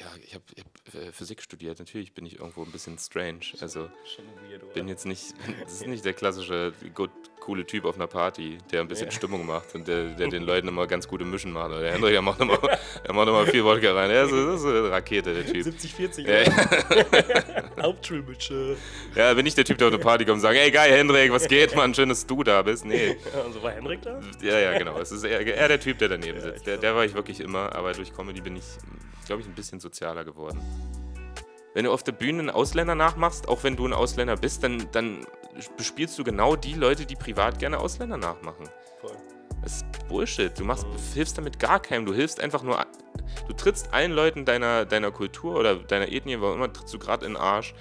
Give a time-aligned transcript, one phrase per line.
[0.00, 1.78] ja, ich habe hab, äh, Physik studiert.
[1.78, 3.40] Natürlich bin ich irgendwo ein bisschen strange.
[3.60, 3.90] Also
[4.74, 7.10] bin jetzt nicht, das ist nicht der klassische gut,
[7.50, 9.10] coole Typ auf einer Party, der ein bisschen Ja.
[9.12, 11.72] Stimmung macht und der, der den Leuten immer ganz gute Mischen macht.
[11.72, 14.08] Der Hendrik, der macht immer, der macht immer viel Wodka rein.
[14.08, 15.64] Er ist, das ist eine Rakete, der Typ.
[15.64, 16.42] 70, 40, Ja,
[19.16, 19.34] ja.
[19.34, 21.48] Bin ich der Typ, der auf eine Party kommt und sagt, ey geil, Hendrik, was
[21.48, 22.84] geht, Mann, schön, dass du da bist.
[22.84, 24.20] Nee, Ja, und so war Henrik da?
[24.42, 24.96] ja, ja, genau.
[25.00, 26.66] Es ist eher, eher der Typ, der daneben sitzt.
[26.68, 28.64] Der, der war ich wirklich immer, aber durch Comedy bin ich,
[29.26, 30.60] glaube ich, ein bisschen sozialer geworden.
[31.74, 34.86] Wenn du auf der Bühne einen Ausländer nachmachst, auch wenn du ein Ausländer bist, dann,
[34.92, 35.24] dann
[35.76, 38.68] bespielst du genau die Leute, die privat gerne Ausländer nachmachen.
[39.00, 39.16] Voll.
[39.62, 40.58] Das ist Bullshit.
[40.58, 40.96] Du machst, Mhm.
[41.14, 42.06] hilfst damit gar keinem.
[42.06, 42.84] Du hilfst einfach nur.
[43.46, 47.26] Du trittst allen Leuten deiner, deiner Kultur oder deiner Ethnie, wo immer, trittst du gerade
[47.26, 47.74] in den Arsch,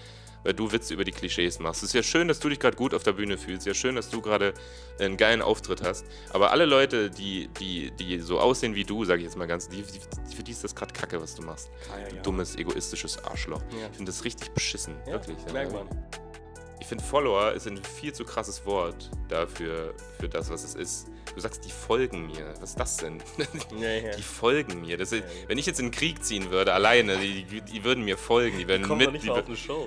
[0.43, 1.81] weil du Witze über die Klischees machst.
[1.83, 3.65] Es ist ja schön, dass du dich gerade gut auf der Bühne fühlst.
[3.65, 4.53] Ja, schön, dass du gerade
[4.99, 6.05] einen geilen Auftritt hast.
[6.31, 9.69] Aber alle Leute, die, die, die so aussehen wie du, sage ich jetzt mal ganz,
[9.69, 11.69] die, die, für die ist das gerade Kacke, was du machst.
[11.93, 12.21] Ah, ja, Du ja.
[12.21, 13.61] dummes, egoistisches Arschloch.
[13.71, 13.87] Ja.
[13.89, 14.95] Ich finde das richtig beschissen.
[15.05, 15.37] Wirklich.
[15.53, 15.87] merkt man.
[16.81, 21.07] Ich finde, Follower ist ein viel zu krasses Wort dafür, für das, was es ist.
[21.35, 22.53] Du sagst, die folgen mir.
[22.59, 23.21] Was ist das denn?
[23.79, 24.15] Ja, ja.
[24.15, 24.99] Die folgen mir.
[24.99, 28.03] Ist, Ja, wenn ich jetzt in den Krieg ziehen würde, alleine, die, die, die würden
[28.03, 28.57] mir folgen.
[28.57, 29.29] Die doch mit, die,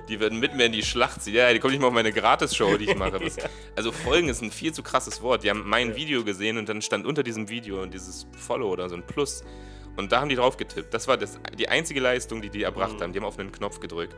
[0.08, 1.34] die würden mit mir in die Schlacht ziehen.
[1.34, 3.18] Ja, die kommen nicht mal auf meine Gratis-Show, die ich mache.
[3.18, 3.36] Das.
[3.76, 5.42] Also folgen ist ein viel zu krasses Wort.
[5.44, 5.96] Die haben mein.
[5.96, 9.42] Video gesehen und dann stand unter diesem Video dieses Follow oder so ein Plus.
[9.96, 10.94] Und da haben die drauf getippt.
[10.94, 13.02] Das war das, die einzige Leistung, die die erbracht Mhm.
[13.02, 13.12] haben.
[13.12, 14.14] Die haben auf einen Knopf gedrückt.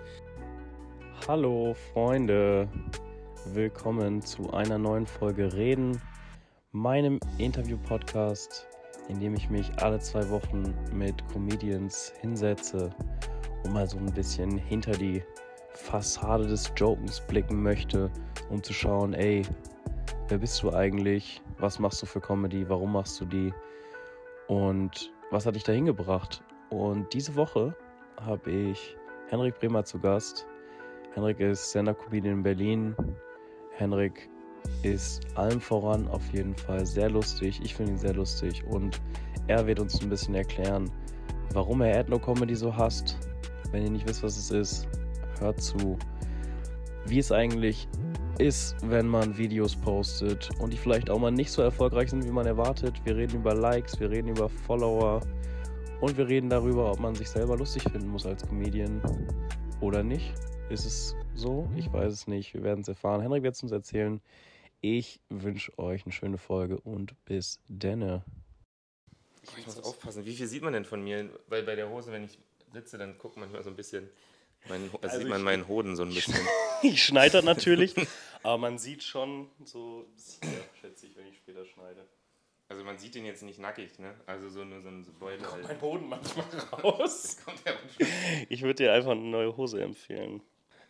[1.26, 2.68] Hallo Freunde,
[3.46, 5.98] willkommen zu einer neuen Folge Reden,
[6.72, 8.68] meinem Interview-Podcast,
[9.08, 12.90] in dem ich mich alle zwei Wochen mit Comedians hinsetze
[13.64, 15.22] und mal so ein bisschen hinter die
[15.70, 18.10] Fassade des Jokens blicken möchte,
[18.50, 19.46] um zu schauen, ey,
[20.28, 21.40] wer bist du eigentlich?
[21.56, 22.68] Was machst du für Comedy?
[22.68, 23.50] Warum machst du die?
[24.48, 26.42] Und was hat dich dahin gebracht?
[26.68, 27.74] Und diese Woche
[28.20, 28.94] habe ich
[29.30, 30.46] Henrik Bremer zu Gast.
[31.14, 32.96] Henrik ist Stand-Up-Comedian in Berlin.
[33.70, 34.28] Henrik
[34.82, 37.60] ist allem voran auf jeden Fall sehr lustig.
[37.62, 39.00] Ich finde ihn sehr lustig und
[39.46, 40.90] er wird uns ein bisschen erklären,
[41.52, 43.16] warum er Ethno-Comedy so hasst.
[43.70, 44.88] Wenn ihr nicht wisst, was es ist,
[45.38, 45.96] hört zu.
[47.06, 47.86] Wie es eigentlich
[48.38, 52.32] ist, wenn man Videos postet und die vielleicht auch mal nicht so erfolgreich sind, wie
[52.32, 53.00] man erwartet.
[53.04, 55.20] Wir reden über Likes, wir reden über Follower
[56.00, 59.00] und wir reden darüber, ob man sich selber lustig finden muss als Comedian
[59.80, 60.34] oder nicht.
[60.70, 61.68] Ist es so?
[61.76, 62.54] Ich weiß es nicht.
[62.54, 63.20] Wir werden es erfahren.
[63.20, 64.20] Henrik wird es uns erzählen.
[64.80, 68.24] Ich wünsche euch eine schöne Folge und bis denne.
[69.56, 70.24] Ich muss aufpassen.
[70.24, 71.28] Wie viel sieht man denn von mir?
[71.48, 72.38] Weil bei der Hose, wenn ich
[72.72, 74.08] sitze, dann guckt man manchmal so ein bisschen.
[74.68, 76.34] Mein, also Also sieht man ich- meinen Hoden so ein bisschen.
[76.82, 77.94] Ich schneide natürlich,
[78.42, 80.04] aber man sieht schon so
[80.42, 80.50] hier,
[80.82, 82.06] schätze ich, wenn ich später schneide.
[82.68, 84.14] Also man sieht den jetzt nicht nackig, ne?
[84.26, 85.46] Also so nur so ein Beutel.
[85.46, 85.80] Kommt mein Halt.
[85.80, 86.44] Boden manchmal
[86.82, 87.38] raus.
[87.46, 87.62] Kommt.
[88.50, 90.42] Ich würde dir einfach eine neue Hose empfehlen.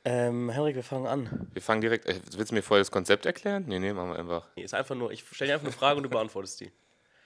[0.04, 1.48] Ähm, Henrik, wir fangen an.
[1.52, 2.06] Wir fangen direkt.
[2.06, 3.64] Äh, willst du mir vorher das Konzept erklären?
[3.66, 4.46] Nee, nee, machen wir einfach.
[4.56, 6.70] Nee, ist einfach nur, ich stelle dir einfach eine Frage und du beantwortest die.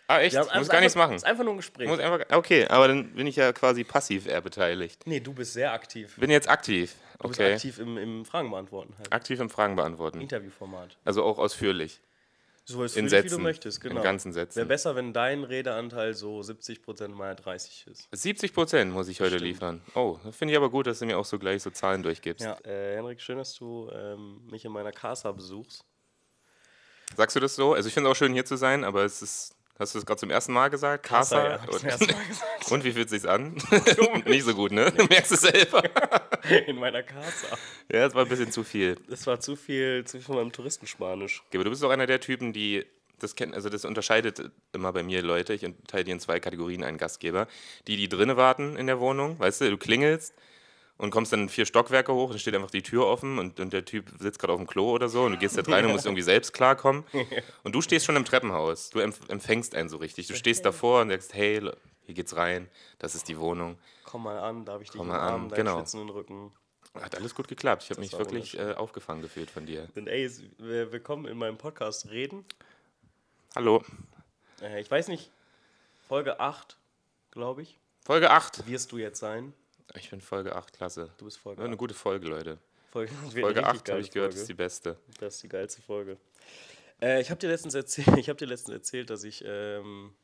[0.06, 0.32] Ah, echt?
[0.32, 1.16] Ich einfach- muss gar nichts machen.
[1.16, 1.88] Ist einfach nur ein Gespräch.
[1.88, 5.02] Muss einfach, okay, aber dann bin ich ja quasi passiv eher beteiligt.
[5.06, 6.16] nee, du bist sehr aktiv.
[6.16, 6.94] Bin jetzt aktiv.
[7.20, 7.52] Du bist Okay.
[7.54, 9.12] aktiv im, im Fragen beantworten halt.
[9.12, 10.20] Aktiv im Fragen beantworten.
[10.20, 10.96] Interviewformat.
[11.04, 12.00] Also auch ausführlich.
[12.70, 13.38] So ist In wie Sätzen.
[13.38, 13.96] du möchtest, genau.
[13.96, 14.68] In ganzen Wäre Sätzen.
[14.68, 18.08] besser, wenn dein Redeanteil so 70% meiner 30 ist.
[18.12, 19.42] 70 Prozent muss ich heute Stimmt.
[19.44, 19.82] liefern.
[19.94, 22.44] Oh, das finde ich aber gut, dass du mir auch so gleich so Zahlen durchgibst.
[22.44, 22.58] Ja.
[22.64, 25.82] Äh, Henrik, schön, dass du ähm, mich in meiner Casa besuchst.
[27.16, 27.72] Sagst du das so?
[27.72, 29.54] Also ich finde es auch schön hier zu sein, aber es ist.
[29.78, 31.06] Hast du das gerade zum ersten Mal gesagt?
[31.06, 31.44] Casa?
[31.44, 32.70] ja, hab ich zum ersten Mal gesagt.
[32.72, 33.54] Und wie fühlt es sich an?
[34.26, 34.90] Nicht so gut, ne?
[34.90, 35.82] Du merkst es selber.
[36.66, 37.56] in meiner Casa.
[37.92, 38.96] Ja, es war ein bisschen zu viel.
[39.08, 41.42] Das war zu viel, zu viel von meinem Touristenspanisch.
[41.46, 42.84] Okay, aber du bist auch einer der Typen, die
[43.20, 45.54] das kennt, also das unterscheidet immer bei mir Leute.
[45.54, 47.46] Ich unterteile die in zwei Kategorien, einen Gastgeber.
[47.86, 50.34] Die, die drinnen warten in der Wohnung, weißt du, du klingelst
[50.98, 53.84] und kommst dann vier Stockwerke hoch, dann steht einfach die Tür offen und, und der
[53.84, 56.04] Typ sitzt gerade auf dem Klo oder so und du gehst jetzt rein und musst
[56.04, 57.04] irgendwie selbst klarkommen.
[57.62, 58.90] Und du stehst schon im Treppenhaus.
[58.90, 60.26] Du empf empfängst einen so richtig.
[60.26, 61.60] Du stehst davor und sagst, hey,
[62.04, 63.78] hier geht's rein, das ist die Wohnung.
[64.04, 65.76] Komm mal an, darf ich dich Komm mal an, deinen genau.
[65.78, 66.52] schwitzenden Rücken.
[66.94, 67.84] Hat alles gut geklappt.
[67.84, 69.88] Ich habe mich wirklich äh, aufgefangen gefühlt von dir.
[69.94, 70.28] Und ey,
[70.58, 72.44] willkommen in meinem Podcast Reden.
[73.54, 73.84] Hallo.
[74.62, 75.30] Äh, ich weiß nicht,
[76.08, 76.76] Folge 8,
[77.30, 78.66] glaube ich, Folge 8.
[78.66, 79.52] wirst du jetzt sein.
[79.94, 81.10] Ich bin Folge 8, klasse.
[81.18, 81.78] Du bist Folge Ja, eine 8.
[81.78, 82.58] gute Folge, Leute.
[82.90, 84.40] Folge, Folge eine richtig 8 habe ich gehört, Folge.
[84.42, 84.98] ist die beste.
[85.20, 86.18] Das ist die geilste Folge.
[87.00, 90.14] Äh, ich habe dir letztens erzählt, ich habe dir letztens erzählt, dass ich ähm,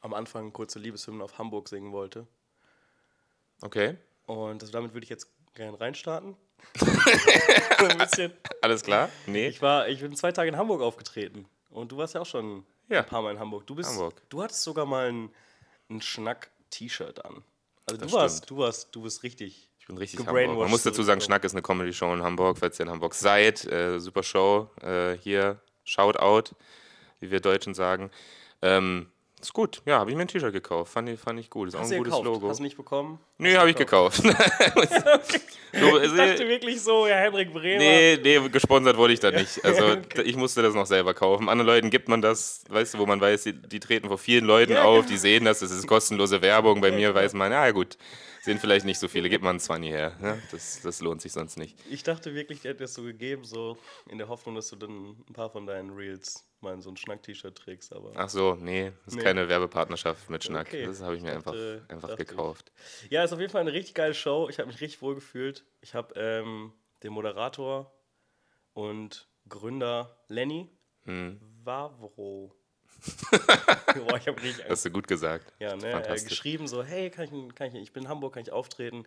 [0.00, 2.26] am Anfang eine kurze Liebeshymne auf Hamburg singen wollte.
[3.60, 3.96] Okay,
[4.26, 6.36] Und das, damit würde ich jetzt gerne reinstarten.
[6.80, 8.32] ein bisschen.
[8.62, 9.08] alles klar?
[9.26, 9.48] Nee.
[9.48, 11.48] Ich war, ich bin zwei Tage in Hamburg aufgetreten.
[11.70, 13.00] Und du warst ja auch schon Ja.
[13.00, 13.66] ein paar Mal in Hamburg.
[13.66, 14.20] Du bist, Hamburg.
[14.28, 15.30] du hattest sogar mal ein,
[15.90, 17.42] ein Schnack-T-Shirt an.
[17.88, 18.50] Also Das du warst, stimmt.
[18.50, 19.68] du warst, du bist richtig.
[19.78, 20.58] Ich bin richtig Hamburg.
[20.58, 21.20] Man muss dazu sagen.
[21.20, 23.64] Schnack ist eine Comedy-Show in Hamburg, falls ihr in Hamburg seid.
[23.64, 24.70] Äh, super Show.
[24.82, 26.54] Äh, hier, Shoutout,
[27.20, 28.10] wie wir Deutschen sagen.
[28.60, 29.82] Ähm, ist gut.
[29.86, 30.92] Ja, habe ich mir ein T-Shirt gekauft.
[30.92, 31.68] Fand ich, fand ich gut.
[31.68, 32.24] Ist auch ein gutes gekauft?
[32.24, 32.48] Logo.
[32.48, 33.18] Hast du nicht bekommen?
[33.38, 34.16] Nee, habe ich gekauft.
[34.22, 37.78] so, Ich dachte wirklich so, ja, Henrik Bremer.
[37.78, 39.64] nee, nee, gesponsert wurde ich da nicht.
[39.64, 41.48] Also d- ich musste das noch selber kaufen.
[41.48, 44.44] Anderen Leuten gibt man das, weißt du, wo man weiß, die, die treten vor vielen
[44.44, 45.08] Leuten Ja, auf, genau.
[45.08, 46.80] die sehen das, das ist kostenlose Werbung.
[46.80, 47.20] Bei mir genau.
[47.20, 47.96] weiß man, ja gut,
[48.48, 50.16] sehen vielleicht nicht so viele, gibt man einen 20 her.
[50.20, 50.40] Ne?
[50.50, 51.76] Das, das lohnt sich sonst nicht.
[51.90, 53.76] Ich dachte wirklich, der hätte es so gegeben, so
[54.08, 56.96] in der Hoffnung, dass du dann ein paar von deinen Reels mal in so ein
[56.96, 57.92] Schnack-T-Shirt trägst.
[57.92, 59.22] Aber Ach so, nee, das ist Nee.
[59.24, 60.68] keine Werbepartnerschaft mit Schnack.
[60.68, 60.86] Okay.
[60.86, 62.16] Das habe ich mir einfach, dachte- einfach ich.
[62.16, 62.72] gekauft.
[63.10, 64.48] ja, ist auf jeden Fall eine richtig geile Show.
[64.48, 65.64] Ich habe mich richtig wohl gefühlt.
[65.82, 66.72] Ich habe ähm,
[67.02, 67.92] den Moderator
[68.72, 70.70] und Gründer Lenny
[71.04, 71.40] Hm.
[71.64, 72.54] Wavro.
[73.94, 75.52] Boah, ich habe richtig Hast du gut gesagt.
[75.58, 78.42] Ja, ne, äh, geschrieben so, hey, kann ich, kann ich, ich bin in Hamburg, kann
[78.42, 79.04] ich auftreten?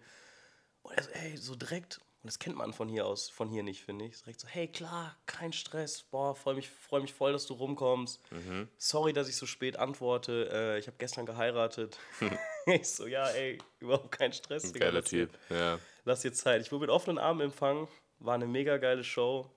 [0.81, 3.63] Und er so, ey, so direkt, und das kennt man von hier aus, von hier
[3.63, 4.21] nicht, finde ich.
[4.21, 8.21] Direkt so, hey, klar, kein Stress, boah, freue mich, freu mich voll, dass du rumkommst.
[8.31, 8.67] Mhm.
[8.77, 11.97] Sorry, dass ich so spät antworte, äh, ich habe gestern geheiratet.
[12.67, 14.71] ich so, ja, ey, überhaupt kein Stress.
[14.71, 15.31] Digga, Geiler Typ.
[15.49, 15.79] Ja.
[16.05, 16.61] Lass dir Zeit.
[16.61, 17.87] Ich wurde mit offenen Armen empfangen,
[18.19, 19.49] war eine mega geile Show,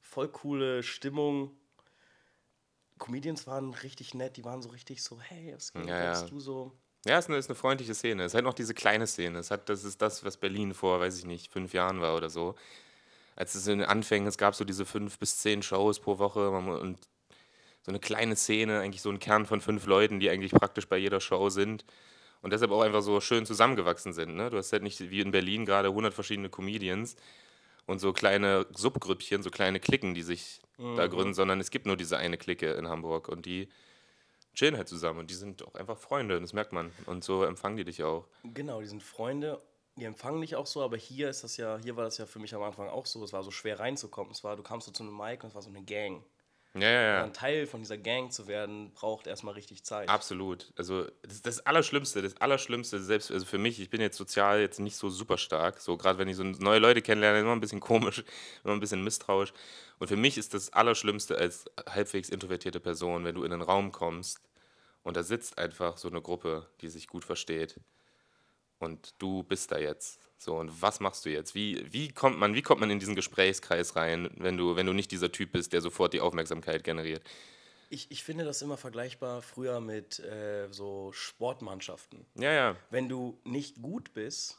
[0.00, 1.57] voll coole Stimmung.
[2.98, 6.22] Comedians waren richtig nett, die waren so richtig so, hey, was geht, Ja, ja.
[6.22, 6.72] du so?
[7.06, 8.24] Ja, es ist eine, ist eine freundliche Szene.
[8.24, 9.38] Es ist halt noch diese kleine Szene.
[9.38, 12.28] Es hat, das ist das, was Berlin vor, weiß ich nicht, fünf Jahren war oder
[12.28, 12.54] so.
[13.36, 16.50] Als es in den Anfängen, es gab so diese fünf bis zehn Shows pro Woche
[16.50, 16.98] und
[17.82, 20.98] so eine kleine Szene, eigentlich so ein Kern von fünf Leuten, die eigentlich praktisch bei
[20.98, 21.84] jeder Show sind
[22.42, 24.34] und deshalb auch einfach so schön zusammengewachsen sind.
[24.34, 24.50] Ne?
[24.50, 27.16] Du hast halt nicht wie in Berlin gerade 100 verschiedene Comedians
[27.86, 31.96] und so kleine Subgrüppchen, so kleine Klicken, die sich da gründen, sondern es gibt nur
[31.96, 33.68] diese eine Clique in Hamburg und die
[34.54, 36.92] chillen halt zusammen und die sind auch einfach Freunde, das merkt man.
[37.06, 38.26] Und so empfangen die dich auch.
[38.44, 39.60] Genau, die sind Freunde,
[39.96, 42.38] die empfangen dich auch so, aber hier ist das ja, hier war das ja für
[42.38, 44.32] mich am Anfang auch so, es war so schwer reinzukommen.
[44.32, 46.24] Es war, du kamst so zu einem Mic und es war so eine Gang.
[46.80, 47.24] Ja, ja, ja.
[47.24, 50.08] Ein Teil von dieser Gang zu werden, braucht erstmal richtig Zeit.
[50.08, 50.72] Absolut.
[50.76, 54.80] Also das, das Allerschlimmste, das Allerschlimmste, selbst also für mich, ich bin jetzt sozial jetzt
[54.80, 55.80] nicht so super stark.
[55.80, 58.24] So gerade wenn ich so neue Leute kennenlerne, immer ein bisschen komisch,
[58.64, 59.52] immer ein bisschen misstrauisch.
[59.98, 63.92] Und für mich ist das Allerschlimmste als halbwegs introvertierte Person, wenn du in einen Raum
[63.92, 64.40] kommst
[65.02, 67.80] und da sitzt einfach so eine Gruppe, die sich gut versteht.
[68.78, 70.27] Und du bist da jetzt.
[70.38, 71.54] So, und was machst du jetzt?
[71.54, 74.92] Wie, wie, kommt man, wie kommt man in diesen Gesprächskreis rein, wenn du, wenn du
[74.92, 77.22] nicht dieser Typ bist, der sofort die Aufmerksamkeit generiert?
[77.90, 82.24] Ich, ich finde das immer vergleichbar früher mit äh, so Sportmannschaften.
[82.36, 82.76] Ja, ja.
[82.90, 84.58] Wenn du nicht gut bist,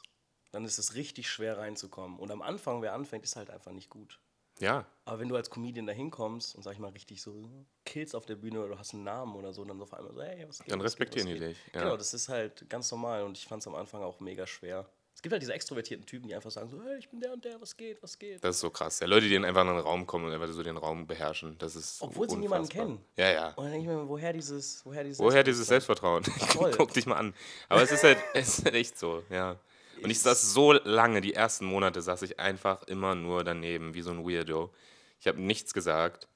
[0.52, 2.18] dann ist es richtig schwer reinzukommen.
[2.18, 4.20] Und am Anfang, wer anfängt, ist halt einfach nicht gut.
[4.58, 7.48] Ja, Aber wenn du als Comedian da hinkommst und sag ich mal richtig so
[7.86, 10.12] killst auf der Bühne oder du hast einen Namen oder so, dann so auf einmal
[10.12, 10.70] so, hey, was geht?
[10.70, 11.80] Dann respektieren die dich, ja.
[11.80, 14.86] Genau, das ist halt ganz normal und ich fand es am Anfang auch mega schwer.
[15.20, 17.44] Es gibt halt diese extrovertierten Typen, die einfach sagen so, hey, ich bin der und
[17.44, 18.42] der, was geht, was geht?
[18.42, 19.00] Das ist so krass.
[19.00, 21.58] Ja, Leute, die dann einfach in einen Raum kommen und einfach so den Raum beherrschen.
[21.58, 22.86] Das ist Obwohl sie niemanden unfassbar.
[22.86, 23.04] kennen.
[23.18, 23.48] Ja, ja.
[23.48, 26.24] Und dann denke ich mir, woher dieses, woher dieses Woher dieses Selbstvertrauen?
[26.24, 26.70] Voll.
[26.74, 27.34] Guck dich mal an.
[27.68, 29.60] Aber es ist halt, es ist halt echt so, ja.
[30.02, 34.00] Und ich saß so lange, die ersten Monate saß ich einfach immer nur daneben, wie
[34.00, 34.72] so ein Weirdo.
[35.20, 36.28] Ich habe nichts gesagt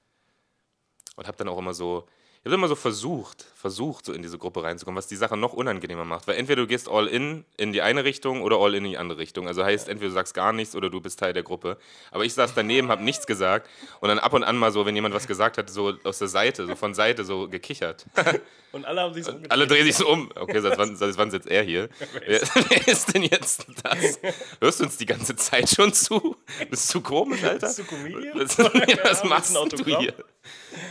[1.16, 2.06] und habe dann auch immer so,
[2.44, 5.54] ich habe immer so versucht, versucht, so in diese Gruppe reinzukommen, was die Sache noch
[5.54, 6.28] unangenehmer macht.
[6.28, 8.98] Weil entweder du gehst all in in die eine Richtung oder all in in die
[8.98, 9.48] andere Richtung.
[9.48, 11.78] Also heißt, entweder du sagst gar nichts oder du bist Teil der Gruppe.
[12.10, 13.70] Aber ich saß daneben, habe nichts gesagt
[14.00, 16.28] und dann ab und an mal so, wenn jemand was gesagt hat, so aus der
[16.28, 18.04] Seite, so von Seite so gekichert.
[18.72, 19.32] Und alle haben sich so.
[19.50, 20.32] Alle drehen sich so um.
[20.34, 21.88] Okay, seit wann, seit wann sitzt er hier?
[22.26, 24.18] Wer, wer ist denn jetzt das?
[24.60, 26.36] Hörst du uns die ganze Zeit schon zu?
[26.68, 27.68] Bist du komisch, Alter?
[27.68, 28.36] Bist du Comedian?
[28.36, 30.14] Was, was willst du machst du hier?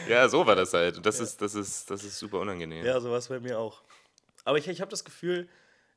[0.08, 0.98] Ja, so war das halt.
[0.98, 2.86] Und das, ist, das, ist, das ist super unangenehm.
[2.86, 3.82] Ja, so war es bei mir auch.
[4.44, 5.48] Aber ich, ich habe das Gefühl,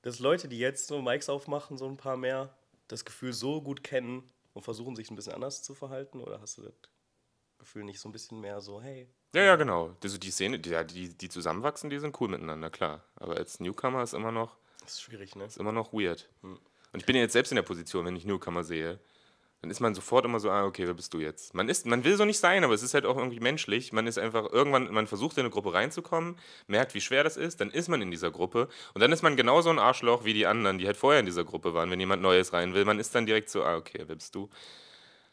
[0.02, 2.54] dass Leute, die jetzt so Mics aufmachen, so ein paar mehr,
[2.88, 4.22] das Gefühl so gut kennen
[4.54, 6.20] und versuchen, sich ein bisschen anders zu verhalten?
[6.20, 6.74] Oder hast du das
[7.58, 9.96] Gefühl nicht so ein bisschen mehr so, hey, Ja, ja, genau.
[10.02, 13.04] Also die Szene, die, ja, die, die zusammenwachsen, die sind cool miteinander, klar.
[13.16, 15.44] Aber als Newcomer ist immer noch, das ist schwierig, ne?
[15.44, 16.28] ist immer noch weird.
[16.42, 16.60] Hm.
[16.92, 19.00] Und ich bin ja jetzt selbst in der Position, wenn ich Newcomer sehe,
[19.62, 21.54] dann ist man sofort immer so, ah, okay, wer bist du jetzt?
[21.54, 23.92] Man, ist, man will so nicht sein, aber es ist halt auch irgendwie menschlich.
[23.92, 27.60] Man ist einfach irgendwann, man versucht in eine Gruppe reinzukommen, merkt, wie schwer das ist,
[27.60, 30.46] dann ist man in dieser Gruppe und dann ist man genauso ein Arschloch wie die
[30.46, 32.84] anderen, die halt vorher in dieser Gruppe waren, wenn jemand Neues rein will.
[32.84, 34.48] Man ist dann direkt so, ah, okay, wer bist du?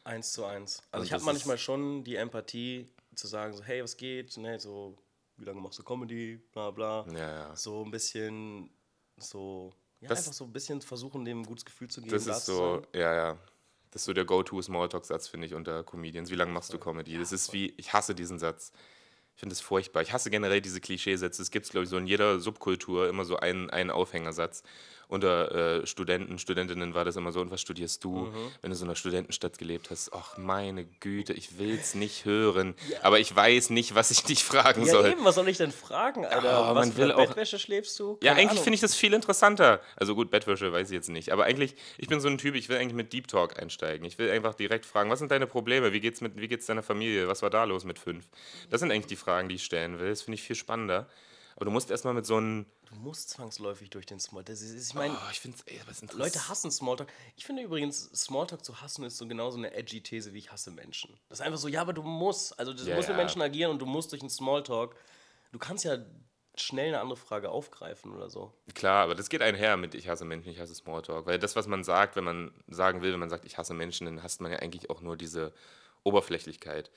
[0.05, 0.81] Eins zu eins.
[0.91, 4.35] Also Und ich habe manchmal schon die Empathie zu sagen, so, hey, was geht?
[4.37, 4.97] Ne, so,
[5.37, 6.37] wie lange machst du Comedy?
[6.51, 7.05] Bla bla.
[7.11, 7.55] Ja, ja.
[7.55, 8.69] So ein bisschen,
[9.17, 12.13] so, ja, Das- einfach so ein bisschen versuchen, dem ein gutes Gefühl zu geben.
[12.15, 13.37] Das da ist so, ja, ja.
[13.93, 16.31] Das ist so der Go-To-Smalltalk-Satz, finde ich, unter Comedians.
[16.31, 17.15] Wie lange machst du Comedy?
[17.19, 18.71] Das ist wie, ich hasse diesen Satz.
[19.35, 20.01] Ich finde es furchtbar.
[20.01, 21.43] Ich hasse generell diese Klischeesätze.
[21.43, 24.63] Es gibt, glaube ich, so in jeder Subkultur immer so einen, einen Aufhängersatz.
[25.13, 28.83] Unter äh, Studenten, Studentinnen war das immer so, und was studierst du, wenn du so
[28.83, 30.11] in einer Studentenstadt gelebt hast?
[30.13, 34.43] Ach, meine Güte, ich will es nicht hören, aber ich weiß nicht, was ich dich
[34.43, 35.11] fragen Ja, soll.
[35.11, 36.61] eben, was soll ich denn fragen, Alter?
[36.63, 38.17] Oh, was man für will auch- Bettwäsche schläfst du?
[38.21, 38.63] Ja, Keine eigentlich Ahnung.
[38.63, 39.79] finde ich das viel interessanter.
[39.95, 41.31] Also gut, Bettwäsche weiß ich jetzt nicht.
[41.31, 44.05] Aber eigentlich, ich bin so ein Typ, ich will eigentlich mit Deep Talk einsteigen.
[44.05, 45.93] Ich will einfach direkt fragen, was sind deine Probleme?
[45.93, 47.27] Wie geht's mit, wie geht's deiner Familie?
[47.27, 48.25] Was war da los mit fünf?
[48.69, 50.09] Das sind eigentlich die Fragen, die ich stellen will.
[50.09, 51.07] Das finde ich viel spannender.
[51.55, 52.65] Aber du musst erstmal mit so einem.
[52.85, 54.47] Du musst zwangsläufig durch den Smalltalk.
[54.55, 55.41] Das ist, ich meine, Oh, ich
[55.87, 56.13] was.
[56.13, 57.09] Leute hassen Smalltalk.
[57.35, 60.71] Ich finde übrigens, Smalltalk zu hassen ist so genauso eine edgy These wie ich hasse
[60.71, 61.17] Menschen.
[61.29, 63.17] Das ist einfach so, ja, aber du musst, also du Ja, musst mit.
[63.17, 64.95] Menschen agieren und du musst durch einen Smalltalk.
[65.51, 65.97] Du kannst ja
[66.55, 68.53] schnell eine andere Frage aufgreifen oder so.
[68.75, 71.25] Klar, aber das geht einher mit ich hasse Menschen, ich hasse Smalltalk.
[71.25, 74.05] Weil das, was man sagt, wenn man sagen will, wenn man sagt, ich hasse Menschen,
[74.05, 75.51] dann hasst man ja eigentlich auch nur diese
[76.03, 76.91] Oberflächlichkeit.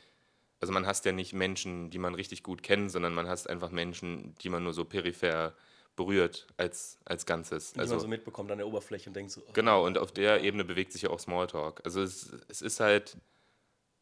[0.61, 3.71] Also man hasst ja nicht Menschen, die man richtig gut kennt, sondern man hasst einfach
[3.71, 5.55] Menschen, die man nur so peripher
[5.97, 7.73] berührt als, als Ganzes.
[7.73, 10.13] Die Also, man so mitbekommt an der Oberfläche und denkt so, oh, genau, und auf
[10.13, 11.81] der Ebene bewegt sich ja auch Smalltalk.
[11.85, 13.17] Also es, es ist halt,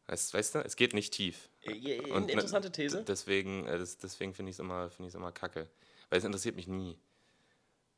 [0.07, 1.49] weißt, weißt du, es geht nicht tief.
[1.61, 3.03] äh, äh, Und eine ne- interessante These.
[3.05, 5.69] Deswegen, äh, das, deswegen finde ich es immer, find immer kacke.
[6.09, 6.97] Weil es interessiert mich nie.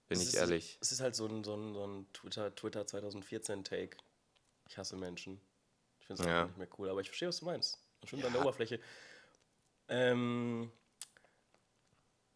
[0.09, 0.77] Bin Es ich ist- ehrlich.
[0.81, 3.97] Es ist halt so ein, so ein, so ein Twitter, Twitter 2014-Take.
[4.69, 5.39] Ich hasse Menschen.
[5.99, 6.45] Ich finde es Ja.
[6.45, 7.79] nicht mehr cool, aber ich verstehe, was du meinst.
[8.01, 8.79] Das stimmt an der Oberfläche.
[9.89, 10.71] Ähm,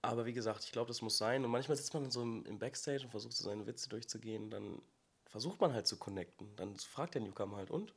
[0.01, 1.45] aber wie gesagt, ich glaube, das muss sein.
[1.45, 4.49] Und manchmal sitzt man so im, Backstage und versucht so seine Witze durchzugehen.
[4.49, 4.81] Dann
[5.29, 6.55] versucht man halt zu connecten.
[6.55, 7.93] Dann fragt der Newcomer halt, und?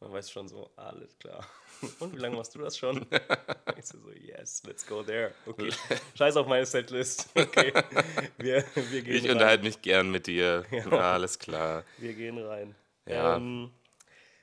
[0.00, 1.46] Man weiß schon so, alles klar.
[2.00, 3.06] Und wie lange machst du das schon?
[3.78, 5.34] Ich so, so, yes, let's go there.
[5.44, 5.70] Okay,
[6.14, 7.28] scheiß auf meine Setlist.
[7.34, 7.74] Okay,
[8.38, 9.32] wir, wir gehen Ich rein.
[9.32, 10.64] unterhalte mich gern mit dir.
[10.70, 10.78] Ja.
[10.78, 11.12] Ja.
[11.12, 11.84] Alles klar.
[11.98, 12.74] Wir gehen rein.
[13.04, 13.36] Ja.
[13.36, 13.70] Ähm,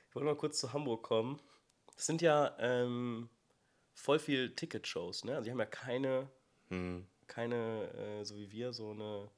[0.08, 1.40] ich wollte mal kurz zu Hamburg kommen.
[1.96, 3.28] Das sind ja ähm,
[3.92, 5.36] voll viel Ticketshows, ne?
[5.36, 6.30] Also die haben ja keine,
[6.68, 7.06] Hm.
[7.26, 9.30] keine, äh, so wie wir, so eine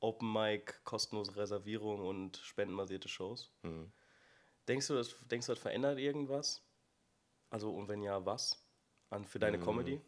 [0.00, 3.52] Open Mic, kostenlose Reservierung und spendenbasierte Shows.
[3.62, 3.92] Hm.
[4.68, 6.62] Denkst du, das, denkst du, das verändert irgendwas?
[7.50, 8.62] Also, und wenn ja, was?
[9.10, 9.64] An, für deine Hm.
[9.64, 10.00] Comedy?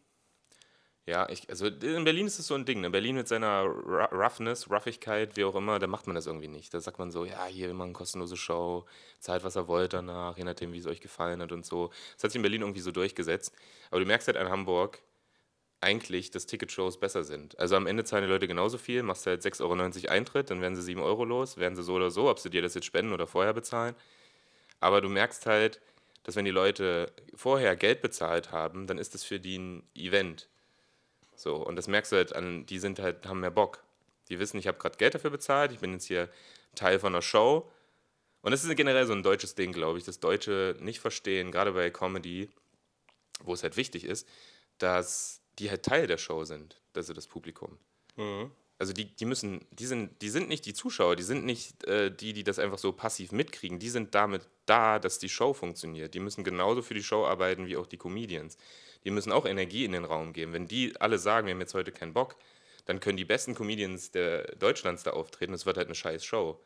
[1.09, 2.83] Ja, ich, also in Berlin ist es so ein Ding.
[2.83, 6.71] In Berlin mit seiner Roughness, Roughigkeit, wie auch immer, da macht man das irgendwie nicht.
[6.71, 8.85] Da sagt man so, ja, hier immer eine kostenlose Show,
[9.19, 11.87] zahlt, was er wollt danach, je nachdem, wie es euch gefallen hat und so.
[12.13, 13.55] Das hat sich in Berlin irgendwie so durchgesetzt.
[13.89, 15.01] Aber du merkst halt an Hamburg
[15.81, 17.57] eigentlich, dass Ticketshows besser sind.
[17.57, 20.75] Also am Ende zahlen die Leute genauso viel, machst halt 6,90 Euro Eintritt, dann werden
[20.75, 23.13] sie 7 Euro los, werden sie so oder so, ob sie dir das jetzt spenden
[23.13, 23.95] oder vorher bezahlen.
[24.79, 25.81] Aber du merkst halt,
[26.21, 30.49] dass wenn die Leute vorher Geld bezahlt haben, dann ist das für die ein Event.
[31.39, 33.81] So, und das merkst du halt an, die sind halt, haben mehr Bock.
[34.27, 36.27] Die wissen, ich habe gerade Geld dafür bezahlt, ich bin jetzt hier
[36.75, 37.71] Teil von einer Show.
[38.41, 41.71] Und das ist generell so ein deutsches Ding, glaube ich, das Deutsche nicht verstehen, gerade
[41.71, 42.49] bei Comedy,
[43.41, 44.27] wo es halt wichtig ist,
[44.79, 47.77] dass die halt Teil der Show sind, also das Publikum.
[48.17, 48.51] Mhm.
[48.77, 52.13] Also die, die müssen, die sind, die sind nicht die Zuschauer, die sind nicht äh,
[52.13, 53.79] die, die das einfach so passiv mitkriegen.
[53.79, 56.13] Die sind damit da, dass die Show funktioniert.
[56.13, 58.57] Die müssen genauso für die Show arbeiten wie auch die Comedians.
[59.05, 60.53] Die müssen auch Energie in den Raum geben.
[60.53, 62.35] Wenn die alle sagen, wir haben jetzt heute keinen Bock,
[62.85, 65.53] dann können die besten Comedians der Deutschlands da auftreten.
[65.53, 66.59] Es wird halt eine scheiß Show.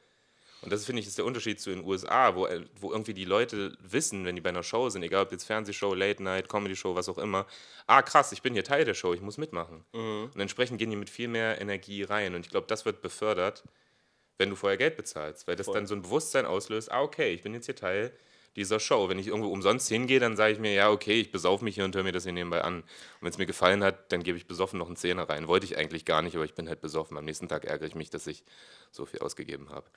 [0.64, 3.26] Und das finde ich ist der Unterschied zu den USA, wo, äh, wo irgendwie die
[3.26, 6.78] Leute wissen, wenn die bei einer Show sind, egal ob jetzt Fernsehshow, Late Night, Comedy
[6.78, 7.46] Show, was auch immer,
[7.86, 9.84] ah krass, ich bin hier Teil der Show, ich muss mitmachen.
[10.34, 12.34] Und entsprechend gehen die mit viel mehr Energie rein.
[12.34, 13.64] Und ich glaube, das wird befördert,
[14.38, 15.76] wenn du vorher Geld bezahlst, weil das Voll.
[15.76, 18.14] dann so ein Bewusstsein auslöst, ah okay, ich bin jetzt hier Teil
[18.56, 19.10] dieser Show.
[19.10, 21.86] Wenn ich irgendwo umsonst hingehe, dann sage ich mir, ja okay, ich besauf mich hier
[21.86, 22.82] und höre mir das hier nebenbei an.
[22.82, 22.86] Und
[23.22, 25.48] wenn es mir gefallen hat, dann gebe ich besoffen noch einen Zehner rein.
[25.48, 27.18] Wollte ich eigentlich gar nicht, aber ich bin halt besoffen.
[27.18, 28.44] Am nächsten Tag ärgere ich mich, dass ich
[28.92, 29.88] so viel ausgegeben habe.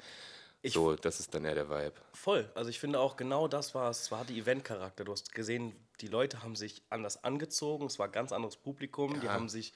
[0.62, 1.92] Ich- So, das ist dann eher der Vibe.
[2.14, 2.50] Voll.
[2.54, 4.02] Also ich finde auch genau das war es.
[4.02, 5.04] Es war die Eventcharakter.
[5.04, 7.86] Du hast gesehen, die Leute haben sich anders angezogen.
[7.86, 9.20] Es war ein ganz anderes Publikum.
[9.20, 9.32] Die Ja.
[9.34, 9.74] haben sich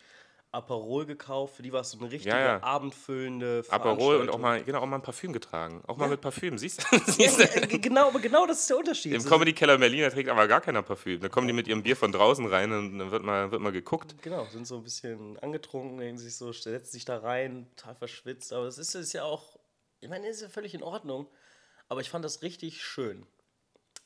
[0.52, 1.56] Aperol gekauft.
[1.56, 2.62] Für die war es so eine richtige Ja, ja.
[2.62, 5.82] abendfüllende Aperol und auch mal, genau, auch mal ein Parfüm getragen.
[5.86, 6.10] Auch mal Ja.
[6.12, 6.98] mit Parfüm, siehst du?
[7.06, 7.44] Siehst du?
[7.44, 9.12] ja, genau, aber genau das ist der Unterschied.
[9.14, 11.20] Im Comedy-Keller in Berlin da trägt aber gar keiner Parfüm.
[11.20, 13.72] Da kommen die mit ihrem Bier von draußen rein und dann wird mal, wird mal
[13.72, 14.16] geguckt.
[14.22, 18.52] Genau, sind so ein bisschen angetrunken, nehmen sich so, setzen sich da rein, total verschwitzt.
[18.52, 19.58] Aber es ist, ist ja auch,
[20.00, 21.28] ich meine, es ist ja völlig in Ordnung.
[21.88, 23.26] Aber ich fand das richtig schön,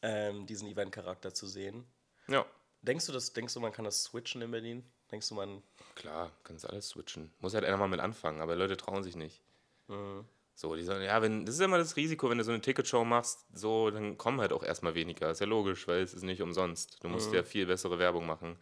[0.03, 1.85] ähm, diesen Event-Charakter zu sehen.
[2.29, 2.45] Ja,
[2.83, 4.85] Denkst du, das, denkst du, man kann das switchen in Berlin?
[5.11, 5.63] Denkst du, man.
[5.95, 7.33] Klar, kannst alles switchen.
[7.41, 9.43] Muss halt einer mal mit anfangen, aber Leute trauen sich nicht.
[9.89, 10.25] Mhm.
[10.57, 13.05] So, die sagen, ja, wenn, das ist immer das Risiko, wenn du so eine Ticketshow
[13.05, 15.31] machst, so, dann kommen halt auch erstmal weniger.
[15.31, 17.03] Ist ja logisch, weil es ist nicht umsonst.
[17.03, 18.57] Du musst ja viel bessere Werbung machen.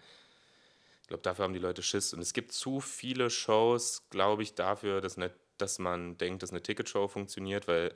[1.03, 2.15] Ich glaube, dafür haben die Leute Schiss.
[2.15, 6.51] Und es gibt zu viele Shows, glaube ich, dafür, dass, nicht, dass man denkt, dass
[6.51, 7.95] eine Ticketshow funktioniert, weil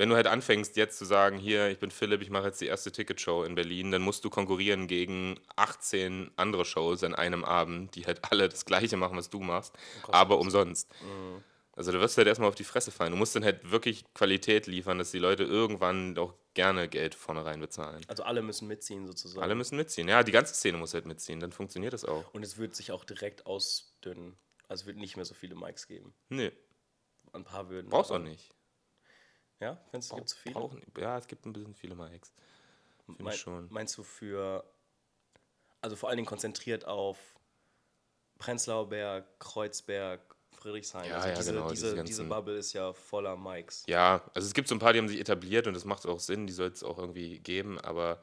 [0.00, 2.66] wenn du halt anfängst jetzt zu sagen, hier, ich bin Philipp, ich mache jetzt die
[2.68, 7.94] erste Ticketshow in Berlin, dann musst du konkurrieren gegen 18 andere Shows an einem Abend,
[7.96, 9.74] die halt alle das gleiche machen, was du machst,
[10.08, 10.88] aber umsonst.
[11.72, 13.10] Also du wirst halt erstmal auf die Fresse fallen.
[13.12, 17.44] Du musst dann halt wirklich Qualität liefern, dass die Leute irgendwann auch gerne Geld vorne
[17.44, 18.00] rein bezahlen.
[18.08, 19.42] Also alle müssen mitziehen sozusagen.
[19.42, 20.08] Alle müssen mitziehen.
[20.08, 22.32] Ja, die ganze Szene muss halt mitziehen, dann funktioniert das auch.
[22.32, 24.38] Und es wird sich auch direkt ausdünnen.
[24.66, 26.14] Also es wird nicht mehr so viele Mics geben.
[26.30, 26.52] Nee,
[27.34, 27.90] Ein paar würden.
[27.90, 28.54] brauchst auch nicht.
[29.60, 30.54] Ja, findest du, gibt es viele?
[30.54, 30.98] Brauch nicht.
[30.98, 32.32] Ja, es gibt ein bisschen viele Mics.
[33.04, 33.68] Finde Mein, ich schon.
[33.70, 34.64] Meinst du für,
[35.80, 37.18] also vor allen Dingen konzentriert auf
[38.38, 40.20] Prenzlauer Berg, Kreuzberg,
[40.60, 41.08] Friedrichshain.
[41.08, 43.84] Ja, also ja, diese, genau, diese diese, Bubble ist ja voller Mics.
[43.86, 46.20] Ja, also es gibt so ein paar, die haben sich etabliert und das macht auch
[46.20, 48.22] Sinn, die soll es auch irgendwie geben, aber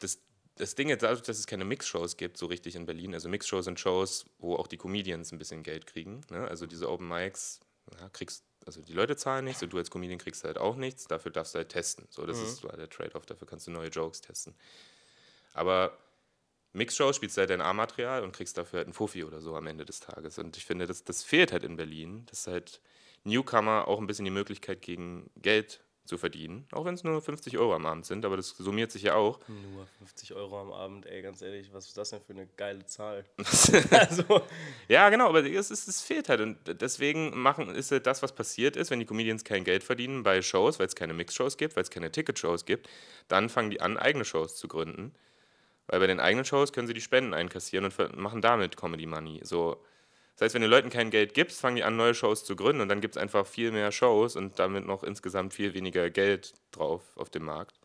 [0.00, 0.18] das,
[0.56, 3.64] das Ding jetzt dadurch, dass es keine Mix-Shows gibt, so richtig in Berlin, also Mix-Shows
[3.64, 6.46] sind Shows, wo auch die Comedians ein bisschen Geld kriegen, ne?
[6.48, 7.60] also diese Open Mics,
[7.98, 11.06] ja, kriegst, also die Leute zahlen nichts und du als Comedian kriegst halt auch nichts,
[11.06, 13.88] dafür darfst du halt testen, so, das ist so der Trade-off, dafür kannst du neue
[13.88, 14.54] Jokes testen.
[15.54, 15.96] Aber
[16.74, 19.66] Mix-Shows spielst du halt dein A-Material und kriegst dafür halt einen Fuffi oder so am
[19.66, 20.38] Ende des Tages.
[20.38, 22.82] Und ich finde, das, das fehlt halt in Berlin, dass halt
[23.24, 27.58] Newcomer auch ein bisschen die Möglichkeit gegen Geld zu verdienen, auch wenn es nur 50
[27.58, 29.38] Euro am Abend sind, aber das summiert sich ja auch.
[29.46, 32.84] Nur 50 Euro am Abend, ey, ganz ehrlich, was ist das denn für eine geile
[32.86, 33.24] Zahl?
[33.90, 34.42] also,
[34.88, 36.40] Ja, genau, aber es, es, es fehlt halt.
[36.40, 40.22] Und deswegen machen, ist halt das, was passiert ist, wenn die Comedians kein Geld verdienen
[40.22, 42.88] bei Shows, weil es keine Mix-Shows gibt, weil es keine Ticket-Shows gibt,
[43.28, 45.14] dann fangen die an, eigene Shows zu gründen.
[45.86, 49.40] Weil bei den eigenen Shows können sie die Spenden einkassieren und machen damit Comedy Money.
[49.42, 49.82] So,
[50.38, 52.80] das heißt, wenn du Leuten kein Geld gibst, fangen die an, neue Shows zu gründen
[52.80, 56.54] und dann gibt es einfach viel mehr Shows und damit noch insgesamt viel weniger Geld
[56.70, 57.80] drauf auf dem Markt.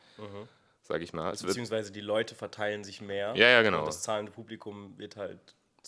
[0.83, 1.33] Sag ich mal.
[1.33, 3.33] Es beziehungsweise die Leute verteilen sich mehr.
[3.35, 3.79] Ja, ja, genau.
[3.79, 5.39] Und das zahlende Publikum wird halt,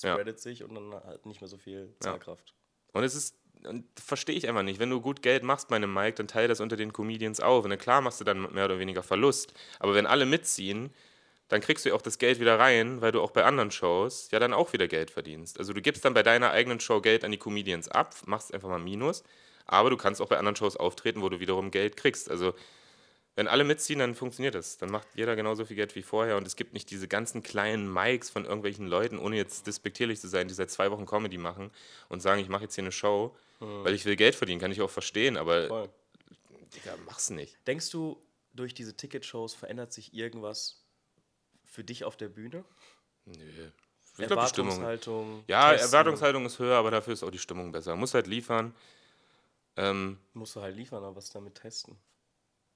[0.01, 0.13] Ja.
[0.13, 2.55] spreadet sich und dann halt nicht mehr so viel Zahlkraft.
[2.93, 3.35] Und es ist,
[4.03, 4.79] verstehe ich einfach nicht.
[4.79, 7.63] Wenn du gut Geld machst bei einem Mic, dann teile das unter den Comedians auf.
[7.63, 9.53] Und dann klar machst du dann mehr oder weniger Verlust.
[9.79, 10.91] Aber wenn alle mitziehen,
[11.47, 14.29] dann kriegst du ja auch das Geld wieder rein, weil du auch bei anderen Shows
[14.31, 15.59] ja dann auch wieder Geld verdienst.
[15.59, 18.69] Also du gibst dann bei deiner eigenen Show Geld an die Comedians ab, machst einfach
[18.69, 19.23] mal Minus,
[19.65, 22.31] aber du kannst auch bei anderen Shows auftreten, wo du wiederum Geld kriegst.
[22.31, 22.53] Also
[23.35, 24.77] wenn alle mitziehen, dann funktioniert das.
[24.77, 27.91] Dann macht jeder genauso viel Geld wie vorher und es gibt nicht diese ganzen kleinen
[27.91, 31.69] Mics von irgendwelchen Leuten, ohne jetzt despektierlich zu sein, die seit zwei Wochen Comedy machen
[32.07, 34.81] und sagen, ich mache jetzt hier eine Show, weil ich will Geld verdienen, kann ich
[34.81, 35.89] auch verstehen, aber Voll.
[36.75, 37.57] Digga, mach's nicht.
[37.67, 38.21] Denkst du,
[38.53, 40.84] durch diese Ticketshows verändert sich irgendwas
[41.65, 42.63] für dich auf der Bühne?
[43.25, 43.71] Nö.
[44.17, 44.71] Ich glaube, die Stimmung.
[44.71, 45.43] Erwartungshaltung?
[45.47, 45.87] Ja, Testen?
[45.89, 47.95] Erwartungshaltung ist höher, aber dafür ist auch die Stimmung besser.
[47.95, 48.73] Muss halt liefern.
[49.75, 51.97] Ähm, Musst du halt liefern, aber was damit testen?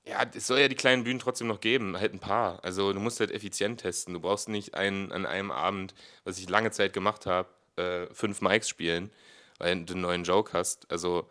[0.06, 2.64] ja, es soll ja die kleinen Bühnen trotzdem noch geben, halt ein paar.
[2.64, 4.14] Also du musst halt effizient testen.
[4.14, 8.42] Du brauchst nicht einen, an einem Abend, was ich lange Zeit gemacht habe, äh, fünf
[8.42, 9.12] Mics spielen,
[9.60, 10.90] weil du einen neuen Joke hast.
[10.90, 11.30] Also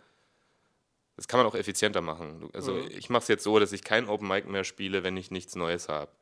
[1.17, 2.49] das kann man auch effizienter machen.
[2.53, 5.31] Also ich mache es jetzt so, dass ich kein Open Mic mehr spiele, wenn ich
[5.33, 6.13] nichts Neues habe.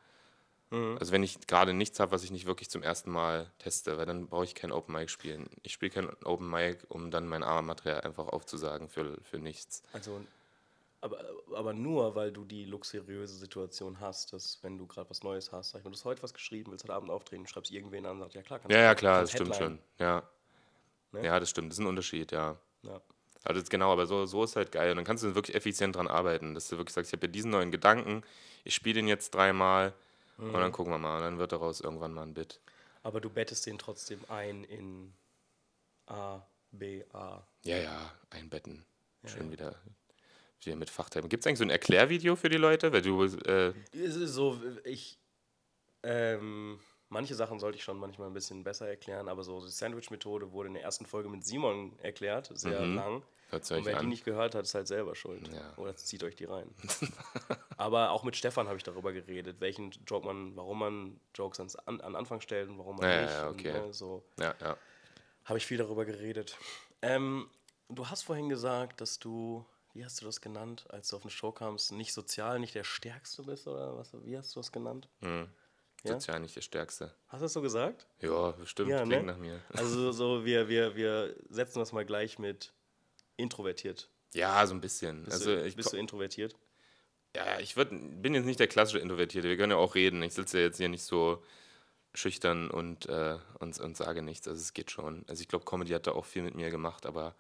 [0.70, 4.07] Also wenn ich gerade nichts habe, was ich nicht wirklich zum ersten Mal teste, weil
[4.07, 5.48] dann brauche ich kein Open Mic spielen.
[5.62, 9.83] Ich spiele kein Open Mic, um dann mein A-Material einfach aufzusagen für, für nichts.
[9.92, 10.20] Also,
[11.00, 11.18] aber,
[11.55, 15.70] aber nur, weil du die luxuriöse Situation hast, dass wenn du gerade was Neues hast,
[15.70, 18.16] sag ich mal, du hast heute was geschrieben, willst heute Abend auftreten, schreibst irgendwen an
[18.16, 19.79] und sagst, ja klar, kannst Ja, ja, klar, das kannst stimmt Headline.
[19.98, 20.05] schon.
[20.05, 20.29] Ja.
[21.12, 21.24] Ne?
[21.26, 21.70] ja, das stimmt.
[21.70, 22.57] Das ist ein Unterschied, ja.
[22.83, 23.00] Ja.
[23.44, 24.90] Also genau, aber so, so ist halt geil.
[24.90, 27.33] Und dann kannst du wirklich effizient dran arbeiten, dass du wirklich sagst, ich habe hier
[27.33, 28.24] diesen neuen Gedanken,
[28.64, 29.94] ich spiele den jetzt dreimal
[30.38, 30.53] und Mhm.
[30.53, 31.16] dann gucken wir mal.
[31.16, 32.61] Und dann wird daraus irgendwann mal ein Bit.
[33.03, 35.14] Aber du bettest den trotzdem ein in
[36.07, 37.46] A, B, A.
[37.64, 38.85] Ja, ja, einbetten.
[39.25, 39.75] Schön wieder,
[40.62, 41.29] wieder mit Fachthemen.
[41.29, 42.92] Gibt es eigentlich so ein Erklärvideo für die Leute?
[42.92, 45.18] Weil du, äh, so, ich.
[46.03, 50.53] Ähm, manche Sachen sollte ich schon manchmal ein bisschen besser erklären, aber so die Sandwich-Methode
[50.53, 53.25] wurde in der ersten Folge mit Simon erklärt, sehr lang.
[53.57, 54.09] Hört es Und euch wer die an.
[54.09, 55.49] nicht gehört hat, ist halt selber schuld.
[55.53, 55.73] Ja.
[55.77, 56.69] Oder zieht euch die rein.
[57.77, 61.77] aber auch mit Stefan habe ich darüber geredet, welchen Joke man, warum man Jokes ans,
[61.77, 63.33] an, an Anfang stellt und warum man Ja, nicht.
[63.33, 63.79] ja, okay.
[63.81, 64.77] Und, ne, so Ja, ja.
[65.45, 66.57] habe ich viel darüber geredet.
[67.03, 67.49] Ähm,
[67.88, 71.31] du hast vorhin gesagt, dass du, wie hast du das genannt, als du auf eine
[71.31, 74.12] Show kamst, nicht sozial, nicht der Stärkste bist oder was?
[74.25, 75.09] Wie hast du das genannt?
[75.21, 75.47] Ja?
[76.05, 77.14] Sozial nicht der Stärkste.
[77.29, 78.07] Hast du das so gesagt?
[78.21, 78.90] Ja, bestimmt.
[78.90, 79.33] Ja, Klingt ne?
[79.33, 79.61] nach mir.
[79.75, 82.73] Also so, wir, wir, wir setzen das mal gleich mit
[83.37, 84.11] introvertiert.
[84.35, 85.25] Ja, so ein bisschen.
[85.25, 86.57] Bist, also du, ich, bist du introvertiert?
[87.37, 89.49] ja, ich würd, bin jetzt nicht der klassische Introvertierte.
[89.49, 90.22] Wir können ja auch reden.
[90.22, 91.42] Ich sitze ja jetzt hier nicht so
[92.14, 94.49] schüchtern und, äh, und, und sage nichts.
[94.49, 95.25] Also es geht schon.
[95.29, 97.35] Also ich glaube, Comedy hat da auch viel mit mir gemacht, aber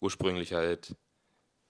[0.00, 0.96] ursprünglich halt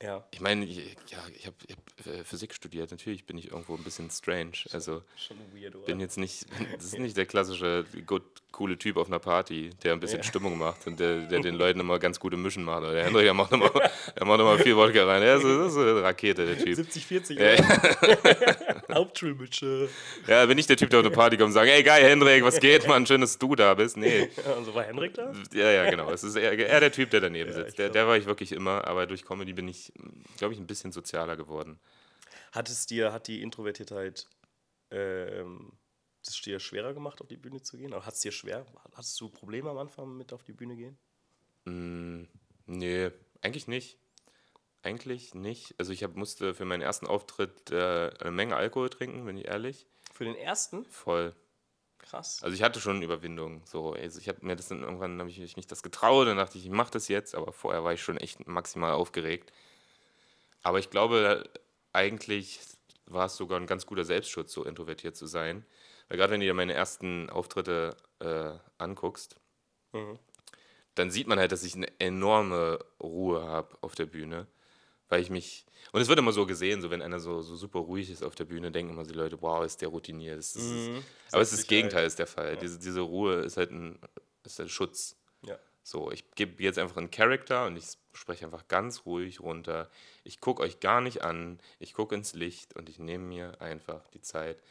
[0.03, 0.25] Ja.
[0.33, 0.77] Ich meine, ich,
[1.09, 2.91] ja, ich habe hab, äh, Physik studiert.
[2.91, 4.53] Natürlich bin ich irgendwo ein bisschen strange.
[4.73, 5.87] Also Schon weird, oder?
[5.87, 6.45] bin jetzt nicht,
[6.77, 10.25] das ist nicht der klassische gut, coole Typ auf einer Party, der ein bisschen Ja.
[10.25, 12.83] Stimmung macht und der, der den Leuten immer ganz gute Mischen macht.
[12.85, 15.41] Der Hendrik, der macht immer, der macht immer viel Wodka rein.
[15.41, 16.75] So- das ist eine Rakete, der Typ.
[16.75, 18.83] 70, 40, Ja, oder?
[18.95, 19.89] Hauptschulmütze.
[20.27, 22.45] Ja, bin ich der Typ, der auf eine Party kommt und sagt, ey geil, Hendrik,
[22.45, 23.97] was geht, Mann, schön, dass du da bist.
[23.97, 24.29] Nee.
[24.57, 25.33] Also war Henrik da?
[25.53, 26.11] Ja, ja, genau.
[26.11, 27.79] Es ist eher, eher der Typ, der daneben Ja, sitzt.
[27.79, 29.93] Der, der war ich wirklich immer, aber durch Comedy bin ich,
[30.37, 31.79] glaube ich, ein bisschen sozialer geworden.
[32.53, 34.29] Hat es dir, hat die Introvertiertheit
[34.91, 35.73] ähm,
[36.27, 37.93] es dir schwerer gemacht, auf die Bühne zu gehen?
[37.93, 38.67] Oder hat es dir schwer?
[38.95, 40.99] Hattest du Probleme am Anfang mit auf die Bühne gehen?
[41.65, 42.25] Mm,
[42.67, 43.11] nee,
[43.43, 43.99] eigentlich nicht.
[44.83, 45.75] Eigentlich nicht.
[45.79, 49.47] Also ich hab, musste für meinen ersten Auftritt äh, eine Menge Alkohol trinken, bin ich
[49.47, 49.87] ehrlich.
[50.13, 50.85] Für den ersten?
[50.87, 51.35] Voll.
[51.99, 52.43] Krass.
[52.43, 53.63] Also ich hatte schon Überwindung.
[53.65, 56.59] So, also ich habe mir das dann irgendwann habe ich mich das getraut, dann dachte
[56.59, 59.53] ich, ich mache das jetzt, aber vorher war ich schon echt maximal aufgeregt.
[60.65, 61.45] Aber ich glaube,
[61.93, 62.59] eigentlich
[63.07, 65.65] war es sogar ein ganz guter Selbstschutz, so introvertiert zu sein.
[66.09, 69.37] Weil gerade wenn du dir meine ersten Auftritte äh, anguckst,
[69.93, 70.19] Mhm.
[70.97, 74.49] dann sieht man halt, dass ich eine enorme Ruhe habe auf der Bühne.
[75.09, 75.67] Weil ich mich.
[75.93, 78.35] Und es wird immer so gesehen, so wenn einer so, so super ruhig ist auf
[78.35, 80.39] der Bühne, denken immer die Leute, wow, ist der routiniert.
[80.39, 80.97] Das, das Mhm.
[80.97, 81.67] ist, aber es ist das.
[81.69, 82.57] Gegenteil ist der Fall.
[82.57, 83.99] Diese, diese Ruhe ist halt ein,
[84.45, 85.17] ist ein Schutz.
[85.87, 89.91] So, ich gebe jetzt einfach einen Charakter und ich spreche einfach ganz ruhig runter.
[90.25, 94.09] Ich gucke euch gar nicht an, ich gucke ins Licht und ich nehme mir einfach
[94.09, 94.63] die Zeit.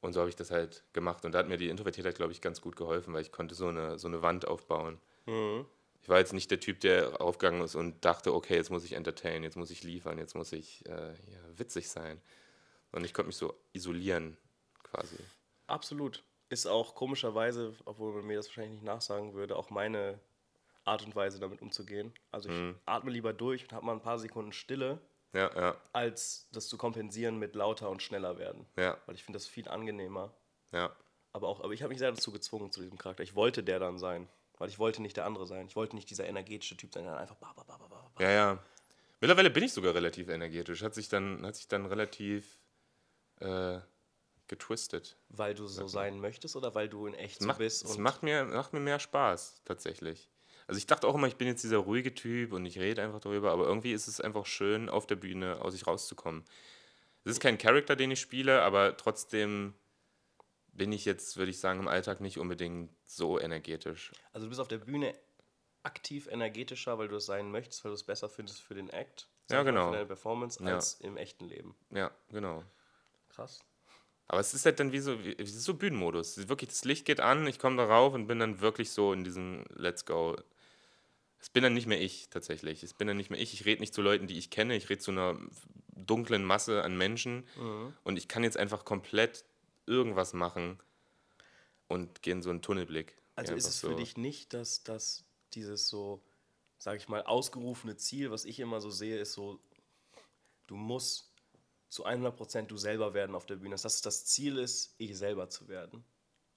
[0.00, 1.24] Und so habe ich das halt gemacht.
[1.24, 3.68] Und da hat mir die Introvertiertheit, glaube ich, ganz gut geholfen, weil ich konnte so
[3.68, 4.98] eine, so eine Wand aufbauen.
[5.26, 5.66] Mhm.
[6.02, 8.94] Ich war jetzt nicht der Typ, der aufgegangen ist und dachte, okay, jetzt muss ich
[8.94, 12.20] entertainen, jetzt muss ich liefern, jetzt muss ich äh, ja, witzig sein.
[12.90, 14.36] Und ich konnte mich so isolieren,
[14.82, 15.16] quasi.
[15.68, 16.24] Absolut.
[16.48, 20.18] Ist auch komischerweise, obwohl man mir das wahrscheinlich nicht nachsagen würde, auch meine
[20.84, 22.12] Art und Weise damit umzugehen.
[22.30, 22.76] Also ich Mhm.
[22.86, 24.98] atme lieber durch und habe mal ein paar Sekunden Stille,
[25.32, 28.66] Ja, ja, als das zu kompensieren mit lauter und schneller werden.
[28.76, 30.32] ja, Weil ich finde das viel angenehmer.
[30.72, 30.94] ja.
[31.32, 33.22] Aber auch, aber ich habe mich sehr dazu gezwungen zu diesem Charakter.
[33.22, 34.28] Ich wollte der dann sein.
[34.58, 35.66] Weil ich wollte nicht der andere sein.
[35.68, 38.10] Ich wollte nicht dieser energetische Typ sein, der dann einfach ba, ba, ba, ba, ba,
[38.16, 38.22] ba.
[38.24, 38.58] Ja, ja.
[39.20, 40.82] Mittlerweile bin ich sogar relativ energetisch.
[40.82, 42.58] Hat sich dann, hat sich dann relativ
[43.38, 43.78] äh,
[44.48, 45.16] getwistet.
[45.28, 47.84] Weil du so sein möchtest oder weil du in echt so macht, bist.
[47.84, 50.28] es Und macht, mir, macht mir mehr Spaß, tatsächlich.
[50.70, 53.18] Also ich dachte auch immer, ich bin jetzt dieser ruhige Typ und ich rede einfach
[53.18, 56.44] darüber, aber irgendwie ist es einfach schön, auf der Bühne aus sich rauszukommen.
[57.24, 59.74] Es ist kein Charakter, den ich spiele, aber trotzdem
[60.68, 64.12] bin ich jetzt, würde ich sagen, im Alltag nicht unbedingt so energetisch.
[64.32, 65.12] also du bist auf der Bühne
[65.82, 69.28] aktiv energetischer, weil du es sein möchtest, weil du es besser findest für den Act.
[69.50, 69.88] Ja, genau.
[69.88, 70.76] Für deine Performance Ja.
[70.76, 71.74] als im echten Leben.
[71.90, 72.62] Ja, genau.
[73.28, 73.58] Krass.
[74.28, 76.48] Aber es ist halt dann wie so, wie, so Bühnenmodus.
[76.48, 79.64] Wirklich, das Licht geht an, ich komme darauf und bin dann wirklich so in diesem
[79.70, 80.36] Let's go.
[81.40, 82.82] Es bin dann nicht mehr ich tatsächlich.
[82.82, 83.54] Es bin dann nicht mehr ich.
[83.54, 84.76] Ich rede nicht zu Leuten, die ich kenne.
[84.76, 85.38] Ich rede zu einer
[85.96, 87.46] dunklen Masse an Menschen.
[87.56, 87.94] Mhm.
[88.04, 89.44] Und ich kann jetzt einfach komplett
[89.86, 90.78] irgendwas machen
[91.88, 93.16] und gehe in so einen Tunnelblick.
[93.36, 93.96] Also ist es für so.
[93.96, 95.24] dich nicht, dass, dass
[95.54, 96.22] dieses so,
[96.78, 99.58] sag ich mal, ausgerufene Ziel, was ich immer so sehe, ist so,
[100.66, 101.30] du musst
[101.88, 103.70] zu 100% du selber werden auf der Bühne.
[103.70, 106.04] Dass das das Ziel ist, ich selber zu werden.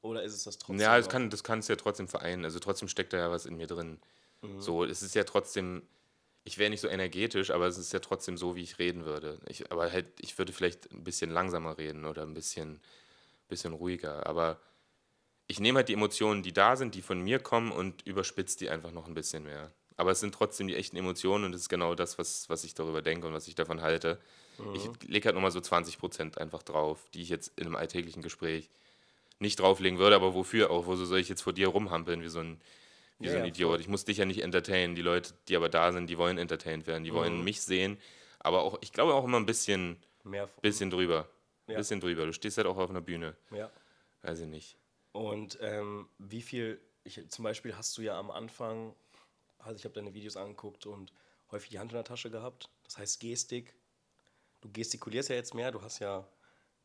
[0.01, 0.81] Oder ist es das trotzdem?
[0.81, 2.45] Ja, das kann das kannst du ja trotzdem vereinen.
[2.45, 3.99] Also trotzdem steckt da ja was in mir drin.
[4.43, 4.61] Mhm.
[4.61, 5.81] So, es ist ja trotzdem,
[6.43, 9.39] ich wäre nicht so energetisch, aber es ist ja trotzdem so, wie ich reden würde.
[9.47, 12.79] Ich, aber halt, ich würde vielleicht ein bisschen langsamer reden oder ein bisschen,
[13.47, 14.27] bisschen ruhiger.
[14.27, 14.59] Aber
[15.47, 18.69] ich nehme halt die Emotionen, die da sind, die von mir kommen und überspitze die
[18.69, 19.71] einfach noch ein bisschen mehr.
[19.95, 22.73] Aber es sind trotzdem die echten Emotionen und das ist genau das, was, was ich
[22.73, 24.19] darüber denke und was ich davon halte.
[24.73, 28.23] Ich lege halt nochmal so 20 Prozent einfach drauf, die ich jetzt in einem alltäglichen
[28.23, 28.69] Gespräch
[29.39, 30.87] nicht drauflegen würde, aber wofür auch?
[30.87, 32.59] Wo soll ich jetzt vor dir rumhampeln wie so ein,
[33.23, 33.79] wie Ja, so ein Idiot?
[33.79, 34.95] Ich muss dich ja nicht entertainen.
[34.95, 37.15] Die Leute, die aber da sind, die wollen entertained werden, die Mhm.
[37.15, 37.97] wollen mich sehen.
[38.39, 40.47] Aber auch, ich glaube auch immer ein bisschen, Mehr.
[40.61, 41.29] bisschen drüber.
[41.67, 41.77] Ja.
[41.77, 42.25] bisschen drüber.
[42.25, 43.37] Du stehst halt auch auf einer Bühne.
[43.51, 43.71] Ja.
[44.21, 44.77] Weiß ich nicht.
[45.13, 48.93] Und ähm, wie viel, ich, zum Beispiel hast du ja am Anfang,
[49.59, 51.13] also ich habe deine Videos angeguckt und
[51.51, 52.69] häufig die Hand in der Tasche gehabt.
[52.83, 53.73] Das heißt Gestik.
[54.61, 56.27] Du gestikulierst ja jetzt mehr, du hast ja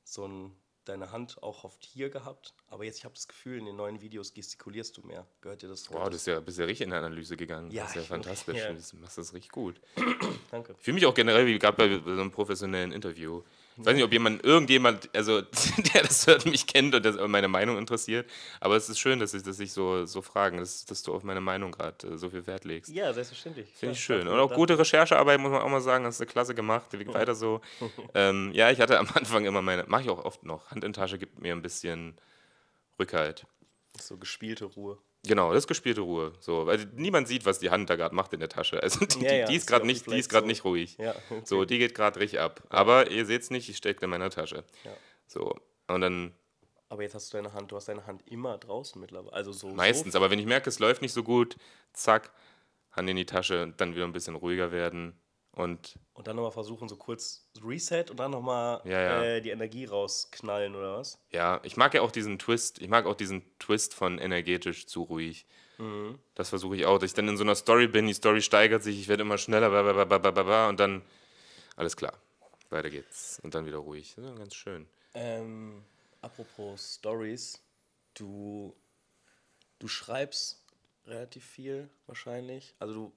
[0.05, 0.57] so ein,
[0.89, 2.55] deine Hand auch oft hier gehabt.
[2.69, 5.27] Aber jetzt, ich habe das Gefühl, in den neuen Videos gestikulierst du mehr.
[5.41, 5.91] Gehört dir das?
[5.93, 7.71] Wow, das ist ja, bist ja richtig in der Analyse gegangen.
[7.71, 8.57] Ja, das ist ja fantastisch.
[8.59, 8.73] ja.
[8.73, 9.81] Du machst das richtig gut.
[10.51, 10.75] Danke.
[10.79, 13.43] Ich fühle mich auch generell wie gerade bei so einem professionellen Interview.
[13.79, 15.41] Ich weiß nicht, ob jemand, irgendjemand, also
[15.95, 18.29] der das hört, mich kennt und das meine Meinung interessiert.
[18.61, 21.23] Aber es ist schön, dass ich, dass ich so, so fragen, dass, dass du auf
[21.23, 22.93] meine Meinung gerade äh, so viel Wert legst.
[22.93, 23.69] Ja, selbstverständlich.
[23.75, 24.27] Finde ich Ja, schön.
[24.29, 26.87] Und auch gute Recherchearbeit, muss man auch mal sagen, hast du klasse gemacht.
[26.93, 27.61] Wie weiter so.
[28.15, 30.71] ähm, ja, ich hatte am Anfang immer meine, mache ich auch oft noch.
[30.71, 32.17] Hand in Tasche gibt mir ein bisschen
[32.99, 33.47] Rückhalt.
[34.01, 34.99] So gespielte Ruhe.
[35.27, 36.33] Genau, das ist gespielte Ruhe.
[36.41, 38.83] So, weil niemand sieht, was die Hand da gerade macht in der Tasche.
[38.83, 40.97] Also die, Ja, ja, die ist gerade nicht, die ist gerade so- nicht ruhig.
[40.99, 41.43] Ja, okay.
[41.45, 42.63] So, die geht gerade richtig ab.
[42.69, 44.65] Aber ihr seht es nicht, ich stecke in meiner Tasche.
[44.85, 44.93] Ja.
[45.27, 45.55] So.
[45.89, 46.35] Und dann
[46.89, 49.33] Aber jetzt hast du deine Hand, du hast deine Hand immer draußen mittlerweile.
[49.35, 49.69] Also so.
[49.69, 51.57] meistens, So, aber wenn ich merke, es läuft nicht so gut,
[51.93, 52.31] zack,
[52.93, 55.19] Hand in die Tasche, dann wieder ein bisschen ruhiger werden
[55.59, 59.25] Und Und dann nochmal versuchen, so kurz Reset und dann nochmal Ja, ja.
[59.25, 61.19] äh, die Energie rausknallen oder was?
[61.31, 65.03] ja, ich mag ja auch diesen Twist, ich mag auch diesen Twist von energetisch zu
[65.03, 65.47] ruhig.
[65.79, 66.19] Mhm.
[66.35, 68.83] Das versuche ich auch, dass ich dann in so einer Story bin, die Story steigert
[68.83, 71.03] sich, ich werde immer schneller, ba, und dann
[71.77, 72.15] alles klar,
[72.71, 73.41] weiter geht's.
[73.43, 74.15] Und dann wieder ruhig.
[74.17, 74.89] Das ist ganz schön.
[75.15, 75.85] Ähm,
[76.21, 77.61] apropos Stories,
[78.15, 78.75] du,
[79.79, 80.65] du schreibst
[81.07, 82.75] relativ viel wahrscheinlich.
[82.79, 83.13] Also du,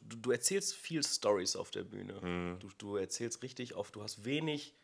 [0.00, 2.20] du, du- erzählst viel Stories auf der Bühne.
[2.20, 2.58] Mhm.
[2.60, 4.76] Du, du erzählst richtig oft, du hast wenig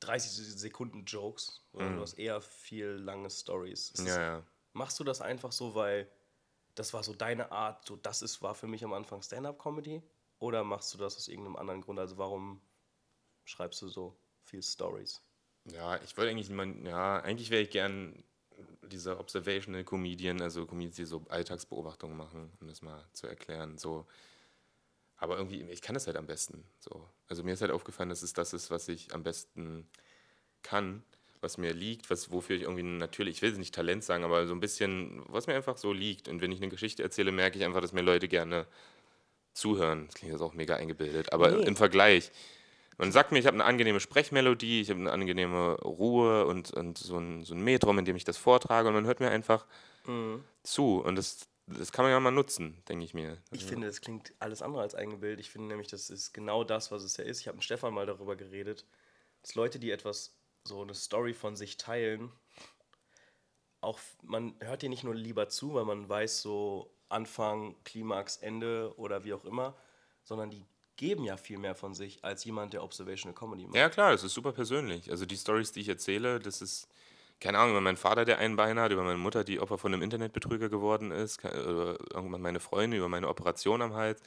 [0.00, 3.94] 30 Sekunden Jokes, sondern du hast eher viel lange Stories.
[3.98, 4.06] Mhm.
[4.06, 4.42] Ja, ja.
[4.72, 6.10] Machst du das einfach so, weil
[6.74, 10.02] das war so deine Art, so das ist, war für mich am Anfang Stand-up-Comedy?
[10.38, 11.98] Oder machst du das aus irgendeinem anderen Grund?
[11.98, 12.60] Also warum
[13.44, 15.22] schreibst du so viel Stories?
[15.64, 18.22] Ja, ich wollte eigentlich niemand, ja, eigentlich wäre ich gern
[18.82, 23.78] dieser Observational Comedian, also Comedians, die so Alltagsbeobachtungen machen, um das mal zu erklären.
[23.78, 24.06] So.
[25.16, 26.64] Aber irgendwie, ich kann das halt am besten.
[26.78, 27.08] So.
[27.28, 29.88] Also mir ist halt aufgefallen, dass es das ist, was ich am besten
[30.62, 31.02] kann,
[31.40, 34.54] was mir liegt, was, wofür ich irgendwie natürlich, ich will nicht Talent sagen, aber so
[34.54, 36.28] ein bisschen, was mir einfach so liegt.
[36.28, 38.66] Und wenn ich eine Geschichte erzähle, merke ich einfach, dass mir Leute gerne
[39.52, 40.06] zuhören.
[40.06, 41.64] Das klingt jetzt auch mega eingebildet, aber Nee.
[41.66, 42.30] im Vergleich.
[42.98, 46.96] Man sagt mir, ich habe eine angenehme Sprechmelodie, ich habe eine angenehme Ruhe und, und
[46.96, 49.66] so, ein, so ein Metrum, in dem ich das vortrage und man hört mir einfach
[50.62, 51.00] zu.
[51.00, 53.38] Und das, das kann man ja mal nutzen, denke ich mir.
[53.50, 55.40] Ich finde, das klingt alles andere als eingebildet.
[55.40, 57.40] Ich finde nämlich, das ist genau das, was es ja ist.
[57.40, 58.86] Ich habe mit Stefan mal darüber geredet,
[59.42, 62.32] dass Leute, die etwas, so eine Story von sich teilen,
[63.80, 68.92] auch, man hört dir nicht nur lieber zu, weil man weiß so Anfang, Klimax, Ende
[68.96, 69.76] oder wie auch immer,
[70.24, 70.64] sondern die
[70.96, 73.76] geben ja viel mehr von sich als jemand, der Observational Comedy macht.
[73.76, 75.10] Ja, klar, das ist super persönlich.
[75.10, 76.88] Also die Stories, die ich erzähle, das ist,
[77.40, 79.92] keine Ahnung, über meinen Vater, der ein Bein hat, über meine Mutter, die Opfer von
[79.92, 84.22] einem Internetbetrüger geworden ist, oder irgendwann meine Freunde, über meine Operation am Hals,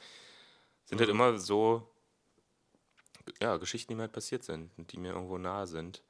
[0.84, 1.88] sind halt immer so,
[3.40, 6.02] ja, Geschichten, die mir halt passiert sind und die mir irgendwo nahe sind,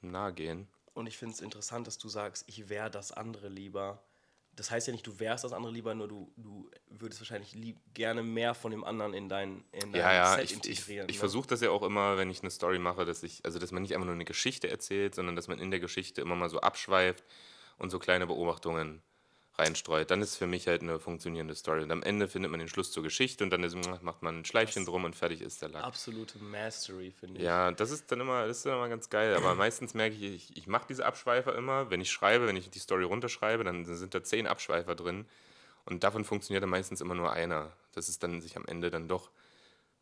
[0.00, 0.68] nahe gehen.
[0.94, 4.02] Und ich finde es interessant, dass du sagst, ich wäre das andere lieber.
[4.58, 7.78] Das heißt ja nicht, du wärst das andere lieber, nur du, du würdest wahrscheinlich lieb,
[7.94, 11.08] gerne mehr von dem anderen in dein, in dein Ja, ja, Set ich, ich, integrieren.
[11.08, 11.20] ich ne?
[11.20, 13.82] versuche das ja auch immer, wenn ich eine Story mache, dass ich, also dass man
[13.82, 16.58] nicht einfach nur eine Geschichte erzählt, sondern dass man in der Geschichte immer mal so
[16.60, 17.24] abschweift
[17.78, 19.00] und so kleine Beobachtungen
[19.58, 20.10] reinstreut.
[20.10, 21.82] Dann ist für mich halt eine funktionierende Story.
[21.82, 24.44] Und am Ende findet man den Schluss zur Geschichte und dann ist, macht man ein
[24.44, 25.84] Schleifchen drum und fertig ist der Lack.
[25.84, 27.44] Absolute Mastery, finde ich.
[27.44, 29.34] Ja, das ist dann immer, das ist dann immer ganz geil.
[29.34, 31.90] Aber meistens merke ich, ich, ich mache diese Abschweifer immer.
[31.90, 35.26] Wenn ich schreibe, wenn ich die Story runterschreibe, dann sind da zehn Abschweifer drin.
[35.84, 37.72] Und davon funktioniert dann meistens immer nur einer.
[37.92, 39.30] Das ist dann sich am Ende dann doch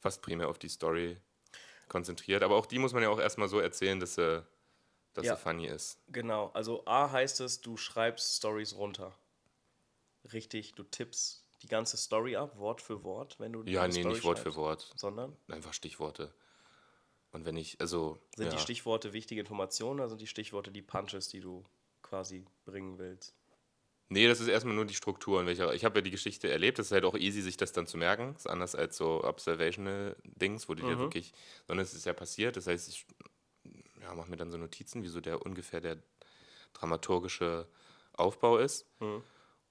[0.00, 1.16] fast primär auf die Story
[1.88, 2.42] konzentriert.
[2.42, 4.44] Aber auch die muss man ja auch erstmal so erzählen, dass sie,
[5.14, 5.36] dass Ja.
[5.36, 5.98] sie funny ist.
[6.08, 9.14] Genau, also A heißt es, du schreibst Stories runter.
[10.32, 14.14] Richtig, du tippst die ganze Story ab, Wort für Wort, wenn du Ja, nee, Story
[14.14, 14.92] nicht Wort für Wort.
[14.96, 16.32] Sondern Einfach Stichworte.
[17.32, 18.18] Und wenn ich, also.
[18.36, 18.52] sind ja.
[18.52, 21.64] die Stichworte wichtige Informationen oder sind die Stichworte die Punches, die du
[22.02, 23.34] quasi bringen willst?
[24.08, 25.40] Nee, das ist erstmal nur die Struktur.
[25.40, 27.72] in welcher- Ich habe ja die Geschichte erlebt, das ist halt auch easy, sich das
[27.72, 28.34] dann zu merken.
[28.34, 31.32] Das ist anders als so Observational-Dings, wo du dir wirklich,
[31.66, 32.56] sondern es ist ja passiert.
[32.56, 33.04] Das heißt, ich
[34.00, 35.98] ja, mache mir dann so Notizen, wie so der ungefähr der
[36.72, 37.66] dramaturgische
[38.12, 38.86] Aufbau ist.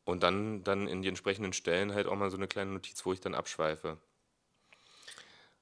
[0.06, 3.14] Und dann, dann in die entsprechenden Stellen halt auch mal so eine kleine Notiz, wo
[3.14, 3.98] ich dann abschweife.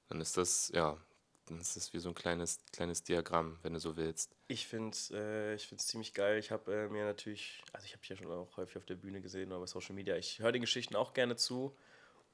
[0.10, 0.98] Dann ist das, ja,
[1.46, 4.36] dann ist das wie so ein kleines, kleines Diagramm, wenn du so willst.
[4.48, 6.38] Ich finde es äh, ich find's ziemlich geil.
[6.40, 8.96] Ich habe äh, mir natürlich, also ich habe dich ja schon auch häufig auf der
[8.96, 10.18] Bühne gesehen oder bei Social Media.
[10.18, 11.76] Ich höre den Geschichten auch gerne zu.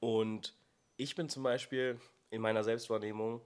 [0.00, 0.54] Und
[0.96, 3.40] ich bin zum Beispiel in meiner Selbstwahrnehmung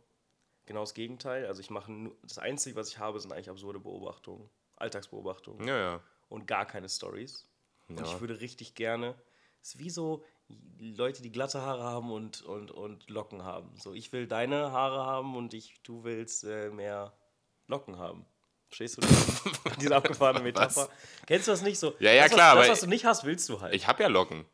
[0.66, 1.46] genau das Gegenteil.
[1.46, 5.78] Also ich mache nur, das Einzige, was ich habe, sind eigentlich absurde Beobachtungen, Alltagsbeobachtungen Ja,
[5.78, 6.00] ja.
[6.28, 7.46] und gar keine Stories.
[7.88, 8.06] Und Ja.
[8.06, 9.14] ich würde richtig gerne,
[9.62, 10.24] es ist wie so
[10.78, 13.70] Leute, die glatte Haare haben und, und, und Locken haben.
[13.78, 17.14] So, ich will deine Haare haben und ich, du willst äh, mehr
[17.66, 18.26] Locken haben.
[18.68, 19.42] Verstehst du das?
[19.80, 20.88] diese abgefahrene Metapher?
[21.26, 21.94] Kennst du das nicht so?
[21.98, 23.74] Ja, ja, das, was, klar, Das, aber was du nicht hast, willst du halt.
[23.74, 24.44] Ich habe ja Locken.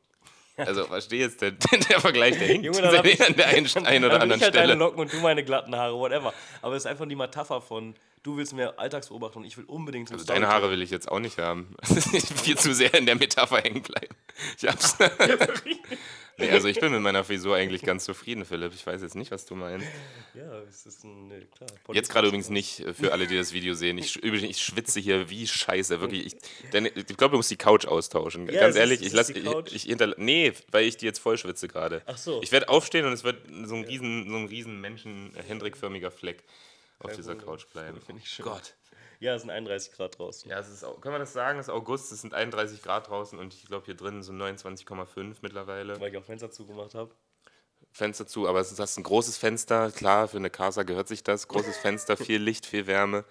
[0.67, 1.51] Also verstehe jetzt der,
[1.91, 4.39] der Vergleich, der hinkt Junge, dann ich- an der einen, dann einen oder will anderen
[4.39, 4.69] ich halt Stelle.
[4.69, 6.33] deine Locken und du meine glatten Haare, whatever.
[6.63, 10.15] Aber es ist einfach die Metapher von, du willst mehr Alltagsbeobachtung ich will unbedingt so
[10.15, 11.75] Also deine Haare will ich jetzt auch nicht haben.
[12.43, 14.15] Viel zu sehr in der Metapher hängen bleiben.
[14.61, 14.97] Ich hab's.
[16.41, 18.73] nee, also ich bin mit meiner Frisur eigentlich ganz zufrieden, Philipp.
[18.75, 19.87] Ich weiß jetzt nicht, was du meinst.
[20.35, 21.69] Ja, es ist ein, ne, klar.
[21.93, 23.99] Jetzt gerade übrigens nicht äh, für alle, die das Video sehen.
[23.99, 26.01] Ich, ich schwitze hier wie scheiße.
[26.01, 26.27] Wirklich.
[26.27, 28.47] Ich, denn, ich glaube, du musst die Couch austauschen.
[28.47, 29.33] Ja, Ganz ist- ehrlich, es ich ist lasse.
[29.73, 32.03] Ich, ich nee, weil ich die jetzt voll schwitze gerade.
[32.07, 32.41] Ach so.
[32.43, 36.43] Ich werde aufstehen und es wird so ein riesen, so ein riesen Menschen, äh, Fleck
[36.99, 37.47] auf Kein dieser Problem.
[37.49, 38.01] Couch bleiben.
[38.01, 38.45] Finde ich schön.
[38.45, 38.75] Gott.
[39.21, 40.51] Ja, es sind 31 Grad draußen.
[40.51, 41.59] Ja, es ist, können wir das sagen?
[41.59, 45.37] Es ist August, es sind 31 Grad draußen und ich glaube hier drin so 29,5
[45.43, 46.01] mittlerweile.
[46.01, 47.15] Weil ich auch Fenster zugemacht habe.
[47.93, 51.23] Fenster zu, aber es ist das ein großes Fenster, klar, für eine Casa gehört sich
[51.23, 51.49] das.
[51.49, 53.25] Großes Fenster, viel Licht, viel Wärme.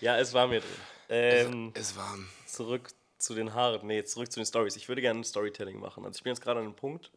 [0.00, 0.70] Ja, es war mir drin.
[1.08, 2.28] Ähm, Es ist warm.
[2.46, 3.86] zurück zu den Haaren.
[3.86, 4.76] Nee, zurück zu den Stories.
[4.76, 6.04] Ich würde gerne ein Storytelling machen.
[6.04, 7.10] Also ich bin jetzt gerade an einem Punkt,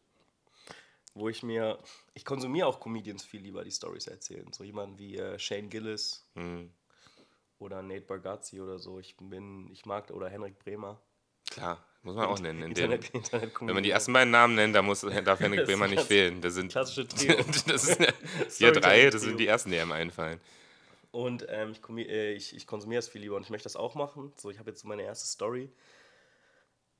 [1.14, 1.78] wo ich mir.
[2.14, 4.52] Ich konsumiere auch Comedians viel lieber, die Stories erzählen.
[4.52, 6.70] So jemanden wie äh, Shane Gillis Hm,
[7.58, 8.98] oder Nate Bargatze oder so.
[8.98, 11.00] Ich bin, ich mag, oder Henrik Bremer.
[11.50, 12.62] klar, muss man auch nennen.
[12.62, 15.60] In dem, Internet, Internet wenn man die ersten beiden Namen nennt, dann muss, darf Henrik
[15.60, 16.40] Das Bremer nicht fehlen.
[16.40, 17.36] Das sind, klassische Trio.
[17.66, 18.00] das ist,
[18.60, 20.40] wir drei, das sind die ersten, die einem einfallen.
[21.10, 23.94] Und ähm, ich, äh, ich, ich konsumiere es viel lieber und ich möchte das auch
[23.94, 24.32] machen.
[24.36, 25.70] So, ich habe jetzt so meine erste Story.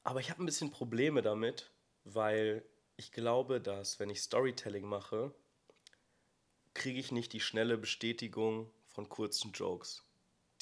[0.02, 1.70] Aber ich habe ein bisschen Probleme damit,
[2.04, 2.64] weil
[2.96, 5.32] ich glaube, dass wenn ich Storytelling mache,
[6.74, 10.02] kriege ich nicht die schnelle Bestätigung von kurzen Jokes,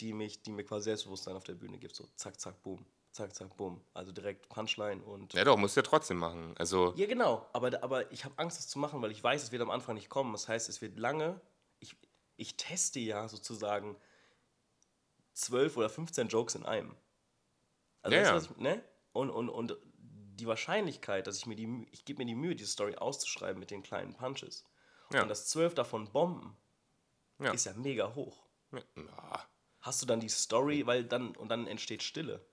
[0.01, 1.95] die, mich, die mir quasi Selbstbewusstsein auf der Bühne gibt.
[1.95, 3.81] So zack, zack, boom, zack, zack, boom.
[3.95, 6.55] Also direkt Punchline und Ja doch, musst du ja trotzdem machen.
[6.59, 7.47] Also, ja, genau.
[7.53, 9.95] Aber, aber ich habe Angst, das zu machen, weil ich weiß, es wird am Anfang
[9.95, 10.33] nicht kommen.
[10.33, 11.41] Das heißt, es wird lange.
[11.81, 11.97] Ich,
[12.37, 13.97] ich teste ja sozusagen
[15.35, 16.95] 12 oder 15 Jokes in einem.
[18.03, 18.35] Also, Ja, ja.
[18.35, 18.83] was ne?
[19.13, 22.71] Und, und, und die Wahrscheinlichkeit, dass ich mir die ich gebe mir die Mühe, diese
[22.71, 24.65] Story auszuschreiben mit den kleinen Punches.
[25.13, 25.23] Ja.
[25.23, 26.57] Und dass 12 davon bomben,
[27.39, 27.53] Ja.
[27.53, 28.45] ist ja mega hoch.
[28.73, 29.47] ja.
[29.87, 32.44] Hast du dann die Story, weil dann und dann entsteht Stille.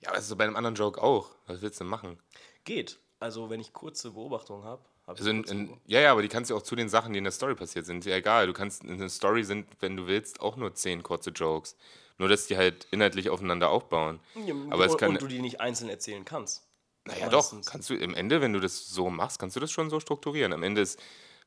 [0.00, 1.30] Ja, aber das ist so bei einem anderen Joke auch.
[1.46, 2.18] Was willst du denn machen?
[2.64, 2.98] Geht.
[3.20, 6.50] Also, wenn ich kurze Beobachtungen habe, habe Also in, in, ja, ja, aber die kannst
[6.50, 8.04] du auch zu den Sachen, die in der Story passiert sind.
[8.04, 8.48] Ja, egal.
[8.48, 11.76] Du kannst in der Story sind, wenn du willst, auch nur zehn kurze Jokes.
[12.18, 14.18] Nur, dass die halt inhaltlich aufeinander aufbauen.
[14.34, 15.10] Ja, aber es und, kann.
[15.10, 16.66] und du die nicht einzeln erzählen kannst.
[17.04, 17.38] Naja, doch.
[17.38, 17.66] meistens.
[17.66, 20.52] Kannst du im Ende, wenn du das so machst, kannst du das schon so strukturieren.
[20.52, 20.98] Am Ende ist,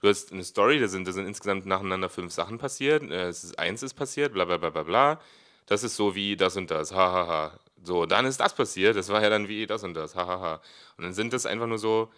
[0.01, 3.03] du hast eine Story, da sind, da sind insgesamt nacheinander fünf Sachen passiert.
[3.03, 5.21] Äh, es ist, eins ist passiert, bla bla bla bla bla.
[5.65, 7.27] Das ist so wie das und das, hahaha.
[7.27, 7.59] Ha, ha.
[7.83, 10.39] So, dann ist das passiert, das war ja dann wie das und das, hahaha.
[10.39, 10.61] Ha.
[10.97, 12.11] Und dann sind das einfach nur so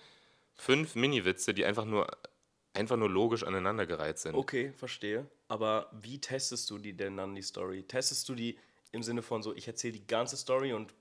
[0.54, 2.08] fünf Mini-Witze, die einfach nur,
[2.74, 4.36] einfach nur logisch aneinandergereiht sind.
[4.36, 5.30] Okay, verstehe.
[5.48, 7.84] Aber wie testest du die denn dann, die Story?
[7.84, 8.58] Testest du die
[8.92, 10.94] im Sinne von so, ich erzähle die ganze Story und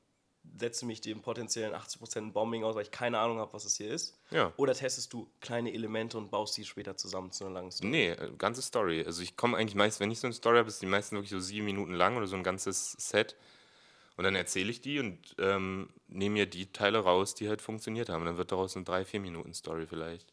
[0.58, 3.90] setze mich dem potenziellen 80% Bombing aus, weil ich keine Ahnung habe, was es hier
[3.90, 4.18] ist?
[4.30, 4.52] Ja.
[4.56, 7.90] Oder testest du kleine Elemente und baust die später zusammen zu einer langen Story?
[7.90, 9.04] Nee, äh, ganze Story.
[9.04, 11.30] Also ich komme eigentlich meist, wenn ich so eine Story habe, ist die meisten wirklich
[11.30, 13.36] so sieben Minuten lang oder so ein ganzes Set.
[14.16, 18.08] Und dann erzähle ich die und ähm, nehme mir die Teile raus, die halt funktioniert
[18.08, 18.22] haben.
[18.22, 20.32] Und dann wird daraus eine drei, vier Minuten Story vielleicht.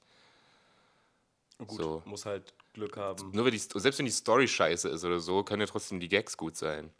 [1.58, 2.02] Gut, so.
[2.06, 3.32] muss halt Glück haben.
[3.32, 6.10] Nur wenn die, selbst wenn die Story scheiße ist oder so, können ja trotzdem die
[6.10, 6.92] Gags gut sein.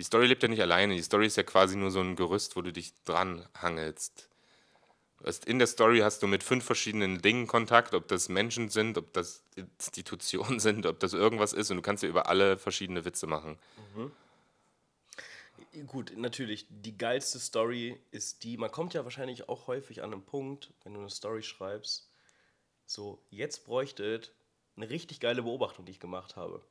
[0.00, 0.94] Die Story lebt ja nicht alleine.
[0.94, 4.30] Die Story ist ja quasi nur so ein Gerüst, wo du dich dran hangelst.
[5.44, 9.12] In der Story hast du mit fünf verschiedenen Dingen Kontakt, ob das Menschen sind, ob
[9.12, 13.26] das Institutionen sind, ob das irgendwas ist und du kannst ja über alle verschiedene Witze
[13.26, 13.58] machen.
[15.86, 20.24] Gut, natürlich, die geilste Story ist die, man kommt ja wahrscheinlich auch häufig an einen
[20.24, 22.08] Punkt, wenn du eine Story schreibst,
[22.86, 24.30] so, jetzt bräuchte es
[24.76, 26.64] eine richtig geile Beobachtung, die ich gemacht habe.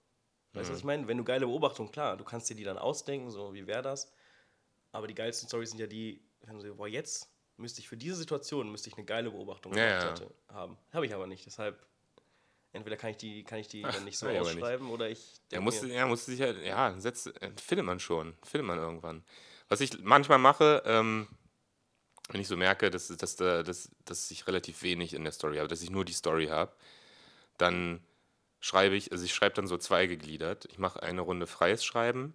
[0.59, 1.07] Weißt du, was ich meine?
[1.07, 4.11] Wenn du geile Beobachtung, klar, du kannst dir die dann ausdenken, so, wie wäre das?
[4.91, 7.97] Aber die geilsten Stories sind ja die, wenn du so, boah, jetzt müsste ich für
[7.97, 10.15] diese Situation, müsste ich eine geile Beobachtung Ja, ja.
[10.47, 10.77] haben.
[10.91, 11.85] Habe ich aber nicht, deshalb,
[12.71, 14.63] entweder kann ich die, kann ich die dann nicht so ich aber nicht.
[14.63, 15.41] ausschreiben oder ich...
[15.51, 19.23] Denk musste, ja, musste sich halt, ja, setzt, äh, findet man schon, findet man irgendwann.
[19.67, 21.27] Was ich manchmal mache, ähm,
[22.29, 25.57] wenn ich so merke, dass, dass, da, dass, dass ich relativ wenig in der Story
[25.57, 26.73] habe, dass ich nur die Story habe,
[27.57, 28.01] dann
[28.59, 30.65] schreibe ich, also ich schreibe dann so zweigegliedert.
[30.71, 32.33] Ich mache eine Runde freies Schreiben.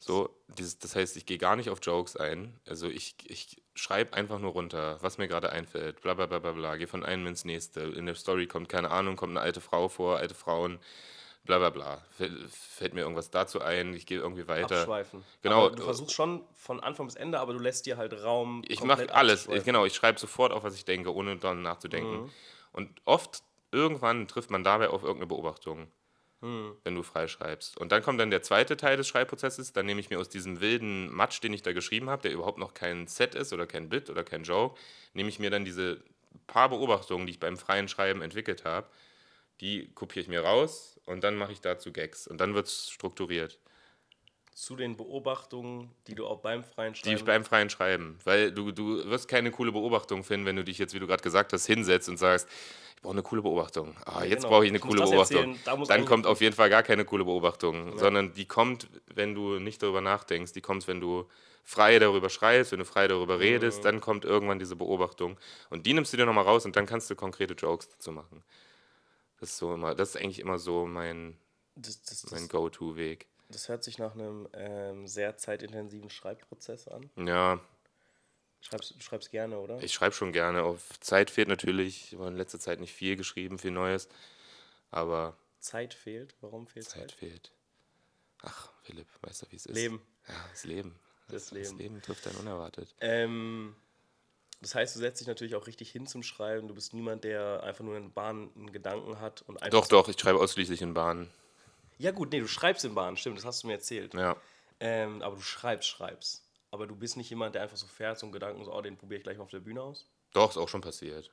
[0.00, 2.58] So, dieses, das heißt, ich gehe gar nicht auf Jokes ein.
[2.66, 6.00] Also ich, ich schreibe einfach nur runter, was mir gerade einfällt.
[6.02, 6.76] Bla bla bla bla bla.
[6.76, 7.80] Gehe von einem ins nächste.
[7.80, 10.78] In der Story kommt, keine Ahnung, kommt eine alte Frau vor, alte Frauen,
[11.44, 12.04] bla bla bla.
[12.12, 14.80] Fällt, mir irgendwas dazu ein, ich gehe irgendwie weiter.
[14.80, 15.24] abschweifen.
[15.42, 15.66] Genau.
[15.66, 18.62] Aber du versuchst schon von Anfang bis Ende, aber du lässt dir halt Raum.
[18.68, 19.48] Ich mache alles.
[19.48, 22.22] Ich, genau, ich schreibe sofort auf, was ich denke, ohne dann nachzudenken.
[22.22, 22.30] Mhm.
[22.70, 25.90] Und oft, irgendwann trifft man dabei auf irgendeine Beobachtung,
[26.40, 26.76] Mhm.
[26.84, 27.76] wenn du freischreibst.
[27.78, 29.72] Und dann kommt dann der zweite Teil des Schreibprozesses.
[29.72, 32.58] Dann nehme ich mir aus diesem wilden Matsch, den ich da geschrieben habe, der überhaupt
[32.58, 34.78] noch kein Set ist oder kein Bit oder kein Joke,
[35.14, 36.02] nehme ich mir dann diese
[36.46, 38.88] paar Beobachtungen, die ich beim freien Schreiben entwickelt habe,
[39.60, 42.26] die kopiere ich mir raus und dann mache ich dazu Gags.
[42.28, 43.58] Und dann wird es strukturiert.
[44.58, 47.16] Zu den Beobachtungen, die du auch beim freien Die Schreiben.
[47.16, 48.18] ich beim freien Schreiben.
[48.24, 51.22] Weil du, du wirst keine coole Beobachtung finden, wenn du dich jetzt, wie du gerade
[51.22, 52.48] gesagt hast, hinsetzt und sagst,
[52.96, 53.96] ich brauche eine coole Beobachtung.
[54.04, 54.48] Ah, jetzt genau.
[54.48, 55.56] brauche ich eine Ich coole Beobachtung.
[55.64, 59.60] da Dann kommt auf jeden Fall gar keine coole Beobachtung, sondern die kommt, wenn du
[59.60, 60.52] nicht darüber nachdenkst.
[60.54, 61.28] Die kommt, wenn du
[61.62, 63.42] frei darüber schreibst, wenn du frei darüber Mhm.
[63.42, 65.38] redest, dann kommt irgendwann diese Beobachtung.
[65.70, 68.42] Und die nimmst du dir nochmal raus und dann kannst du konkrete Jokes dazu machen.
[69.38, 71.36] Das ist so immer, das ist eigentlich immer so mein,
[71.76, 73.28] das, das, das, mein Go-To-Weg.
[73.48, 77.10] Das hört sich nach einem ähm, sehr zeitintensiven Schreibprozess an.
[77.16, 77.60] Ja,
[78.60, 79.80] Schreibst, du schreibst gerne, oder?
[79.82, 80.62] Ich schreibe schon gerne.
[80.64, 82.12] Auf Zeit fehlt natürlich.
[82.12, 84.08] Ich habe in letzter Zeit nicht viel geschrieben, viel Neues.
[84.90, 86.34] Aber Zeit fehlt.
[86.40, 87.12] Warum fehlt Zeit Zeit?
[87.12, 87.52] fehlt.
[88.42, 89.74] Ach, Philipp, weißt du, wie es ist?
[89.74, 90.02] Leben.
[90.28, 90.98] Ja, das Leben.
[91.28, 91.78] Das Das Leben.
[91.78, 92.94] Leben trifft einen unerwartet.
[93.00, 93.76] Ähm,
[94.60, 96.66] das heißt, du setzt dich natürlich auch richtig hin zum Schreiben.
[96.66, 99.80] Du bist niemand, der einfach nur in Bahn einen Gedanken hat und einfach.
[99.80, 101.30] Doch, doch, ich schreibe ausschließlich in Bahnen.
[101.98, 104.14] Ja, gut, nee, du schreibst in Bahn, stimmt, das hast du mir erzählt.
[104.14, 104.36] Ja.
[104.80, 106.44] Ähm, aber du schreibst, schreibst.
[106.70, 108.96] Aber du bist nicht jemand, der einfach so fährt, so einen Gedanken, so, oh, den
[108.96, 110.06] probiere ich gleich mal auf der Bühne aus.
[110.32, 111.30] Doch, ist auch schon passiert.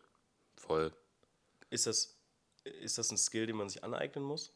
[0.56, 0.94] Voll.
[1.70, 2.18] Ist das,
[2.64, 4.54] ist das ein Skill, den man sich aneignen muss?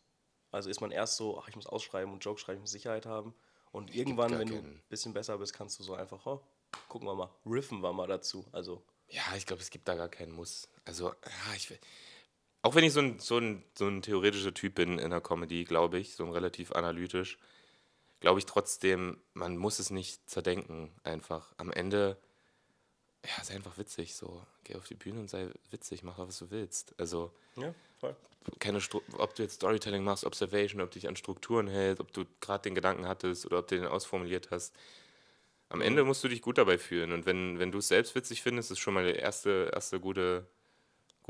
[0.52, 3.06] Also ist man erst so, ach, ich muss ausschreiben und Joke schreiben, ich muss Sicherheit
[3.06, 3.36] haben.
[3.72, 4.76] Und irgendwann, wenn du keinen.
[4.78, 6.42] ein bisschen besser bist, kannst du so einfach, oh,
[6.88, 8.48] gucken wir mal, riffen wir mal dazu.
[8.52, 10.68] Also, Ja, ich glaube, es gibt da gar keinen Muss.
[10.86, 11.80] Also, ja, ich will.
[12.62, 15.64] Auch wenn ich so ein, so, ein, so ein theoretischer Typ bin in der Comedy,
[15.64, 17.38] glaube ich, so ein relativ analytisch,
[18.20, 21.54] glaube ich trotzdem, man muss es nicht zerdenken einfach.
[21.58, 22.18] Am Ende,
[23.26, 24.46] ja, sei einfach witzig, so.
[24.66, 26.94] Geh auf die Bühne und sei witzig, mach was du willst.
[26.98, 28.16] Also, ja, voll.
[28.60, 32.12] keine Stru ob du jetzt Storytelling machst, Observation, ob du dich an Strukturen hältst, ob
[32.12, 34.76] du gerade den Gedanken hattest oder ob du den ausformuliert hast.
[35.70, 37.12] Am Ende musst du dich gut dabei fühlen.
[37.12, 40.48] Und wenn, wenn du es selbst witzig findest, ist schon mal der erste, erste gute,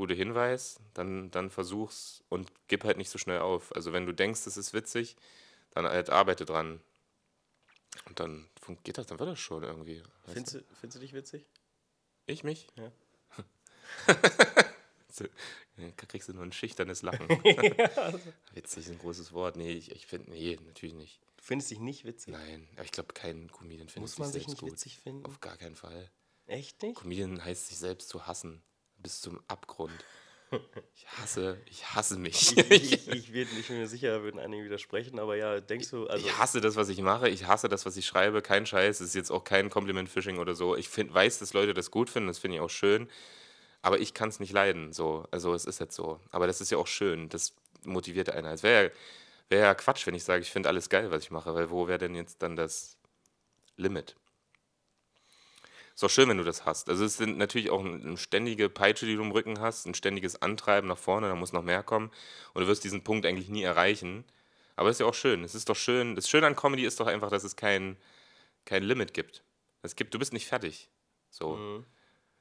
[0.00, 0.80] gute Hinweis.
[0.94, 3.76] Dann, dann versuch's und gib halt nicht so schnell auf.
[3.76, 5.14] Also wenn du denkst, es ist witzig,
[5.72, 6.80] dann halt arbeite dran.
[8.06, 8.48] Und dann
[8.82, 10.02] geht das, dann wird das schon irgendwie.
[10.24, 11.44] Findest du, findest du dich witzig?
[12.26, 12.68] ich mich?
[12.76, 12.90] Ja.
[16.08, 17.28] Kriegst du nur ein schüchternes Lachen.
[18.54, 19.56] Witzig ist ein großes Wort.
[19.56, 21.20] Nee, ich, ich finde, nee, natürlich nicht.
[21.36, 22.32] Du findest dich nicht witzig?
[22.32, 24.72] Nein, aber ich glaube, kein Comedian findet Muss man sich selbst nicht gut.
[24.72, 25.26] witzig finden?
[25.26, 26.10] Auf gar keinen Fall.
[26.46, 26.96] Echt nicht?
[26.96, 28.62] Comedian heißt sich selbst zu hassen.
[29.02, 29.92] Bis zum Abgrund.
[30.96, 32.56] Ich hasse, ich hasse mich.
[32.58, 36.08] Ich, ich, ich, werd- ich bin mir sicher, würden einige widersprechen, aber ja, denkst du,
[36.08, 36.26] also.
[36.26, 37.28] ich hasse das, was ich mache.
[37.28, 38.42] Ich hasse das, was ich schreibe.
[38.42, 39.00] Kein Scheiß.
[39.00, 40.74] Es ist jetzt auch kein Compliment-Fishing oder so.
[40.76, 42.26] Ich find, weiß, dass Leute das gut finden.
[42.28, 43.08] Das finde ich auch schön.
[43.82, 44.92] Aber ich kann es nicht leiden.
[44.92, 45.24] So.
[45.30, 46.20] Also, es ist jetzt so.
[46.32, 47.28] Aber das ist ja auch schön.
[47.28, 48.46] Das motiviert einen.
[48.52, 48.90] Es wäre ja,
[49.50, 51.54] wär ja Quatsch, wenn ich sage, ich finde alles geil, was ich mache.
[51.54, 52.96] Weil wo wäre denn jetzt dann das
[53.76, 54.16] Limit?
[56.00, 56.88] Ist auch schön, wenn du das hast.
[56.88, 59.92] Also es sind natürlich auch eine eine ständige Peitsche, die du im Rücken hast, ein
[59.92, 62.10] ständiges Antreiben nach vorne, da muss noch mehr kommen.
[62.54, 64.24] Und du wirst diesen Punkt eigentlich nie erreichen.
[64.76, 65.44] Aber es ist ja auch schön.
[65.44, 66.16] Es ist doch schön.
[66.16, 67.98] Das Schöne an Comedy ist doch einfach, dass es kein,
[68.64, 69.44] kein Limit gibt.
[69.82, 70.88] Es gibt, du bist nicht fertig.
[71.28, 71.56] So.
[71.56, 71.84] Mhm.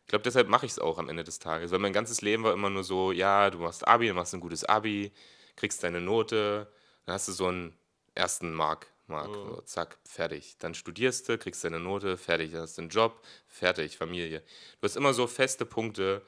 [0.03, 1.71] Ich glaube, deshalb mache ich es auch am Ende des Tages.
[1.71, 4.39] Weil mein ganzes Leben war immer nur so, ja, du machst Abi, du machst ein
[4.39, 5.11] gutes Abi,
[5.57, 6.71] kriegst deine Note,
[7.05, 7.77] dann hast du so einen
[8.15, 8.88] ersten Mark.
[9.09, 10.55] Mark, so, zack, fertig.
[10.59, 12.51] Dann studierst du, kriegst deine Note, fertig.
[12.51, 14.41] Dann hast du einen Job, fertig, Familie.
[14.79, 16.21] Du hast immer so feste Punkte,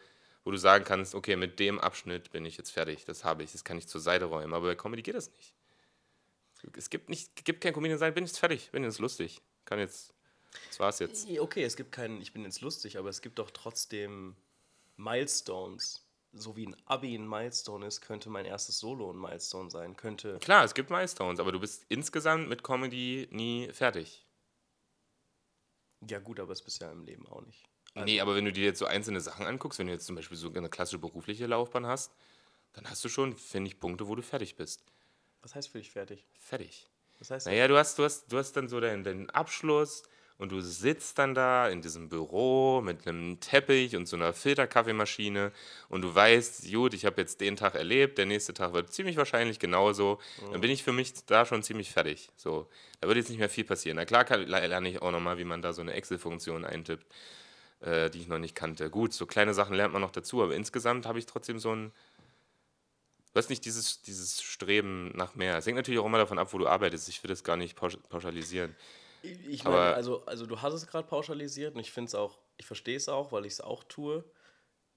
[0.44, 3.52] wo du sagen kannst, okay, mit dem Abschnitt bin ich jetzt fertig, das habe ich,
[3.52, 4.54] das kann ich zur Seite räumen.
[4.54, 5.54] Aber bei Comedy geht das nicht.
[6.76, 9.42] Es gibt, nicht, gibt kein Comedian sein, bin ich jetzt fertig, bin jetzt lustig.
[9.66, 10.14] Kann jetzt,
[10.68, 11.28] das war's jetzt.
[11.40, 14.36] Okay, es gibt keinen, ich bin jetzt lustig, aber es gibt doch trotzdem
[14.98, 16.06] Milestones.
[16.34, 19.98] So wie ein Abi ein Milestone ist, könnte mein erstes Solo ein Milestone sein.
[19.98, 20.40] Könnte.
[20.40, 24.26] Klar, es gibt Milestones, aber du bist insgesamt mit Comedy nie fertig.
[26.08, 27.64] Ja, gut, aber es bist ja im Leben auch nicht.
[27.96, 30.38] nee, aber wenn du dir jetzt so einzelne Sachen anguckst, wenn du jetzt zum Beispiel
[30.38, 32.16] so eine klassische berufliche Laufbahn hast,
[32.74, 34.84] dann hast du schon, finde ich, Punkte, wo du fertig bist.
[35.42, 36.26] Was heißt für dich fertig?
[36.40, 36.88] Fertig.
[37.20, 40.04] Was heißt Naja, du hast, du hast, du hast dann so deinen, deinen Abschluss
[40.42, 45.52] und du sitzt dann da in diesem Büro mit einem Teppich und so einer Filterkaffeemaschine
[45.88, 49.18] und du weißt, gut, ich habe jetzt den Tag erlebt, der nächste Tag wird ziemlich
[49.18, 50.20] wahrscheinlich genauso.
[50.52, 52.30] Dann bin ich für mich da schon ziemlich fertig.
[52.38, 52.68] So,
[53.00, 53.98] da wird jetzt nicht mehr viel passieren.
[53.98, 57.06] Na klar kann, lerne ich auch nochmal, wie man da so eine Excel-Funktion eintippt,
[57.82, 58.90] äh, die ich noch nicht kannte.
[58.90, 61.92] Gut, so kleine Sachen lernt man noch dazu, aber insgesamt habe ich trotzdem so ein
[63.34, 65.58] Du hast nicht dieses, dieses Streben nach mehr.
[65.58, 67.08] Es hängt natürlich auch immer davon ab, wo du arbeitest.
[67.08, 68.76] Ich will das gar nicht pausch- pauschalisieren.
[69.24, 72.40] Ich, Aber- meine, also, also du hast es gerade pauschalisiert und ich finde es auch,
[72.58, 74.24] ich verstehe es auch, weil ich es auch tue.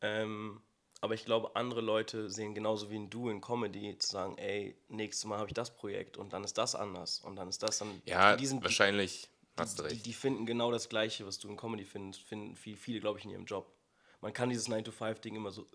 [0.01, 0.61] Ähm,
[1.01, 5.27] aber ich glaube, andere Leute sehen genauso wie du in Comedy zu sagen, ey, nächstes
[5.27, 8.01] Mal habe ich das Projekt und dann ist das anders und dann ist das dann.
[8.07, 10.07] Ja, die, sind, wahrscheinlich hast du die, die, recht.
[10.07, 13.27] die finden genau das Gleiche, was du in Comedy findest, finden viel, viele, glaube ich,
[13.27, 13.71] in ihrem Job.
[14.23, 15.67] Man kann dieses 9-to-5-Ding immer so,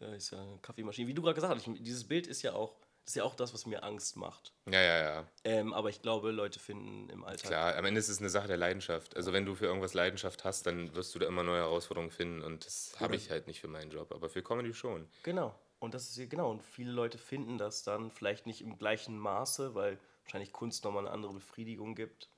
[0.00, 1.06] äh, ist ja eine Kaffeemaschine.
[1.06, 2.74] Wie du gerade gesagt hast, ich, dieses Bild ist ja auch,
[3.06, 4.52] ist ja auch das, was mir Angst macht.
[4.66, 5.26] Ja, ja, ja.
[5.44, 7.48] Ähm, aber ich glaube, Leute finden im Alltag.
[7.48, 9.16] Klar, am Ende ist es eine Sache der Leidenschaft.
[9.16, 12.42] Also wenn du für irgendwas Leidenschaft hast, dann wirst du da immer neue Herausforderungen finden
[12.42, 15.08] und das habe ich halt nicht für meinen Job, aber für Comedy schon.
[15.22, 15.54] Genau.
[15.80, 16.50] Und das ist ja genau.
[16.50, 21.06] Und viele Leute finden das dann vielleicht nicht im gleichen Maße, weil wahrscheinlich Kunst nochmal
[21.06, 22.28] eine andere Befriedigung gibt,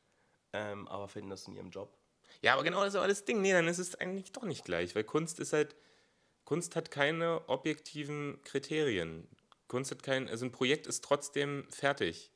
[0.53, 1.99] ähm, aber finden das in ihrem Job.
[2.41, 3.43] Ja, aber genau das ist aber das Ding.
[3.43, 5.77] Nee, dann ist es eigentlich doch nicht gleich, weil Kunst ist halt,
[6.45, 9.29] Kunst hat keine objektiven Kriterien.
[9.73, 12.31] Kunst hat kein, also ein Projekt ist trotzdem fertig.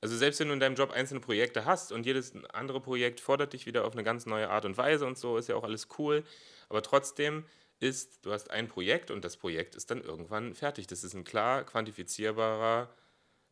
[0.00, 3.52] Also selbst wenn du in deinem Job einzelne Projekte hast und jedes andere Projekt fordert
[3.52, 5.88] dich wieder auf eine ganz neue Art und Weise und so, ist ja auch alles
[5.98, 6.24] cool.
[6.70, 7.44] Aber trotzdem
[7.80, 10.86] ist, du hast ein Projekt und das Projekt ist dann irgendwann fertig.
[10.86, 12.88] Das ist ein klar quantifizierbarer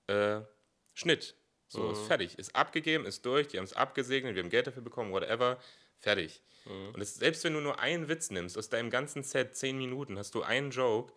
[0.06, 0.40] äh,
[0.94, 1.34] Schnitt.
[1.68, 1.92] So, Mhm.
[1.92, 2.38] ist fertig.
[2.38, 5.58] Ist abgegeben, ist durch, die haben es abgesegnet, wir haben Geld dafür bekommen, whatever.
[5.98, 6.40] Fertig.
[6.64, 6.94] Mhm.
[6.94, 10.16] Und es, selbst wenn du nur einen Witz nimmst, aus deinem ganzen Set, zehn Minuten,
[10.18, 11.12] hast du einen Joke,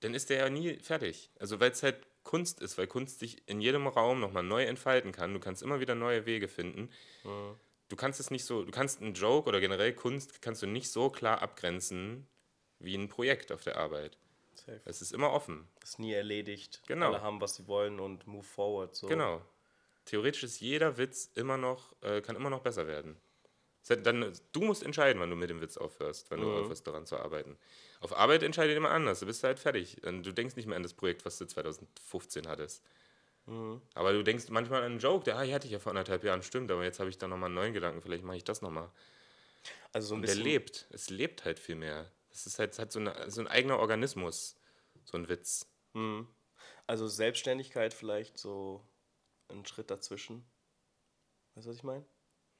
[0.00, 1.30] dann ist der ja nie fertig.
[1.38, 5.12] Also weil es halt Kunst ist, weil Kunst sich in jedem Raum nochmal neu entfalten
[5.12, 5.32] kann.
[5.32, 6.90] Du kannst immer wieder neue Wege finden.
[7.88, 10.90] Du kannst es nicht so, du kannst einen Joke oder generell Kunst kannst du nicht
[10.90, 12.26] so klar abgrenzen
[12.80, 14.18] wie ein Projekt auf der Arbeit.
[14.54, 14.80] Safe.
[14.84, 15.68] Es ist immer offen.
[15.82, 16.82] Ist nie erledigt.
[16.88, 17.06] Genau.
[17.06, 18.94] Alle haben, was sie wollen und move forward.
[18.96, 19.06] So.
[19.06, 19.40] Genau.
[20.04, 23.16] Theoretisch ist jeder Witz immer noch, äh, kann immer noch besser werden.
[23.82, 26.62] Es Dann, du musst entscheiden, wann du mit dem Witz aufhörst, wenn du Mhm.
[26.64, 27.56] aufhörst, daran zu arbeiten.
[28.00, 29.20] Auf Arbeit entscheidet immer anders.
[29.20, 30.02] Du bist halt fertig.
[30.04, 32.82] Und Du denkst nicht mehr an das Projekt, was du 2015 hattest.
[33.46, 33.80] Mhm.
[33.94, 36.42] Aber du denkst manchmal an einen Joke, der ah, hatte ich ja vor anderthalb Jahren,
[36.42, 38.90] stimmt, aber jetzt habe ich da nochmal einen neuen Gedanken, vielleicht mache ich das nochmal.
[39.92, 40.44] Also so ein Und der bisschen.
[40.44, 40.86] lebt.
[40.90, 42.10] Es lebt halt viel mehr.
[42.30, 44.56] Es ist halt, es hat so, eine, so ein eigener Organismus,
[45.04, 45.66] so ein Witz.
[45.94, 46.28] Mhm.
[46.86, 48.84] Also Selbstständigkeit vielleicht so
[49.48, 50.44] ein Schritt dazwischen.
[51.54, 52.04] Weißt du, was ich meine?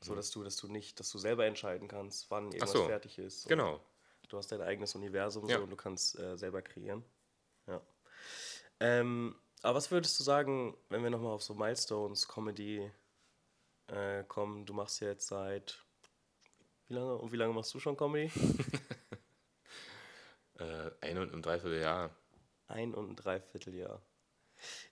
[0.01, 2.87] So, dass du, dass du nicht, dass du selber entscheiden kannst, wann irgendwas so.
[2.87, 3.49] fertig ist.
[3.49, 3.81] Genau.
[4.29, 5.59] Du hast dein eigenes Universum Ja.
[5.59, 7.05] so und du kannst äh, selber kreieren.
[7.67, 7.81] Ja.
[8.81, 12.91] Ähm, aber was würdest du sagen, wenn wir nochmal auf so Milestones, Comedy
[13.89, 14.67] äh, kommen?
[14.67, 15.83] Du machst ja jetzt seit
[16.89, 18.31] wie lange und wie lange machst du schon Comedy?
[20.59, 22.11] Äh, ein und ein Dreivierteljahr.
[22.67, 24.01] Ein und ein Dreivierteljahr.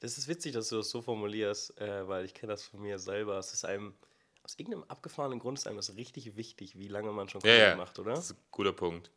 [0.01, 2.99] Das ist witzig, dass du das so formulierst, äh, weil ich kenne das von mir
[2.99, 3.39] selber.
[3.39, 3.95] Es ist einem,
[4.43, 7.70] aus irgendeinem abgefahrenen Grund ist einem das richtig wichtig, wie lange man schon Ja, Comedy
[7.70, 7.76] ja.
[7.76, 8.11] macht, oder?
[8.12, 9.11] Das ist ein guter Punkt.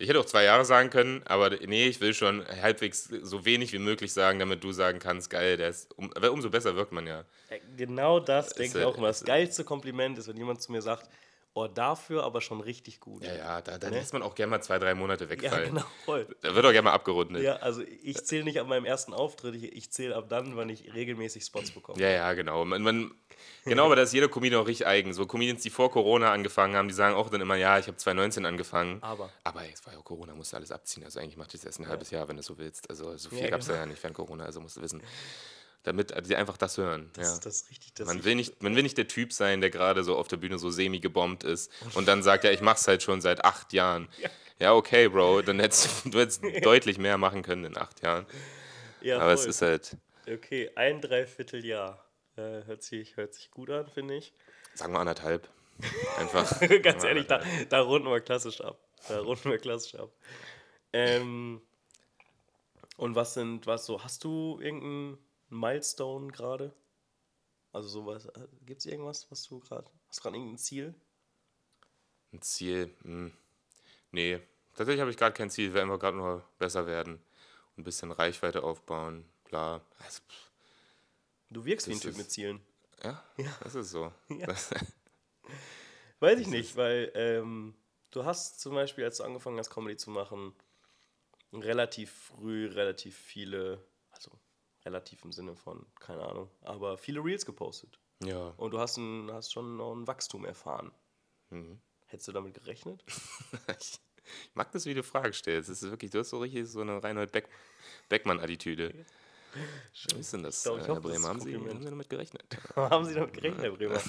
[0.00, 3.74] Ich hätte auch zwei Jahre sagen können, aber nee, ich will schon halbwegs so wenig
[3.74, 6.92] wie möglich sagen, damit du sagen kannst, geil, der ist, um, weil umso besser wirkt
[6.92, 7.26] man ja.
[7.50, 9.08] Äh, Genau das denke ich äh, auch immer.
[9.08, 11.10] Das geilste Kompliment ist, wenn jemand zu mir sagt,
[11.54, 13.24] oh, dafür aber schon richtig gut.
[13.24, 13.96] Ja, ja, da, da Ne?
[13.96, 15.68] lässt man auch gerne mal zwei, drei Monate Ja, wegfallen.
[15.74, 16.26] genau, voll.
[16.42, 17.42] Da wird auch gerne mal abgerundet.
[17.42, 20.68] Ja, also ich zähle nicht ab meinem ersten Auftritt, ich, ich zähle ab dann, wann
[20.68, 22.00] ich regelmäßig Spots bekomme.
[22.00, 22.64] Ja, ja, genau.
[22.64, 23.14] Man, man,
[23.64, 25.12] genau, aber da ist jeder Comedian auch richtig eigen.
[25.12, 27.96] So Comedians, die vor Corona angefangen haben, die sagen auch dann immer, ja, ich habe
[27.96, 29.02] 2019 angefangen.
[29.02, 29.30] Aber.
[29.44, 31.04] Aber es war ja auch Corona, musst du alles abziehen.
[31.04, 32.88] Also eigentlich macht das erst ein halbes Jahr, wenn du so willst.
[32.88, 33.78] Also so viel Ja, gab es genau.
[33.80, 35.02] ja nicht während Corona, also musst du wissen.
[35.82, 37.10] Damit sie einfach das hören.
[37.14, 37.38] Das, ja.
[37.42, 37.94] das ist richtig.
[37.94, 40.36] Das Man will, nicht, man will nicht der Typ sein, der gerade so auf der
[40.36, 43.72] Bühne so semi gebombt ist und dann sagt, ja, ich mach's halt schon seit acht
[43.72, 44.08] Jahren.
[44.58, 48.26] Ja, okay, Bro, dann hättest du hättest deutlich mehr machen können in acht Jahren.
[49.00, 49.50] ja, Aber es voll.
[49.50, 52.04] ist halt, Okay, ein Dreivierteljahr.
[52.36, 54.32] Äh, hört, sich, hört sich gut an, finde ich.
[54.74, 55.48] sagen wir anderthalb.
[56.18, 56.60] Einfach.
[56.82, 58.78] Ganz ehrlich, da, da runden wir klassisch ab.
[59.08, 60.10] Da runden wir klassisch ab.
[60.92, 61.62] Ähm,
[62.96, 65.18] und was sind, was so, hast du irgendeinen
[65.50, 66.72] Milestone gerade?
[67.72, 68.28] Also sowas,
[68.66, 70.94] gibt es irgendwas, was du gerade, hast du gerade irgendein Ziel?
[72.32, 73.32] Ein Ziel, hm.
[74.10, 74.40] nee.
[74.74, 77.14] Tatsächlich habe ich gerade kein Ziel, ich will einfach gerade nur besser werden.
[77.76, 79.80] Und ein bisschen Reichweite aufbauen, bla.
[79.98, 80.20] Also,
[81.50, 82.60] Du wirkst wie ein Typ mit Zielen.
[83.02, 83.22] ja,
[83.62, 84.12] das ist so.
[84.46, 84.70] Das,
[86.20, 87.74] Weiß ich nicht, weil ähm,
[88.10, 90.54] du hast zum Beispiel, als du angefangen hast, Comedy zu machen,
[91.52, 93.82] relativ früh relativ viele,
[94.84, 97.98] relativ im Sinne von, keine Ahnung, aber viele Reels gepostet.
[98.22, 98.48] ja.
[98.56, 100.92] Und du hast, ein, hast schon noch ein Wachstum erfahren.
[101.50, 101.80] Mhm.
[102.06, 103.04] Hättest du damit gerechnet?
[103.80, 103.98] Ich,
[104.54, 105.70] mag das, wie du Fragen stellst.
[105.70, 107.48] Das ist wirklich, du hast so richtig so eine Reinhold Beck,
[108.08, 108.94] Beckmann-Attitüde.
[110.14, 111.28] Wie ist denn das, Ich glaub, ich äh, hoffe, Herr das ist Bremer?
[111.28, 112.44] ein Haben Sie, haben Sie damit gerechnet?
[112.76, 114.00] Haben sie damit gerechnet, Herr Bremer?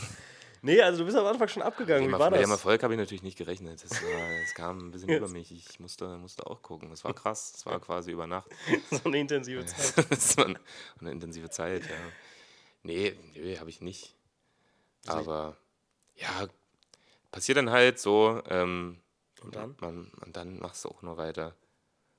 [0.63, 2.07] Nee, also du bist am Anfang schon abgegangen.
[2.07, 2.49] Wie Mit war dem das?
[2.49, 3.83] Erfolg habe ich natürlich nicht gerechnet.
[3.83, 5.51] Das, war, das kam ein bisschen über mich.
[5.51, 6.89] Ich musste, musste auch gucken.
[6.91, 7.53] Das war krass.
[7.53, 8.49] Das war quasi über Nacht.
[8.91, 10.05] so eine intensive Zeit.
[10.11, 10.59] das war eine,
[10.99, 11.95] eine intensive Zeit, ja.
[12.83, 14.15] Nee, nee habe ich nicht.
[15.07, 15.57] Aber
[16.15, 16.47] ja,
[17.31, 18.41] passiert dann halt so.
[18.47, 18.99] Ähm,
[19.41, 19.75] Und dann?
[19.81, 21.55] Man, und dann machst du auch nur weiter.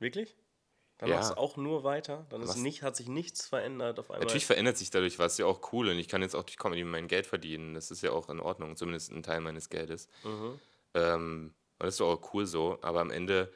[0.01, 0.35] Wirklich?
[1.03, 1.17] Dann Ja.
[1.17, 2.25] machst du auch nur weiter?
[2.31, 4.21] Dann ist nicht, hat sich nichts verändert auf einmal?
[4.21, 5.89] Natürlich verändert sich dadurch was, ja auch cool.
[5.89, 7.75] Und ich kann jetzt auch durch Comedy mein Geld verdienen.
[7.75, 10.07] Das ist ja auch in Ordnung, zumindest ein Teil meines Geldes.
[10.23, 10.61] Mhm.
[10.95, 13.53] Ähm, und das ist auch cool so, aber am Ende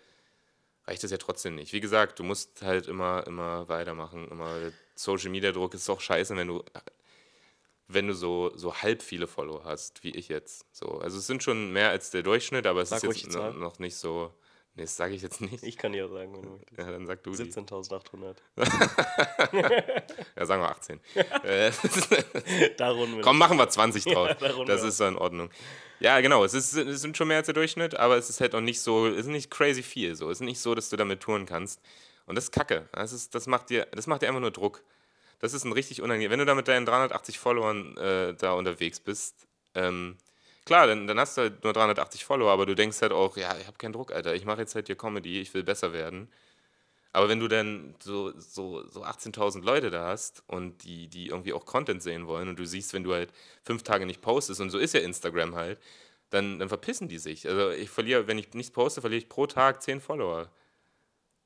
[0.89, 1.73] reicht das ja trotzdem nicht.
[1.73, 4.27] Wie gesagt, du musst halt immer, immer weitermachen.
[4.29, 6.65] Immer Social Media Druck ist doch scheiße, wenn du,
[7.87, 10.67] wenn du so, so halb viele Follower hast, wie ich jetzt.
[10.73, 13.79] So, also es sind schon mehr als der Durchschnitt, aber es Sag ist jetzt noch
[13.79, 14.33] nicht so.
[14.77, 15.63] Nee, das sage ich jetzt nicht.
[15.63, 16.79] Ich kann dir sagen, wenn du möchtest.
[16.79, 17.45] ja, dann sag du die.
[17.45, 18.37] 17.800.
[20.37, 21.01] Ja, sagen wir 18.
[21.45, 21.71] äh,
[22.77, 24.37] Da runden wir Komm, machen wir 20 drauf.
[24.39, 25.49] Ja, das ist so in Ordnung.
[25.99, 26.45] Ja, genau.
[26.45, 28.83] Es, ist, es sind schon mehr als der Durchschnitt, aber es ist halt auch nicht
[28.83, 30.15] so, es ist nicht crazy viel.
[30.15, 30.31] So.
[30.31, 31.81] Es ist nicht so, dass du damit touren kannst.
[32.27, 32.87] Und das ist kacke.
[32.93, 34.83] Das, ist, das, macht dir, das macht dir einfach nur Druck.
[35.39, 36.31] Das ist ein richtig unangenehm.
[36.31, 40.19] Wenn du da mit deinen 380 Followern äh, da unterwegs bist, ähm,
[40.67, 43.57] klar, dann, dann hast du halt nur 380 Follower, aber du denkst halt auch, ja,
[43.59, 44.35] ich habe keinen Druck, Alter.
[44.35, 46.29] Ich mache jetzt halt hier Comedy, ich will besser werden.
[47.13, 51.55] Aber wenn du dann so, so, so 18.000 Leute da hast und die, die irgendwie
[51.55, 54.69] auch Content sehen wollen und du siehst, wenn du halt fünf Tage nicht postest, und
[54.69, 55.81] so ist ja Instagram halt,
[56.29, 57.49] dann, dann verpissen die sich.
[57.49, 60.51] Also ich verliere, wenn ich nichts poste, verliere ich pro Tag 10 Follower.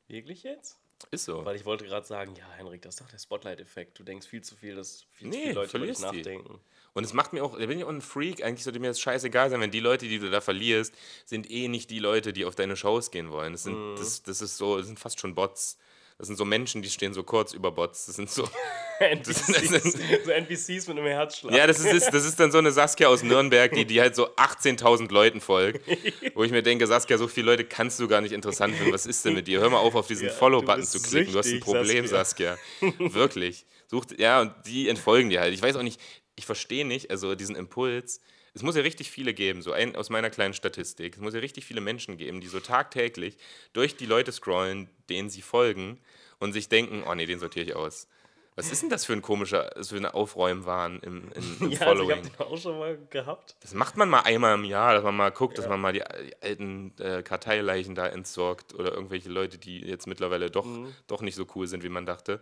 [0.09, 0.81] Wirklich jetzt?
[1.13, 1.45] Ist so.
[1.45, 3.99] Weil ich wollte gerade sagen, ja, Henrik, das ist doch der Spotlight-Effekt.
[3.99, 6.49] Du denkst viel zu viel, dass viel Nee, zu viele Leute über dich verlierst die.
[6.93, 9.01] Und es macht mir auch, da bin ich auch ein Freak, eigentlich sollte mir das
[9.01, 12.45] scheißegal sein, wenn die Leute, die du da verlierst, sind eh nicht die Leute, die
[12.45, 13.53] auf deine Shows gehen wollen.
[13.53, 15.79] Das sind, das, das ist so, das sind fast schon Bots.
[16.21, 18.05] Das sind so Menschen, die stehen so kurz über Bots.
[18.05, 18.47] Das sind so.
[19.01, 19.71] NPCs,
[20.25, 21.55] so NPCs mit einem Herzschlag.
[21.55, 24.29] Ja, das ist, das ist dann so eine Saskia aus Nürnberg, die, die halt so
[24.35, 25.81] 18.000 Leuten folgt.
[26.35, 28.93] Wo ich mir denke, Saskia, so viele Leute kannst du gar nicht interessant finden.
[28.93, 29.61] Was ist denn mit dir?
[29.61, 31.33] Hör mal auf, auf diesen Ja, Follow-Button zu klicken.
[31.33, 32.59] Du hast ein süchtig, Problem, Saskia.
[32.99, 33.65] Wirklich.
[33.87, 35.55] Sucht, ja, und die entfolgen dir halt.
[35.55, 35.99] Ich weiß auch nicht,
[36.41, 38.21] ich verstehe nicht, also diesen Impuls.
[38.55, 41.15] Es muss ja richtig viele geben, so ein, aus meiner kleinen Statistik.
[41.17, 43.37] Es muss ja richtig viele Menschen geben, die so tagtäglich
[43.75, 46.01] durch die Leute scrollen, denen sie folgen
[46.39, 48.09] und sich denken, oh nee, den sortiere ich aus.
[48.57, 52.03] Was ist denn das für ein komischer, so eine Aufräumwahn im, im, im Ja, also
[52.03, 52.11] ich Following?
[52.11, 53.55] habe den auch schon mal gehabt.
[53.61, 56.03] Das macht man mal einmal im Jahr, dass man mal guckt, dass man mal die,
[56.27, 60.67] die alten äh, Karteileichen da entsorgt oder irgendwelche Leute, die jetzt mittlerweile doch,
[61.07, 62.41] doch nicht so cool sind, wie man dachte.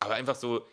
[0.00, 0.66] Aber einfach so,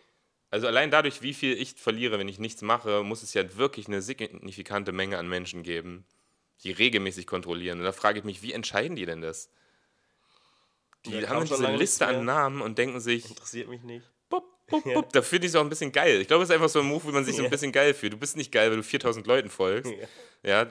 [0.53, 3.87] also allein dadurch, wie viel ich verliere, wenn ich nichts mache, muss es ja wirklich
[3.87, 6.05] eine signifikante Menge an Menschen geben,
[6.63, 7.79] die regelmäßig kontrollieren.
[7.79, 9.49] Und da frage ich mich, wie entscheiden die denn das?
[11.05, 12.23] Die Ja, haben diese Liste an.
[12.25, 14.05] Namen und denken sich, Interessiert mich nicht.
[14.29, 15.11] bup, bup, bup.
[15.11, 16.21] Da finde ich es auch ein bisschen geil.
[16.21, 17.49] Ich glaube, es ist einfach so ein Move, wie man sich so ein Ja.
[17.49, 18.13] bisschen geil fühlt.
[18.13, 19.91] Du bist nicht geil, weil du 4000 Leuten folgst.
[20.43, 20.67] Ja,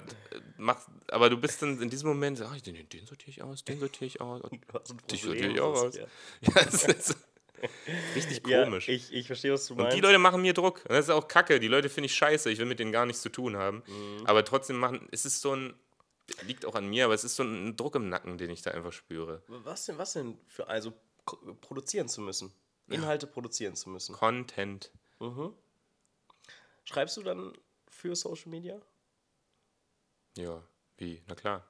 [0.59, 0.79] mach,
[1.09, 3.81] aber du bist dann in diesem Moment, so, ah, den, den sortiere ich aus, den
[3.81, 4.43] sortiere ich aus.
[4.43, 5.95] Und Du hast ein Dich sortiere ich auch aus.
[5.95, 6.07] Saskia.
[6.41, 7.17] ja, das ist
[8.15, 8.89] richtig Ja, komisch.
[8.89, 9.97] ich, ich verstehe, was du und meinst.
[9.97, 10.79] die Leute machen mir Druck.
[10.85, 11.61] Und das ist auch kacke.
[11.61, 12.51] Die Leute finde ich scheiße.
[12.51, 13.83] Ich will mit denen gar nichts zu tun haben.
[13.87, 14.27] Mhm.
[14.27, 15.75] Aber trotzdem machen, es ist so ein,
[16.43, 18.71] liegt auch an mir, aber es ist so ein Druck im Nacken, den ich da
[18.73, 19.43] einfach spüre.
[19.49, 20.93] was denn, was denn für, also
[21.61, 22.53] produzieren zu müssen?
[22.89, 24.15] Inhalte produzieren zu müssen.
[24.15, 24.91] Content.
[26.85, 27.53] Schreibst du dann
[27.89, 28.81] für Social Media?
[30.37, 30.63] Ja,
[30.99, 31.23] wie?
[31.27, 31.65] Na klar.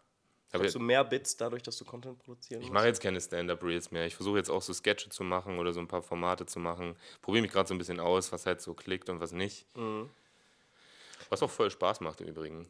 [0.52, 2.74] Aber Hast du mehr Bits dadurch, dass du Content produzieren Ich musst?
[2.74, 4.06] mache jetzt keine Stand-Up-Reels mehr.
[4.06, 6.94] Ich versuche jetzt auch so Sketche zu machen oder so ein paar Formate zu machen.
[7.22, 9.66] Probiere mich gerade so ein bisschen aus, was halt so klickt und was nicht.
[9.76, 10.10] Mhm.
[11.30, 12.68] Was auch voll Spaß macht im Übrigen.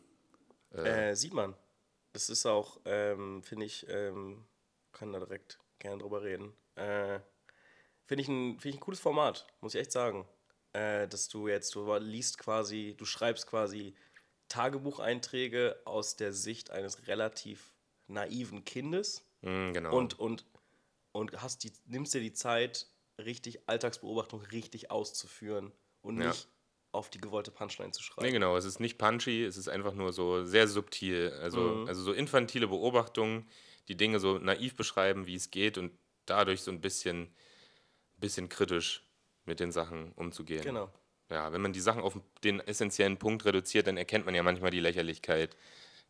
[0.73, 1.55] Äh, sieht man.
[2.13, 4.45] Das ist auch, ähm, finde ich, ähm,
[4.93, 6.53] kann da direkt gerne drüber reden.
[6.77, 7.19] Äh,
[8.05, 10.27] finde ich, ein, find ich ein cooles Format, muss ich echt sagen.
[10.73, 13.95] Äh, dass du jetzt, du liest quasi, du schreibst quasi
[14.49, 17.72] Tagebucheinträge aus der Sicht eines relativ
[18.07, 19.97] naiven Kindes Mm, genau.
[19.97, 20.45] und, und,
[21.13, 22.87] und hast die, nimmst dir die Zeit,
[23.19, 25.73] richtig Alltagsbeobachtung richtig auszuführen
[26.03, 26.29] und Ja.
[26.29, 26.49] nicht
[26.93, 28.27] auf die gewollte Punchline zu schreiben.
[28.27, 28.57] Nee, genau.
[28.57, 31.33] Es ist nicht punchy, es ist einfach nur so sehr subtil.
[31.41, 31.89] Also, Mhm.
[31.89, 33.49] also so infantile Beobachtungen,
[33.89, 35.93] die Dinge so naiv beschreiben, wie es geht und
[36.27, 37.35] dadurch so ein bisschen,
[38.19, 39.05] bisschen kritisch
[39.45, 40.63] mit den Sachen umzugehen.
[40.65, 40.91] Genau.
[41.31, 44.71] Ja, wenn man die Sachen auf den essentiellen Punkt reduziert, dann erkennt man ja manchmal
[44.71, 45.57] die Lächerlichkeit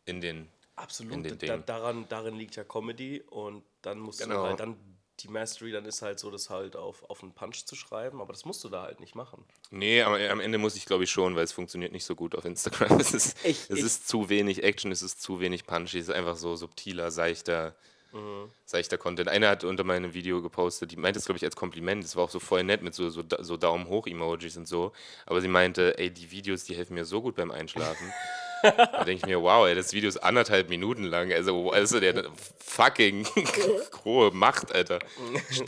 [0.05, 0.49] in den.
[0.75, 1.41] Absolut.
[1.43, 4.41] da, daran, darin liegt ja Comedy und dann musst Genau.
[4.43, 4.77] du halt dann
[5.19, 8.33] die Mastery, dann ist halt so, das halt auf, auf einen Punch zu schreiben, aber
[8.33, 9.45] das musst du da halt nicht machen.
[9.69, 12.33] Nee, aber am Ende muss ich glaube ich schon, weil es funktioniert nicht so gut
[12.35, 12.99] auf Instagram.
[12.99, 16.09] Es ist, Ich- es ich- ist zu wenig Action, es ist zu wenig Punchy, es
[16.09, 17.75] ist einfach so subtiler, seichter,
[18.11, 18.49] Mhm.
[18.65, 19.29] seichter Content.
[19.29, 22.23] Einer hat unter meinem Video gepostet, die meinte es glaube ich als Kompliment, es war
[22.23, 24.91] auch so voll nett mit so, so, so Daumen hoch Emojis und so,
[25.27, 28.11] aber sie meinte, ey, die Videos, die helfen mir so gut beim Einschlafen.
[28.63, 32.25] da denke ich mir, wow, ey, das Video ist anderthalb Minuten lang, also, also der
[32.65, 33.27] fucking
[34.05, 34.99] hohe Macht, Alter.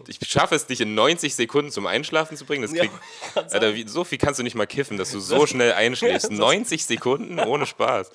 [0.08, 3.76] Ich schaffe es, dich in 90 Sekunden zum Einschlafen zu bringen, das Ja, kriegt, Alter,
[3.76, 6.32] wie, so viel kannst du nicht mal kiffen, dass du so schnell einschläfst.
[6.46, 8.12] 90 Sekunden ohne Spaß.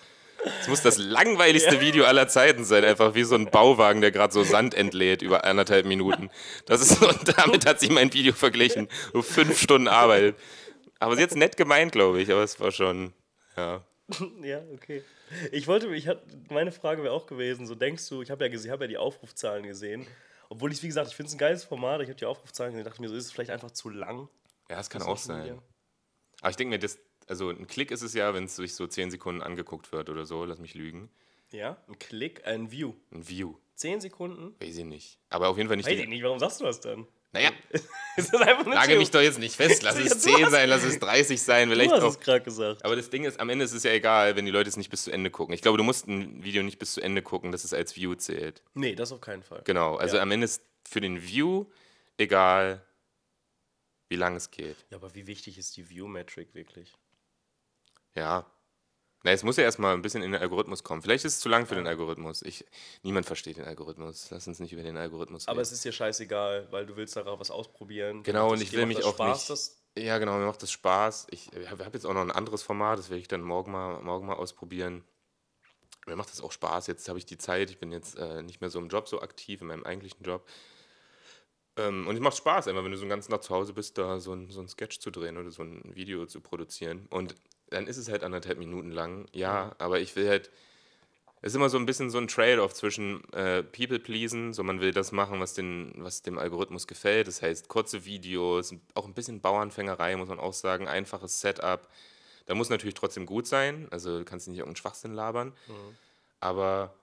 [0.60, 4.32] Es muss das langweiligste Video aller Zeiten sein, einfach wie so ein Bauwagen, der gerade
[4.32, 6.30] so Sand entlädt über anderthalb Minuten.
[6.64, 8.88] Das ist, und damit hat sich mein Video verglichen.
[9.12, 10.34] So fünf Stunden Arbeit.
[10.98, 13.12] Aber sie jetzt nett gemeint, glaube ich, aber es war schon,
[13.56, 13.82] ja.
[14.42, 15.02] ja, okay.
[15.52, 18.52] Ich wollte, ich hatte, meine Frage wäre auch gewesen, so denkst du, ich habe ja,
[18.52, 20.06] ich hab ja die Aufrufzahlen gesehen,
[20.48, 22.84] obwohl ich, wie gesagt, ich finde es ein geiles Format, ich habe die Aufrufzahlen gesehen,
[22.84, 24.28] dachte mir so, ist es vielleicht einfach zu lang?
[24.68, 25.38] Ja, es kann auch sein.
[25.40, 25.62] Media?
[26.40, 28.86] Aber ich denke mir, das, also ein Klick ist es ja, wenn es durch so
[28.86, 31.10] zehn Sekunden angeguckt wird oder so, lass mich lügen.
[31.52, 32.94] Ja, ein Klick, ein View.
[33.12, 33.54] Ein View.
[33.74, 34.54] Zehn Sekunden?
[34.60, 35.18] Weiß ich nicht.
[35.30, 37.06] Aber auf jeden Fall nicht Weiß ich nicht, warum sagst du das dann?
[37.32, 37.50] Naja,
[38.16, 39.82] Ist das einfach Lage mich doch jetzt nicht fest.
[39.82, 42.10] Lass es du 10 hast- sein, lass es 30 sein, Du vielleicht hast auch.
[42.10, 42.84] es gerade gesagt.
[42.84, 44.90] Aber das Ding ist, am Ende ist es ja egal, wenn die Leute es nicht
[44.90, 45.54] bis zu Ende gucken.
[45.54, 48.14] Ich glaube, du musst ein Video nicht bis zu Ende gucken, dass es als View
[48.16, 48.62] zählt.
[48.74, 49.62] Nee, das auf keinen Fall.
[49.64, 49.94] Genau.
[49.96, 50.22] Also Ja.
[50.22, 51.66] am Ende ist für den View
[52.18, 52.84] egal,
[54.08, 54.76] wie lange es geht.
[54.90, 56.92] Ja, aber wie wichtig ist die View-Metric wirklich?
[58.16, 58.44] Ja.
[59.22, 61.02] Na, es muss ja erstmal ein bisschen in den Algorithmus kommen.
[61.02, 62.40] Vielleicht ist es zu lang für den Algorithmus.
[62.42, 62.64] Ich,
[63.02, 64.30] niemand versteht den Algorithmus.
[64.30, 65.62] Lass uns nicht über den Algorithmus Aber reden.
[65.62, 68.22] es ist dir scheißegal, weil du willst darauf was ausprobieren.
[68.22, 70.62] Genau, und ich will mich macht das auch Spaß, nicht- Das, Ja, genau, mir macht
[70.62, 71.26] das Spaß.
[71.30, 74.00] Ich habe hab jetzt auch noch ein anderes Format, das werde ich dann morgen mal,
[74.02, 75.04] morgen mal ausprobieren.
[76.06, 76.86] Mir macht das auch Spaß.
[76.86, 77.68] Jetzt habe ich die Zeit.
[77.70, 80.48] Ich bin jetzt äh, nicht mehr so im Job so aktiv, in meinem eigentlichen Job.
[81.76, 83.98] Ähm, und es macht Spaß, einfach, wenn du so einen ganzen Tag zu Hause bist,
[83.98, 87.06] da so ein, so ein Sketch zu drehen oder so ein Video zu produzieren.
[87.10, 87.34] Und
[87.70, 89.26] dann ist es halt anderthalb Minuten lang.
[89.32, 90.50] Ja, aber ich will halt.
[91.42, 94.92] Es ist immer so ein bisschen so ein Trade-off zwischen äh, People-Pleasen, so man will
[94.92, 97.28] das machen, was, den, was dem Algorithmus gefällt.
[97.28, 101.88] Das heißt, kurze Videos, auch ein bisschen Bauernfängerei, muss man auch sagen, einfaches Setup.
[102.44, 105.54] Da muss natürlich trotzdem gut sein, also du kannst nicht irgendeinen Schwachsinn labern,
[106.40, 106.94] aber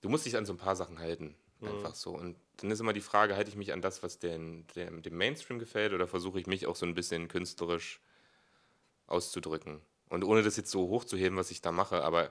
[0.00, 2.10] du musst dich an so ein paar Sachen halten, einfach so.
[2.12, 5.16] Und dann ist immer die Frage, halte ich mich an das, was den, dem, dem
[5.16, 8.00] Mainstream gefällt, oder versuche ich mich auch so ein bisschen künstlerisch
[9.06, 9.80] auszudrücken.
[10.08, 12.30] Und ohne das jetzt so hochzuheben, was ich da mache, aber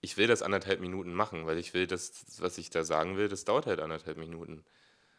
[0.00, 3.28] ich will das anderthalb Minuten machen, weil ich will, das, was ich da sagen will,
[3.28, 4.64] das dauert halt anderthalb Minuten.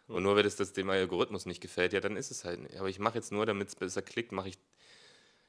[0.07, 2.77] Und nur wenn es das dem Algorithmus nicht gefällt, ja, dann ist es halt nicht.
[2.77, 4.57] Aber ich mache jetzt nur, damit es besser klickt, mache ich,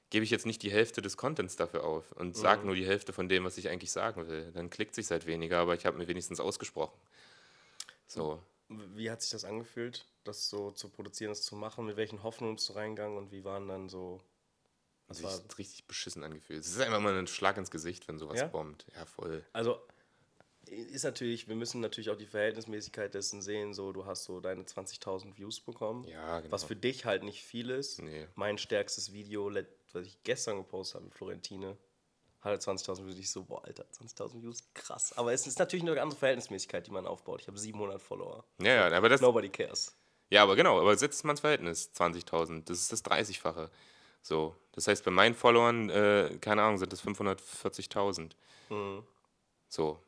[0.08, 3.12] gebe ich jetzt nicht die Hälfte des Contents dafür auf und sage nur die Hälfte
[3.12, 4.52] von dem, was ich eigentlich sagen will.
[4.52, 6.98] Dann klickt sich halt weniger, aber ich habe mir wenigstens ausgesprochen.
[8.06, 8.40] So.
[8.68, 11.84] wie hat sich das angefühlt, das so zu produzieren, das zu machen?
[11.84, 14.22] Mit welchen Hoffnungen bist du reingegangen und wie waren dann so.
[15.08, 16.60] Was sich war, richtig beschissen angefühlt.
[16.60, 18.46] Es ist einfach mal ein Schlag ins Gesicht, wenn sowas Ja?
[18.46, 18.86] bombt.
[18.94, 19.44] Ja, voll.
[19.52, 19.80] also
[20.68, 23.72] ist natürlich, wir müssen natürlich auch die Verhältnismäßigkeit dessen sehen.
[23.72, 26.04] So, du hast so deine 20.000 Views bekommen.
[26.08, 26.52] Ja, genau.
[26.52, 28.02] Was für dich halt nicht viel ist.
[28.02, 28.26] Nee.
[28.34, 29.52] Mein stärkstes Video,
[29.92, 31.76] was ich gestern gepostet habe mit Florentine,
[32.40, 33.18] hatte 20.000 Views.
[33.18, 35.16] Ich so, boah, Alter, 20.000 Views, krass.
[35.16, 37.42] Aber es ist natürlich eine andere Verhältnismäßigkeit, die man aufbaut.
[37.42, 38.44] Ich habe 700 Follower.
[38.60, 39.94] Ja, ja, aber das, Nobody cares.
[40.30, 43.70] Ja, aber genau, aber setzt man ins Verhältnis, 20.000, das ist das 30-fache.
[44.26, 48.32] So, das heißt, bei meinen Followern, äh, keine Ahnung, sind das 540.000.
[48.70, 49.04] Mhm.
[49.68, 50.02] So,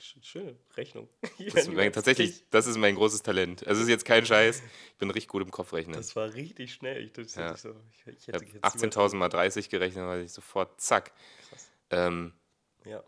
[0.00, 1.06] Sch- Schöne Rechnung.
[1.52, 3.66] das mein, tatsächlich, das ist mein großes Talent.
[3.66, 4.62] Also, es ist jetzt kein Scheiß,
[4.92, 5.96] ich bin richtig gut im Kopfrechnen.
[5.96, 7.04] Das war richtig schnell.
[7.04, 7.54] Ich, das Ja.
[7.58, 8.64] so, ich, ich Ich hätte habe jetzt
[8.96, 11.12] 18.000 mal 30 gerechnet, weil ich sofort, zack.
[11.50, 11.70] Krass.
[11.90, 12.32] Ähm,
[12.86, 13.04] Ja.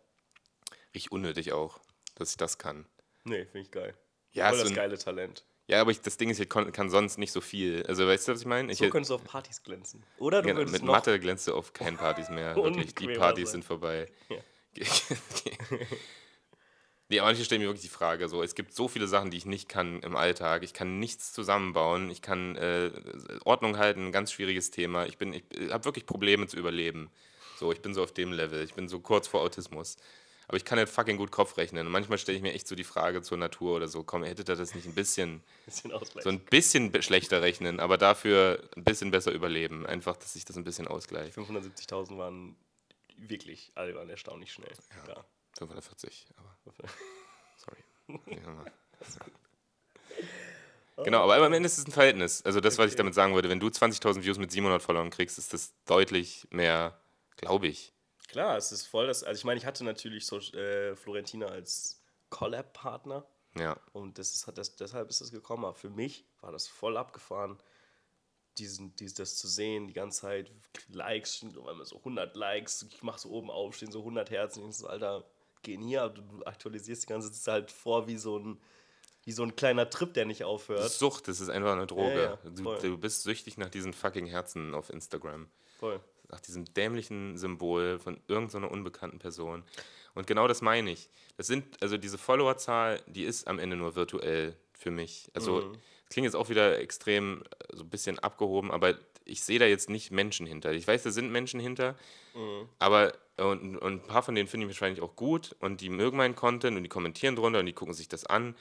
[0.94, 1.80] richtig unnötig auch,
[2.16, 2.84] dass ich das kann.
[3.24, 3.96] Nee, finde ich geil.
[4.32, 5.46] Ja, Voll so das ein- geile Talent.
[5.70, 7.84] Ja, aber ich, das Ding ist, ich kon, kann sonst nicht so viel.
[7.86, 8.72] Also, weißt du, was ich meine?
[8.72, 10.02] Ich So könntest du auf Partys glänzen.
[10.18, 10.82] Oder du Genau, würdest mit.
[10.82, 12.56] Mathe glänzt du auf keinen Partys mehr.
[12.62, 13.06] Wirklich, die.
[13.06, 14.08] Partys sind vorbei.
[14.28, 14.38] Ja.
[17.08, 19.36] nee, aber manche stellen mir wirklich die Frage, so, es gibt so viele Sachen, die
[19.36, 20.64] ich nicht kann im Alltag.
[20.64, 22.10] Ich kann nichts zusammenbauen.
[22.10, 22.90] Ich kann äh,
[23.44, 25.06] Ordnung halten, ein ganz schwieriges Thema.
[25.06, 27.10] Ich, bin- ich habe wirklich Probleme zu überleben.
[27.58, 28.64] So, ich bin so auf dem Level.
[28.64, 29.98] Ich bin so kurz vor Autismus.
[30.50, 31.86] Aber ich kann nicht fucking gut Kopf rechnen.
[31.86, 34.48] Und manchmal stelle ich mir echt so die Frage zur Natur oder so, komm, hättet
[34.48, 39.12] ihr das nicht ein bisschen bisschen so ein bisschen schlechter rechnen, aber dafür ein bisschen
[39.12, 39.86] besser überleben.
[39.86, 41.38] Einfach, dass sich das ein bisschen ausgleicht.
[41.38, 42.56] 570.000 waren
[43.16, 44.72] wirklich, alle waren erstaunlich schnell.
[45.06, 45.24] Ja.
[45.56, 46.56] 540, aber
[47.56, 47.78] sorry.
[48.26, 48.64] Ja,
[51.04, 52.42] genau, aber am Ende ist es ein Verhältnis.
[52.42, 55.38] Also das, was ich damit sagen würde, wenn du 20.000 Views mit 700 Followern kriegst,
[55.38, 57.00] ist das deutlich mehr,
[57.36, 57.92] glaube ich.
[58.30, 59.24] Klar, es ist voll das.
[59.24, 63.26] Also ich meine, ich hatte natürlich so, äh, Florentina als Collab-Partner
[63.56, 65.64] Ja, und das ist, hat das, deshalb ist das gekommen.
[65.64, 67.58] Aber für mich war das voll abgefahren,
[68.56, 70.52] diesen, dies, das zu sehen, die ganze Zeit
[70.88, 74.68] Likes, auf einmal so 100 Likes, ich mache so oben auf, stehen so 100 Herzen.
[74.68, 75.24] Ich so, Alter,
[75.62, 78.60] gehen hier, du, aktualisierst die ganze Zeit halt vor wie so ein,
[79.24, 80.88] wie so ein kleiner Trip, der nicht aufhört.
[80.88, 82.14] Sucht, das ist einfach eine Droge.
[82.14, 85.50] Ja, ja, du, du bist süchtig nach diesen fucking Herzen auf Instagram.
[85.80, 86.00] Voll.
[86.30, 89.62] Nach diesem dämlichen Symbol von irgendeiner unbekannten Person.
[90.14, 91.08] Und genau das meine ich.
[91.36, 95.30] Das sind, also diese Followerzahl, die ist am Ende nur virtuell für mich.
[95.34, 95.72] Also, Mhm.
[96.04, 99.66] das klingt jetzt auch wieder extrem äh, so ein bisschen abgehoben, aber ich sehe da
[99.66, 100.72] jetzt nicht Menschen hinter.
[100.72, 101.94] Ich weiß, da sind Menschen hinter,
[102.34, 102.68] Mhm.
[102.78, 106.16] aber und, und ein paar von denen finde ich wahrscheinlich auch gut und die mögen
[106.18, 108.54] meinen Content und die kommentieren drunter und die gucken sich das an.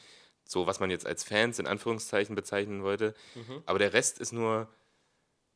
[0.46, 3.14] So, was man jetzt als Fans in Anführungszeichen bezeichnen wollte.
[3.36, 3.62] Mhm.
[3.66, 4.68] Aber der Rest ist nur,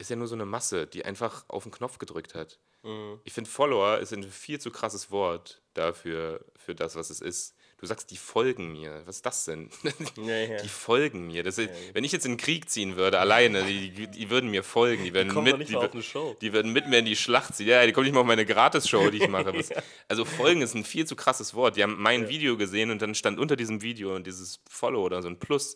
[0.04, 2.60] ist ja nur so eine Masse, die einfach auf den Knopf gedrückt hat.
[2.84, 3.20] Mhm.
[3.24, 7.56] Ich finde, Follower ist ein viel zu krasses Wort dafür, für das, was es ist.
[7.80, 9.02] Du sagst, die folgen mir.
[9.06, 9.70] Was ist das denn?
[10.18, 10.62] Ja, ja.
[10.62, 11.44] Die folgen mir.
[11.44, 14.50] Das ist, wenn ich jetzt in den Krieg ziehen würde, alleine, die, die, die würden
[14.52, 15.04] mir folgen.
[15.04, 16.38] Die doch mit, nicht die, mal wür- auf eine Show.
[16.40, 17.68] die würden mit mir in die Schlacht ziehen.
[17.68, 19.54] Ja, die kommen nicht mal auf meine Gratis-Show, die ich mache.
[19.58, 19.70] Was,
[20.08, 21.76] Also folgen ist ein viel zu krasses Wort.
[21.76, 25.28] Die haben mein Video gesehen und dann stand unter diesem Video dieses Follow oder so
[25.28, 25.76] ein Plus.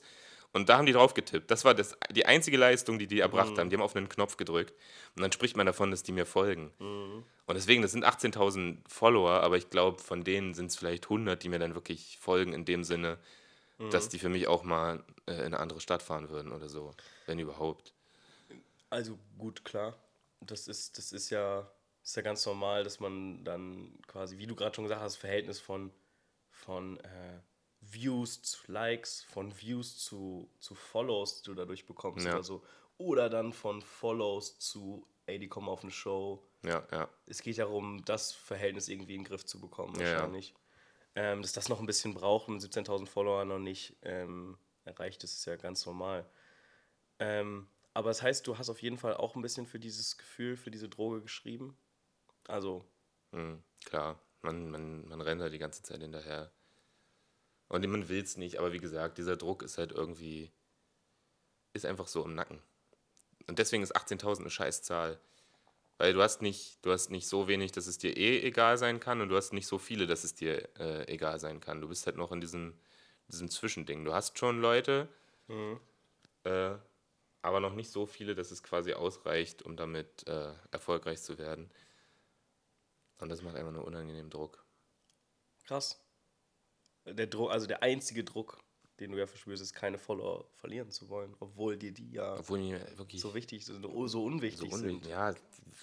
[0.57, 1.49] Und da haben die drauf getippt.
[1.49, 3.57] Das war das, die einzige Leistung, die die erbracht Mhm.
[3.59, 3.69] haben.
[3.69, 4.73] Die haben auf einen Knopf gedrückt.
[5.15, 6.71] Und dann spricht man davon, dass die mir folgen.
[6.79, 7.23] Mhm.
[7.45, 11.41] Und deswegen, das sind 18.000 Follower, aber ich glaube, von denen sind es vielleicht 100,
[11.41, 13.17] die mir dann wirklich folgen in dem Sinne,
[13.91, 16.93] dass die für mich auch mal äh, in eine andere Stadt fahren würden oder so,
[17.27, 17.93] wenn überhaupt.
[18.89, 19.95] Also gut, klar.
[20.41, 21.69] Das ist, das ist ja,
[22.03, 25.59] ist ja ganz normal, dass man dann quasi, wie du gerade schon gesagt hast, Verhältnis
[25.59, 25.91] von,
[26.49, 27.39] von äh,
[27.91, 32.33] Views zu Likes, von Views zu, zu Follows, die du dadurch bekommst Ja.
[32.33, 32.63] oder so.
[32.97, 36.43] Oder dann von Follows zu, ey, die kommen auf eine Show.
[36.63, 37.09] Ja, ja.
[37.27, 40.15] Es geht darum, das Verhältnis irgendwie in den Griff zu bekommen, Ja, ja.
[40.15, 40.53] wahrscheinlich.
[41.15, 45.23] Ähm, dass das noch ein bisschen braucht und mit 17.000 Followern noch nicht ähm, erreicht
[45.23, 46.29] ist, ist ja ganz normal.
[47.19, 50.55] Ähm, aber das heißt, du hast auf jeden Fall auch ein bisschen für dieses Gefühl,
[50.57, 51.77] für diese Droge geschrieben.
[52.47, 52.85] Also,
[53.31, 56.51] Mhm, klar, man, man, man rennt halt die ganze Zeit hinterher.
[57.69, 60.51] Und man will es nicht, aber wie gesagt, dieser Druck ist halt irgendwie,
[61.73, 62.61] ist einfach so im Nacken.
[63.47, 65.19] Und deswegen ist 18.000 eine Scheißzahl.
[65.97, 68.99] Weil du hast nicht, du hast nicht so wenig, dass es dir eh egal sein
[68.99, 71.81] kann und du hast nicht so viele, dass es dir äh, egal sein kann.
[71.81, 72.77] Du bist halt noch in diesem,
[73.27, 74.05] diesem Zwischending.
[74.05, 75.09] Du hast schon Leute,
[76.43, 76.75] äh,
[77.41, 81.71] aber noch nicht so viele, dass es quasi ausreicht, um damit äh, erfolgreich zu werden.
[83.19, 84.63] Und das macht einfach nur unangenehmen Druck.
[85.65, 85.99] krass.
[87.13, 88.59] Der Druck, also der einzige Druck,
[88.99, 92.59] den du ja verspürst, ist, keine Follower verlieren zu wollen, obwohl dir die ja Obwohl
[92.59, 95.07] die wirklich so wichtig sind, so so unwichtig unwichtig sind.
[95.07, 95.35] Ja,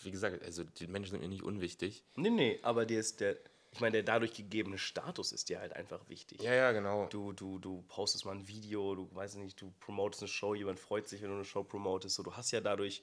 [0.02, 2.04] wie gesagt, also die Menschen sind mir nicht unwichtig.
[2.16, 3.36] Nee, nee, aber dir ist der,
[3.70, 6.42] ich meine, der dadurch gegebene Status ist dir halt einfach wichtig.
[6.42, 7.06] Ja, ja, genau.
[7.06, 10.80] Du, du, du postest mal ein Video, du weißt nicht, du promotest eine Show, jemand
[10.80, 12.16] freut sich, wenn du eine Show promotest.
[12.16, 13.02] So, du hast ja dadurch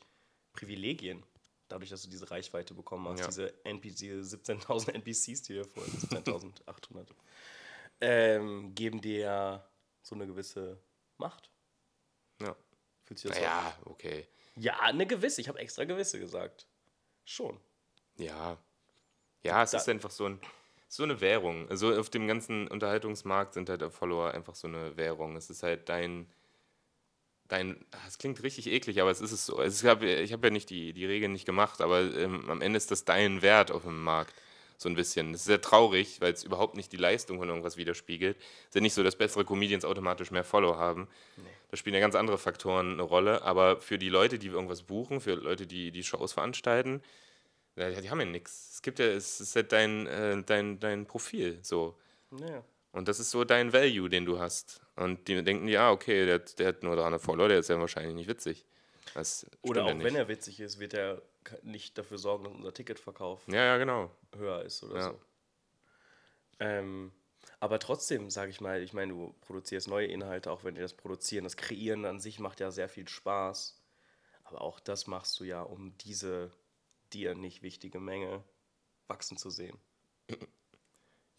[0.53, 1.23] Privilegien,
[1.69, 3.27] dadurch, dass du diese Reichweite bekommen hast, Ja.
[3.27, 7.07] diese, NPC, diese 17.000 NPCs, die dir vorhin, 17.800,
[8.01, 9.67] ähm, geben dir ja
[10.01, 10.81] so eine gewisse
[11.17, 11.49] Macht.
[12.41, 12.55] Ja.
[13.03, 14.27] Fühlt sich das Naja, okay.
[14.55, 14.61] so?
[14.61, 16.67] Ja, eine gewisse, ich habe extra gewisse gesagt.
[17.23, 17.59] Schon.
[18.17, 18.57] Ja.
[19.43, 20.39] Ja, es Da- ist einfach so, ein,
[20.87, 21.69] so eine Währung.
[21.69, 25.35] Also auf dem ganzen Unterhaltungsmarkt sind halt Follower einfach so eine Währung.
[25.35, 26.29] Es ist halt dein.
[27.47, 29.61] Dein, ah, es klingt richtig eklig, aber es ist es so.
[29.61, 32.77] Es ist, ich habe ja nicht die, die Regeln nicht gemacht, aber ähm, am Ende
[32.77, 34.33] ist das dein Wert auf dem Markt.
[34.81, 35.31] So ein bisschen.
[35.31, 38.35] Das ist sehr traurig, weil es überhaupt nicht die Leistung von irgendwas widerspiegelt.
[38.37, 41.07] Es ist ja nicht so, dass bessere Comedians automatisch mehr Follow haben.
[41.69, 43.43] Da spielen ja ganz andere Faktoren eine Rolle.
[43.43, 47.03] Aber für die Leute, die irgendwas buchen, für Leute, die die Shows veranstalten,
[47.75, 48.71] ja, die haben ja nichts.
[48.73, 51.95] Es gibt ja, es ist halt dein, äh, dein, dein Profil so.
[52.31, 52.63] Ja.
[52.91, 54.81] Und das ist so dein Value, den du hast.
[54.95, 58.15] Und die denken, ja, okay, der, der hat nur 300 Follower, der ist ja wahrscheinlich
[58.15, 58.65] nicht witzig.
[59.61, 60.05] Oder auch nicht.
[60.05, 61.21] wenn er witzig ist, wird er
[61.63, 64.11] nicht dafür sorgen, dass unser Ticketverkauf Ja, ja, genau.
[64.35, 65.09] höher ist oder Ja.
[65.11, 65.21] so.
[66.59, 67.11] Ähm,
[67.59, 70.93] aber trotzdem, sage ich mal, ich meine, du produzierst neue Inhalte, auch wenn dir das
[70.93, 73.81] Produzieren, das Kreieren an sich macht ja sehr viel Spaß.
[74.43, 76.51] Aber auch das machst du ja, um diese
[77.13, 78.43] dir nicht wichtige Menge
[79.07, 79.79] wachsen zu sehen.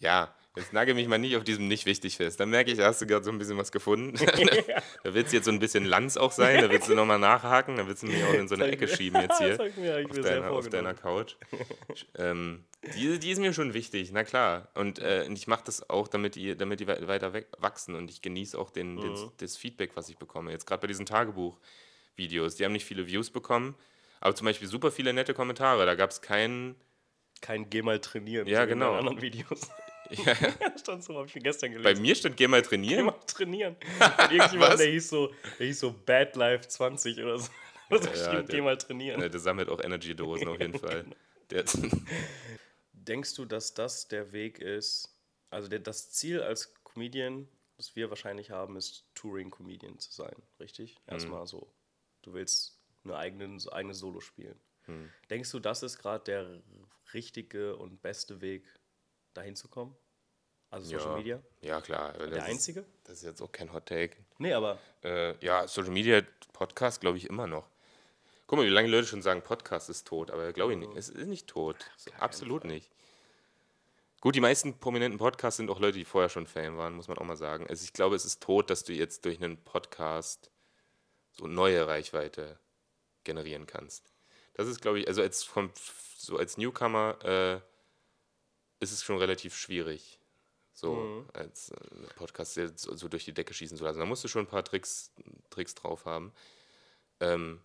[0.02, 2.38] Ja, jetzt nagel mich mal nicht auf diesem nicht wichtig fest.
[2.40, 4.14] Dann merke ich, da hast du gerade so ein bisschen was gefunden.
[5.04, 7.76] da willst du jetzt so ein bisschen Lanz auch sein, da willst du nochmal nachhaken,
[7.76, 9.56] da willst du mich auch in so eine Ecke schieben jetzt hier.
[9.76, 11.36] Mir auf, deiner, auf deiner Couch.
[12.18, 12.64] ähm,
[12.96, 14.68] die, die ist mir schon wichtig, na klar.
[14.74, 18.20] Und, äh, ich mache das auch, damit die, damit die wei- weiter wachsen und ich
[18.22, 19.30] genieße auch den, den, Mhm.
[19.38, 20.50] das Feedback, was ich bekomme.
[20.50, 23.76] Jetzt gerade bei diesen Tagebuch-Videos, die haben nicht viele Views bekommen,
[24.20, 25.86] aber zum Beispiel super viele nette Kommentare.
[25.86, 26.74] Da gab es keinen.
[27.40, 28.46] Kein Geh mal trainieren.
[28.46, 28.90] Ja, in genau.
[28.92, 29.68] den anderen Videos.
[30.24, 32.02] Ja, Ja, stand so, habe ich mir gestern bei gelesen.
[32.02, 33.06] mir stand, geh mal Geh trainieren.
[33.06, 33.76] mal trainieren.
[34.30, 37.50] Irgendjemand, der hieß so, der hieß so Bad Life 20 oder so.
[37.90, 39.20] Also Ja, geschrieben, der- geh mal trainieren.
[39.20, 41.04] Ne, der sammelt auch Energy-Dosen auf jeden Fall.
[41.50, 41.64] Der,
[42.92, 45.14] Denkst du, dass das der Weg ist?
[45.50, 50.96] Also der, das Ziel als Comedian, das wir wahrscheinlich haben, ist Touring-Comedian zu sein, richtig?
[51.06, 51.70] Erstmal so.
[52.22, 54.58] Du willst eine eigene, eigene Solo spielen.
[55.30, 56.62] Denkst du, das ist gerade der
[57.14, 58.64] richtige und beste Weg,
[59.34, 59.94] dahin zu kommen?
[60.72, 61.42] Also Social ja, Media?
[61.60, 62.14] ja, klar.
[62.14, 62.84] Das Der ist, einzige?
[63.04, 64.16] Das ist jetzt auch kein Hot Take.
[64.38, 66.22] Nee, aber Äh, ja, Social Media
[66.54, 67.68] Podcast glaube ich immer noch.
[68.46, 70.96] Guck mal, wie lange Leute schon sagen, Podcast ist tot, aber glaube ich nicht.
[70.96, 71.76] Es ist nicht tot.
[71.98, 72.90] So, absolut nicht.
[74.22, 77.18] Gut, die meisten prominenten Podcasts sind auch Leute, die vorher schon Fan waren, muss man
[77.18, 77.66] auch mal sagen.
[77.68, 80.50] Also ich glaube, es ist tot, dass du jetzt durch einen Podcast
[81.32, 82.58] so neue Reichweite
[83.24, 84.10] generieren kannst.
[84.54, 85.70] Das ist, glaube ich, also als von,
[86.16, 87.60] so als Newcomer äh,
[88.82, 90.18] ist es schon relativ schwierig,
[90.72, 93.98] so als äh, Podcast so, so durch die Decke schießen zu lassen.
[93.98, 95.12] Da musst du schon ein paar Tricks,
[95.50, 96.32] Tricks drauf haben.
[97.20, 97.60] Ähm,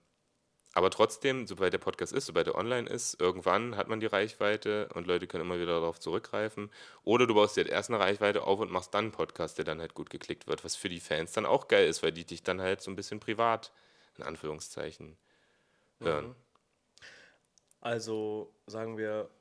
[0.73, 4.89] aber trotzdem, sobald der Podcast ist, sobald er online ist, irgendwann hat man die Reichweite
[4.93, 6.69] und Leute können immer wieder darauf zurückgreifen.
[7.03, 9.65] Oder du baust dir halt erst eine Reichweite auf und machst dann einen Podcast, der
[9.65, 12.25] dann halt gut geklickt wird, was für die Fans dann auch geil ist, weil die
[12.25, 13.71] dich dann halt so ein bisschen privat,
[14.17, 15.17] in Anführungszeichen,
[15.99, 16.35] hören.
[17.81, 19.31] Also sagen wir,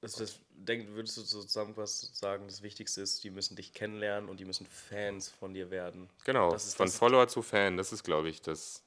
[0.00, 4.28] Das, das, denk, würdest du so zusammenfassend sagen, das Wichtigste ist, die müssen dich kennenlernen
[4.30, 6.08] und die müssen Fans von dir werden.
[6.24, 8.82] Genau, Das ist von das- Follower zu Fan, das ist, glaube ich, das,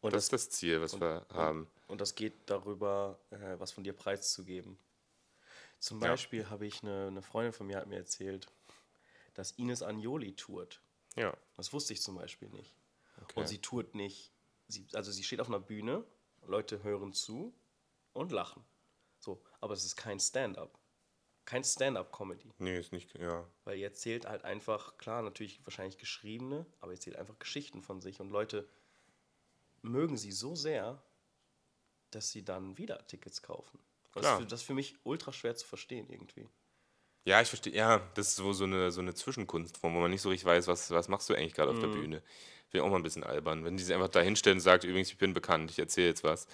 [0.00, 1.68] Und das ist das Ziel, was wir haben.
[1.86, 4.78] Und das geht darüber, äh, was von dir preiszugeben.
[5.78, 6.08] Zum Ja.
[6.08, 8.46] Beispiel habe ich eine, eine Freundin von mir hat mir erzählt,
[9.34, 10.80] dass Ines Agnoli tourt.
[11.16, 12.74] Ja, Das wusste ich zum Beispiel nicht.
[13.22, 13.40] Okay.
[13.40, 14.32] Und sie tourt nicht.
[14.68, 16.04] Sie, also sie steht auf einer Bühne,
[16.46, 17.52] Leute hören zu
[18.12, 18.64] und lachen.
[19.20, 20.78] So, aber es ist kein Stand-up.
[21.44, 22.52] Kein Stand-up-Comedy.
[22.58, 23.46] nee, ist nicht, ja.
[23.64, 28.00] Weil ihr erzählt halt einfach, klar, natürlich wahrscheinlich geschriebene, aber ihr erzählt einfach Geschichten von
[28.00, 28.68] sich und Leute
[29.82, 31.02] mögen sie so sehr,
[32.10, 33.78] dass sie dann wieder Tickets kaufen.
[34.12, 34.34] Das, Klar.
[34.34, 36.48] ist für, das ist für mich ultra schwer zu verstehen irgendwie.
[37.24, 40.22] Ja, ich verstehe, ja, das ist so, so, eine, so eine Zwischenkunstform, wo man nicht
[40.22, 42.22] so richtig weiß, was, was machst du eigentlich gerade auf der Bühne.
[42.70, 45.10] Wäre auch mal ein bisschen albern, wenn die sich einfach da hinstellen und sagt, übrigens,
[45.10, 46.46] ich bin bekannt, ich erzähle jetzt was.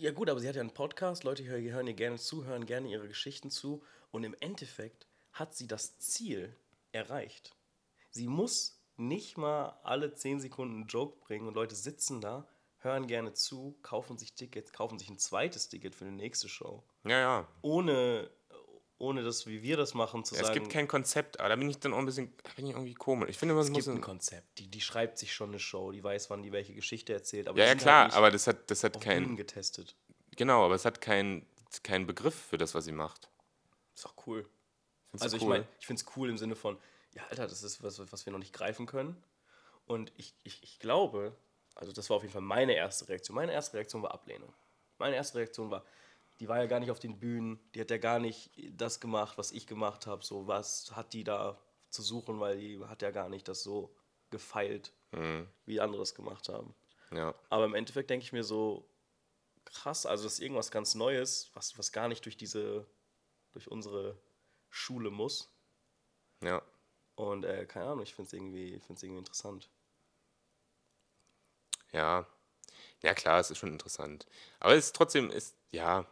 [0.00, 2.64] Ja gut, aber sie hat ja einen Podcast, Leute hör- hören ihr gerne zu, hören
[2.64, 6.56] gerne ihre Geschichten zu und im Endeffekt hat sie das Ziel
[6.90, 7.54] erreicht.
[8.10, 12.48] Sie muss nicht mal alle 10 Sekunden einen Joke bringen und Leute sitzen da,
[12.78, 16.82] hören gerne zu, kaufen sich Tickets, kaufen sich ein zweites Ticket für die nächste Show.
[17.04, 17.48] Ja, ja.
[17.60, 18.30] Ohne,
[19.00, 21.68] ohne das, wie wir das machen, zu Es sagen, gibt kein Konzept, aber da bin
[21.68, 23.30] ich dann auch ein bisschen, bin ich irgendwie komisch.
[23.30, 23.84] Ich finde, man es muss.
[23.86, 24.58] gibt ein Konzept.
[24.58, 27.48] Die, die schreibt sich schon eine Show, die weiß, wann die welche Geschichte erzählt.
[27.48, 29.36] Aber Ja, ja, sind klar, halt aber das hat, das hat keinen.
[29.36, 29.96] getestet.
[30.36, 31.46] Genau, aber es hat keinen
[31.82, 33.30] keinen Begriff für das, was sie macht.
[33.94, 34.48] Ist doch cool.
[35.10, 36.78] Findest Also du ich meine, ich finde es cool im Sinne von,
[37.14, 39.16] ja, Alter, das ist was, was wir noch nicht greifen können.
[39.86, 41.36] Und ich, ich, ich glaube,
[41.74, 43.34] also das war auf jeden Fall meine erste Reaktion.
[43.34, 44.52] Meine erste Reaktion war Ablehnung.
[44.98, 45.84] Meine erste Reaktion war,
[46.40, 49.36] die war ja gar nicht auf den Bühnen, die hat ja gar nicht das gemacht,
[49.38, 50.24] was ich gemacht habe.
[50.24, 51.60] So, was hat die da
[51.90, 53.94] zu suchen, weil die hat ja gar nicht das so
[54.30, 54.92] gefeilt,
[55.66, 56.74] wie andere es gemacht haben.
[57.12, 57.34] Ja.
[57.48, 58.88] Aber im Endeffekt denke ich mir so,
[59.64, 62.86] krass, also das ist irgendwas ganz Neues, was, was gar nicht durch diese,
[63.52, 64.16] durch unsere
[64.68, 65.50] Schule muss.
[66.42, 66.62] Ja.
[67.16, 69.68] Und äh, keine Ahnung, ich finde es irgendwie, find's irgendwie interessant.
[71.92, 72.26] Ja.
[73.02, 74.26] Ja, klar, es ist schon interessant.
[74.60, 76.06] Aber es ist trotzdem, ist, ja.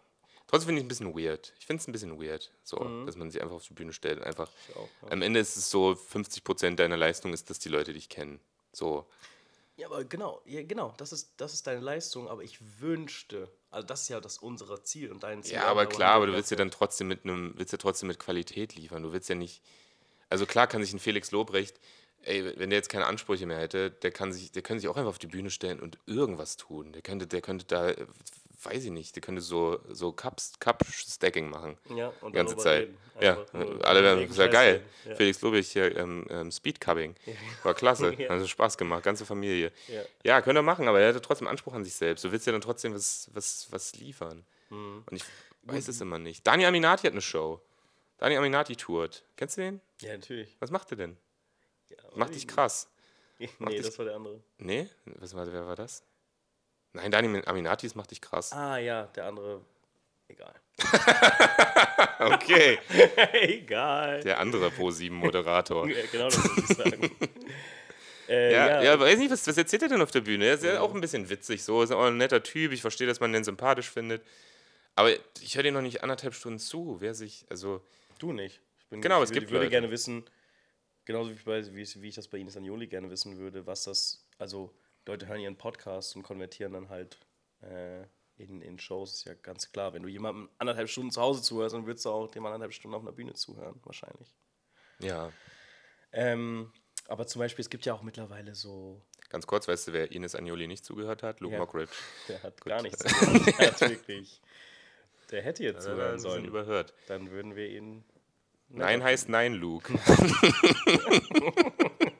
[0.49, 1.53] Trotzdem finde ich es ein bisschen weird.
[1.61, 4.22] Ich finde es ein bisschen weird, so, dass man sich einfach auf die Bühne stellt
[4.22, 4.51] einfach.
[4.68, 5.11] Ich auch, ja.
[5.11, 8.40] Am Ende ist es so, 50% deiner Leistung ist, dass die Leute dich kennen.
[8.72, 9.07] So.
[9.76, 13.86] Ja, aber genau, ja, genau, das ist, das ist deine Leistung, aber ich wünschte, also
[13.86, 15.55] das ist ja das unsere Ziel und dein Ziel.
[15.55, 18.18] Ja, aber klar, aber du willst ja dann trotzdem mit einem, willst ja trotzdem mit
[18.18, 19.03] Qualität liefern.
[19.03, 19.62] Du willst ja nicht.
[20.30, 21.78] Also klar kann sich ein Felix Lobrecht,
[22.22, 24.96] ey, wenn der jetzt keine Ansprüche mehr hätte, der kann sich, der könnte sich auch
[24.96, 26.92] einfach auf die Bühne stellen und irgendwas tun.
[26.92, 27.94] Der könnte, der könnte da,
[28.62, 31.78] weiß ich nicht, der könnte so, so Cups, Cup-Stacking machen.
[31.94, 32.82] Ja, und Die ganze Zeit.
[32.82, 32.98] reden.
[33.20, 34.82] Ja, Einfach nur alle werden wegen gesagt, Scheiß geil.
[35.04, 35.14] Ja.
[35.16, 37.14] Felix Lobrecht hier, ähm, ähm, Speedcubbing.
[37.62, 38.14] War klasse.
[38.14, 38.30] Ja.
[38.30, 39.72] Also Spaß gemacht, ganze Familie.
[39.88, 40.02] Ja.
[40.24, 42.24] Ja, könnte er machen, aber er hatte trotzdem Anspruch an sich selbst.
[42.24, 44.44] Du willst ja dann trotzdem was, was, was liefern.
[44.70, 45.02] Mhm.
[45.11, 45.24] Und ich
[45.62, 46.46] weiß es immer nicht.
[46.46, 47.61] Dani Aminati hat eine Show.
[48.18, 49.24] Dani Aminati tourt.
[49.36, 49.80] Kennst du den?
[50.00, 50.56] Ja, natürlich.
[50.61, 51.16] Was macht er denn?
[51.90, 52.88] Ja, Macht dich krass.
[53.61, 54.40] Nee, dich- das war der andere.
[54.59, 54.88] Nee?
[55.04, 56.02] Was war, wer war das?
[56.93, 58.53] Nein, Dani Aminati ist Macht dich krass.
[58.53, 59.61] Ah ja, der andere.
[60.28, 60.55] Egal.
[62.20, 62.78] Okay.
[63.32, 64.22] Egal.
[64.22, 65.89] Der andere Pro7-Moderator.
[65.89, 67.11] Ja, genau das würde ich sagen.
[68.28, 70.47] äh, Ja, ja, ja, weiß nicht, was, was erzählt er denn auf der Bühne?
[70.47, 72.72] Er ist ja auch ein bisschen witzig, so, ist auch ein netter Typ.
[72.72, 74.22] Ich verstehe, dass man den sympathisch findet.
[74.97, 76.97] Aber ich höre dir noch nicht anderthalb Stunden zu.
[77.01, 77.80] Wer sich, also,
[78.18, 78.61] Du nicht.
[78.80, 79.70] Ich bin, Genau, ich es würde, gibt würde Leute.
[79.70, 80.24] gerne wissen,
[81.05, 83.84] genauso wie, bei, wie, ich- wie ich das bei Ines Agnoli gerne wissen würde, was
[83.84, 84.74] das, also
[85.09, 87.18] Leute hören ihren Podcast und konvertieren dann halt
[87.62, 88.02] äh,
[88.36, 89.92] in, in Shows, ist ja ganz klar.
[89.94, 92.94] Wenn du jemandem anderthalb Stunden zu Hause zuhörst, dann würdest du auch dem anderthalb Stunden
[92.94, 94.34] auf einer Bühne zuhören, wahrscheinlich.
[95.00, 95.32] ja.
[96.12, 96.72] Ähm,
[97.06, 100.34] aber zum Beispiel, es gibt ja auch mittlerweile so, Ganz kurz, weißt du, wer Ines
[100.34, 101.40] Agnoli nicht zugehört hat?
[101.40, 101.61] Luke Ja.
[101.61, 101.92] Mockridge.
[102.28, 103.59] der hat gar nichts zugehört.
[103.59, 104.40] Der hat wirklich,
[105.30, 106.44] der hätte jetzt Ja, zuhören ein bisschen sollen.
[106.46, 106.94] überhört.
[107.09, 108.04] Dann würden wir ihn
[108.70, 109.90] Nein heißt Nein, Luke.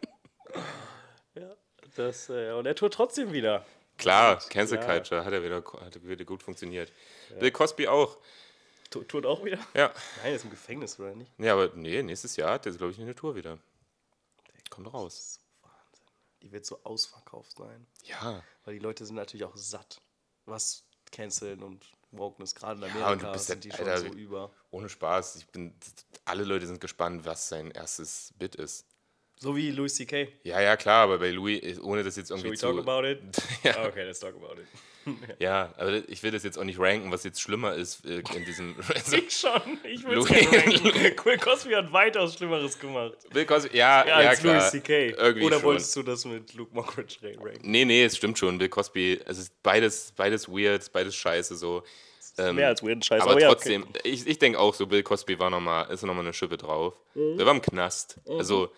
[1.99, 3.64] Ja, das, äh, und er tut trotzdem wieder.
[3.96, 4.94] Klar, Cancel klar.
[4.96, 6.92] Culture hat er wieder, hat wieder gut funktioniert.
[7.40, 8.16] Bill Cosby auch.
[8.90, 9.59] Tu- Tut auch wieder?
[9.74, 9.92] Ja.
[10.22, 11.30] Nein, ist im Gefängnis, oder nicht?
[11.38, 13.59] Ja, aber nee, nächstes Jahr hat er, glaube ich, eine Tour wieder.
[14.70, 15.40] Kommt raus.
[15.62, 16.07] Wahnsinn.
[16.42, 17.86] Die wird so ausverkauft sein.
[18.05, 18.42] Ja.
[18.64, 20.01] Weil die Leute sind natürlich auch satt.
[20.46, 23.88] Was Canceln und Wokeness, gerade in Ja, Amerika, und du bist sind die ja- schon
[23.88, 24.51] Alter, so über.
[24.70, 25.36] Ohne Spaß.
[25.36, 25.74] Ich bin,
[26.24, 28.86] alle Leute sind gespannt, was sein erstes Bit ist.
[29.41, 30.28] So wie Louis C.K.
[30.43, 32.66] Ja, ja, klar, aber bei Louis, ohne das jetzt Should irgendwie we zu.
[32.72, 33.20] talk about it?
[33.62, 33.86] Ja.
[33.86, 34.66] Okay, let's talk about it.
[35.39, 38.45] Ja, aber ich will das jetzt auch nicht ranken, was jetzt schlimmer ist äh, in
[38.45, 38.74] diesem.
[38.95, 39.53] Also, Ich schon.
[39.84, 41.24] Ich will es ranken.
[41.24, 43.14] Will Cosby hat weitaus Schlimmeres gemacht.
[43.32, 44.57] Bill Cosby, ja, Ja, ja, als klar.
[44.59, 45.14] Louis C.K.
[45.14, 45.62] Oder schon.
[45.62, 47.59] wolltest du das mit Luke Mockridge ranken?
[47.62, 48.59] Nee, nee, es stimmt schon.
[48.59, 51.82] Bill Cosby, es ist beides, beides weird, beides scheiße so.
[52.36, 53.22] Ähm, Mehr als weirden Scheiß.
[53.22, 56.24] aber ja, trotzdem, ich, ich denke auch so, Bill Cosby war noch mal, ist nochmal
[56.24, 56.95] eine Schippe drauf.
[57.14, 57.36] Mhm.
[57.39, 58.20] Der war im Knast.
[58.28, 58.70] Also,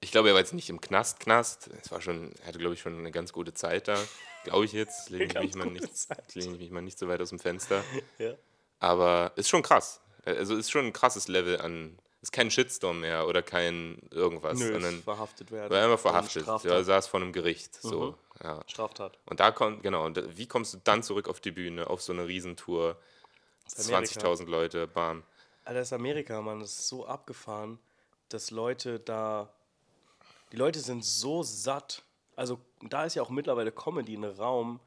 [0.00, 1.68] ich glaube, er war jetzt nicht im Knast, Knast.
[1.82, 3.98] Es war schon, er hatte, glaube ich, schon eine ganz gute Zeit da.
[4.44, 5.10] Glaube ich jetzt.
[5.10, 6.34] Lehne ich, mich mal gute nicht, Zeit.
[6.34, 7.82] lehne ich mich mal nicht so weit aus dem Fenster.
[8.18, 8.34] Ja.
[8.78, 10.00] Aber ist schon krass.
[10.24, 11.98] Also ist schon ein krasses Level an.
[12.20, 15.70] Ist kein Shitstorm mehr oder kein irgendwas, Nö, sondern verhaftet werden.
[15.70, 16.46] war Wegen verhaftet.
[16.64, 17.74] Ja, saß vor einem Gericht.
[17.80, 18.44] So, Mhm.
[18.44, 18.60] ja.
[18.66, 19.18] Straftat.
[19.26, 22.02] Und da kommt, genau, und da- wie kommst du dann zurück auf die Bühne, auf
[22.02, 22.96] so eine Riesentour?
[23.78, 23.98] Amerika.
[24.20, 25.22] 20.000 Leute, bam.
[25.64, 26.60] Alter, das ist Amerika, Mann.
[26.60, 27.78] Das ist so abgefahren,
[28.28, 29.52] dass Leute da.
[30.52, 32.02] Die Leute sind so satt.
[32.36, 34.80] Also, da ist ja auch mittlerweile Comedy ein Raum,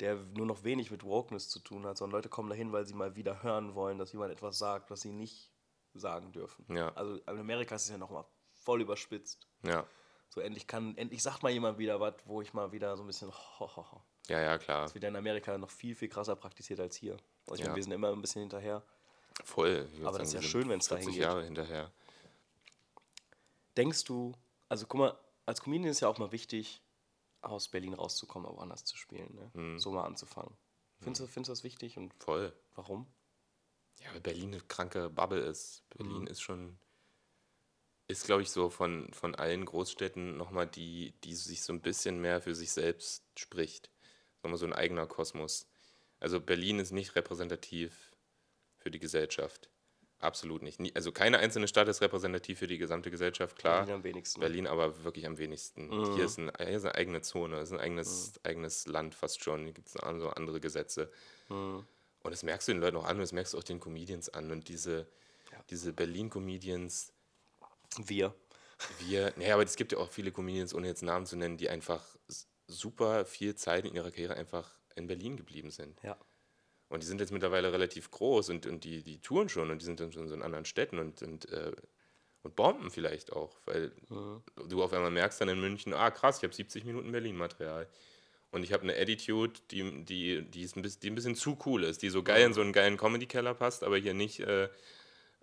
[0.00, 2.94] der nur noch wenig mit Wokeness zu tun hat, sondern Leute kommen dahin, weil sie
[2.94, 5.50] mal wieder hören wollen, dass jemand etwas sagt, was sie nicht
[5.94, 6.64] sagen dürfen.
[6.74, 6.92] Ja.
[6.94, 9.46] Also, in Amerika ist es ja nochmal voll überspitzt.
[9.62, 9.86] Ja,
[10.28, 13.06] So, endlich kann, endlich sagt mal jemand wieder was, wo ich mal wieder so ein
[13.06, 13.30] bisschen.
[13.30, 14.02] Ho, ho, ho.
[14.28, 14.82] ja, ja, klar.
[14.82, 17.16] Das wird in Amerika noch viel, viel krasser praktiziert als hier.
[17.46, 17.66] Also, ich Ja.
[17.66, 18.82] meine, wir sind immer ein bisschen hinterher.
[19.44, 19.88] Voll.
[20.04, 21.22] Aber das ist ja schön, wenn's 40 dahin geht.
[21.22, 21.90] Jahre hinterher.
[23.76, 24.32] Denkst du,
[24.68, 26.82] also guck mal, als Comedian ist ja auch mal wichtig,
[27.42, 29.50] aus Berlin rauszukommen, aber woanders zu spielen, ne?
[29.54, 29.78] Mhm.
[29.78, 30.56] so mal anzufangen.
[31.00, 32.52] Findest, du, findest du das wichtig und Voll.
[32.74, 33.06] warum?
[34.00, 35.82] Ja, weil Berlin eine kranke Bubble ist.
[35.90, 36.26] Berlin Mhm.
[36.26, 36.78] ist schon,
[38.08, 42.20] ist glaube ich so von, von allen Großstädten nochmal die, die sich so ein bisschen
[42.20, 43.90] mehr für sich selbst spricht.
[44.42, 45.66] Nochmal so ein eigener Kosmos.
[46.20, 48.12] Also Berlin ist nicht repräsentativ
[48.78, 49.70] für die Gesellschaft.
[50.20, 50.80] Absolut nicht.
[50.96, 53.80] Also keine einzelne Stadt ist repräsentativ für die gesamte Gesellschaft, klar.
[53.80, 54.40] Berlin am wenigsten.
[54.40, 55.88] Berlin aber wirklich am wenigsten.
[55.88, 56.14] Mhm.
[56.14, 59.64] Hier, ist ein, hier ist eine eigene Zone, ist ein eigenes, eigenes Land fast schon.
[59.64, 61.10] Hier gibt es andere Gesetze.
[61.48, 61.84] Mhm.
[62.22, 64.30] Und das merkst du den Leuten auch an und das merkst du auch den Comedians
[64.30, 64.50] an.
[64.50, 65.06] Und diese,
[65.68, 67.12] diese Berlin-Comedians,
[68.06, 68.34] Wir.
[69.00, 71.68] wir, naja, aber es gibt ja auch viele Comedians, ohne jetzt Namen zu nennen, die
[71.68, 72.02] einfach
[72.66, 76.00] super viel Zeit in ihrer Karriere einfach in Berlin geblieben sind.
[76.02, 76.16] Ja.
[76.88, 79.84] Und die sind jetzt mittlerweile relativ groß und, und die, die touren schon und die
[79.84, 81.72] sind dann schon so in anderen Städten und, und, äh,
[82.42, 84.42] und bomben vielleicht auch, weil Mhm.
[84.68, 87.88] du auf einmal merkst dann in München, ah krass, ich habe 70 Minuten Berlin-Material.
[88.52, 91.58] Und ich habe eine Attitude, die, die, die, ist ein bisschen, die ein bisschen zu
[91.66, 94.68] cool ist, die so geil in so einen geilen Comedy-Keller passt, aber hier nicht äh,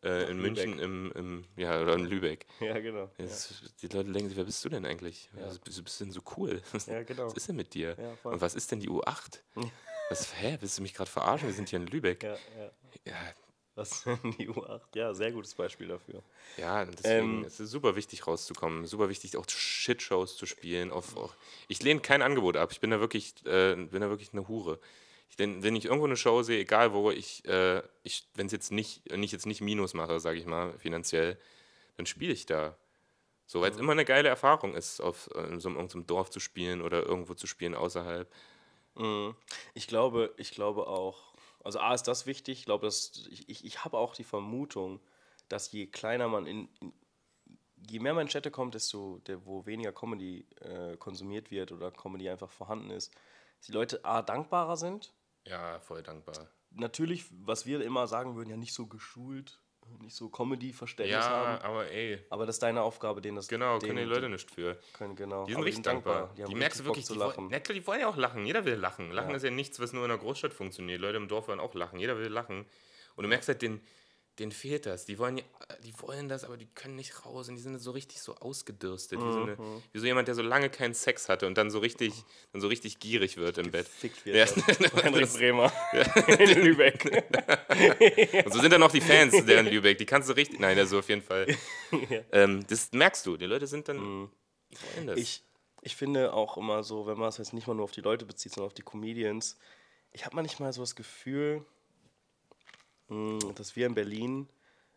[0.04, 2.46] äh, in München im, im, ja, oder in Lübeck.
[2.62, 3.12] Ja, genau.
[3.18, 5.30] Ja, Das, Die Leute denken sich, wer bist du denn eigentlich?
[5.38, 5.50] Ja.
[5.50, 6.62] Du bist denn so cool?
[6.88, 7.26] Ja, genau.
[7.26, 7.98] Was ist denn mit dir?
[8.00, 8.30] Ja.
[8.32, 9.40] Und was ist denn die U8?
[10.12, 11.48] Was, hä, willst du mich gerade verarschen?
[11.48, 12.22] Wir sind hier in Lübeck.
[12.24, 12.72] ja, ja.
[13.06, 13.16] Ja,
[13.76, 14.82] Was die U8?
[14.94, 16.22] Ja, sehr gutes Beispiel dafür.
[16.58, 18.86] ja deswegen Ähm, es ist super wichtig rauszukommen.
[18.86, 20.92] Super wichtig auch Shitshows zu spielen.
[20.92, 21.34] Auf, auch,
[21.70, 22.74] ich lehne kein Angebot ab.
[22.74, 24.80] Ich bin da wirklich, äh, bin da wirklich eine Hure.
[25.30, 28.52] Ich, wenn, wenn ich irgendwo eine Show sehe, egal wo, ich, äh, ich wenn es
[28.52, 31.40] jetzt nicht, wenn ich jetzt nicht Minus mache, sage ich mal, finanziell,
[31.96, 32.76] dann spiele ich da.
[33.46, 36.30] So, weil es immer eine geile Erfahrung ist, auf äh, in so einem, irgendeinem Dorf
[36.30, 38.30] zu spielen oder irgendwo zu spielen außerhalb.
[38.96, 39.36] Mhm.
[39.74, 43.66] Ich glaube, ich glaube auch, also A ist das wichtig, ich glaube, dass ich, ich,
[43.66, 45.00] ich habe auch die Vermutung,
[45.48, 46.94] dass je kleiner man in, in
[47.90, 51.92] je mehr man in Städte kommt, desto der, wo weniger Comedy äh, konsumiert wird oder
[51.92, 53.14] Comedy einfach vorhanden ist,
[53.58, 55.14] dass die Leute A dankbarer sind.
[55.46, 56.50] Ja, voll dankbar.
[56.70, 59.60] Natürlich, was wir immer sagen würden, ja nicht so geschult,
[60.02, 61.62] nicht so Comedy-Verständnis Ja, haben.
[61.64, 64.50] aber ey, Aber das ist deine Aufgabe, denen das genau, denen, können die Leute nicht
[64.52, 64.78] für.
[64.94, 65.46] können, genau.
[65.46, 66.34] Die sind Aber richtig dankbar.
[66.38, 67.38] Die, haben merkst du Bock wirklich, zu die lachen.
[67.38, 68.46] wollen, na klar, die wollen ja auch lachen.
[68.46, 69.12] Jeder will lachen.
[69.12, 69.36] Lachen Ja.
[69.36, 71.00] ist ja nichts, was nur in einer Großstadt funktioniert.
[71.02, 72.00] Leute im Dorf wollen auch lachen.
[72.00, 72.66] Jeder will lachen.
[73.16, 73.82] Und du merkst halt, den,
[74.42, 75.06] denen fehlt das.
[75.06, 75.44] Die wollen, ja-
[75.84, 77.48] die wollen das, aber die können nicht raus.
[77.48, 79.20] Und die sind so richtig so ausgedürstet.
[79.20, 79.84] Wie, so eine, Mhm.
[79.94, 82.14] wie so jemand, der so lange keinen Sex hatte und dann so richtig,
[82.52, 83.88] dann so richtig gierig wird im Bett.
[83.88, 84.36] Fickt wird.
[84.36, 85.72] Ja, Henrik das- Bremer
[86.28, 87.06] in Lübeck.
[88.46, 89.98] Und so sind dann auch die Fans der in Lübeck.
[89.98, 90.60] Die kannst du richtig.
[90.60, 91.48] Nein, also auf jeden Fall.
[92.32, 93.38] ähm, das merkst du.
[93.38, 93.98] Die Leute sind dann.
[93.98, 94.30] Mhm.
[95.16, 95.44] Ich,
[95.82, 98.26] ich finde auch immer so, wenn man es jetzt nicht mal nur auf die Leute
[98.26, 99.58] bezieht, sondern auf die Comedians,
[100.12, 101.66] ich habe manchmal so das Gefühl,
[103.56, 104.48] dass wir in Berlin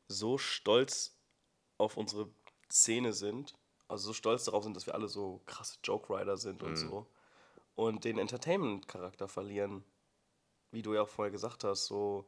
[0.07, 1.16] so stolz
[1.78, 2.28] auf unsere
[2.70, 3.55] Szene sind,
[3.89, 7.07] also so stolz darauf sind, dass wir alle so krasse Joke-Writer sind und so,
[7.74, 9.85] und den Entertainment-Charakter verlieren,
[10.70, 12.24] wie du ja auch vorher gesagt hast, so,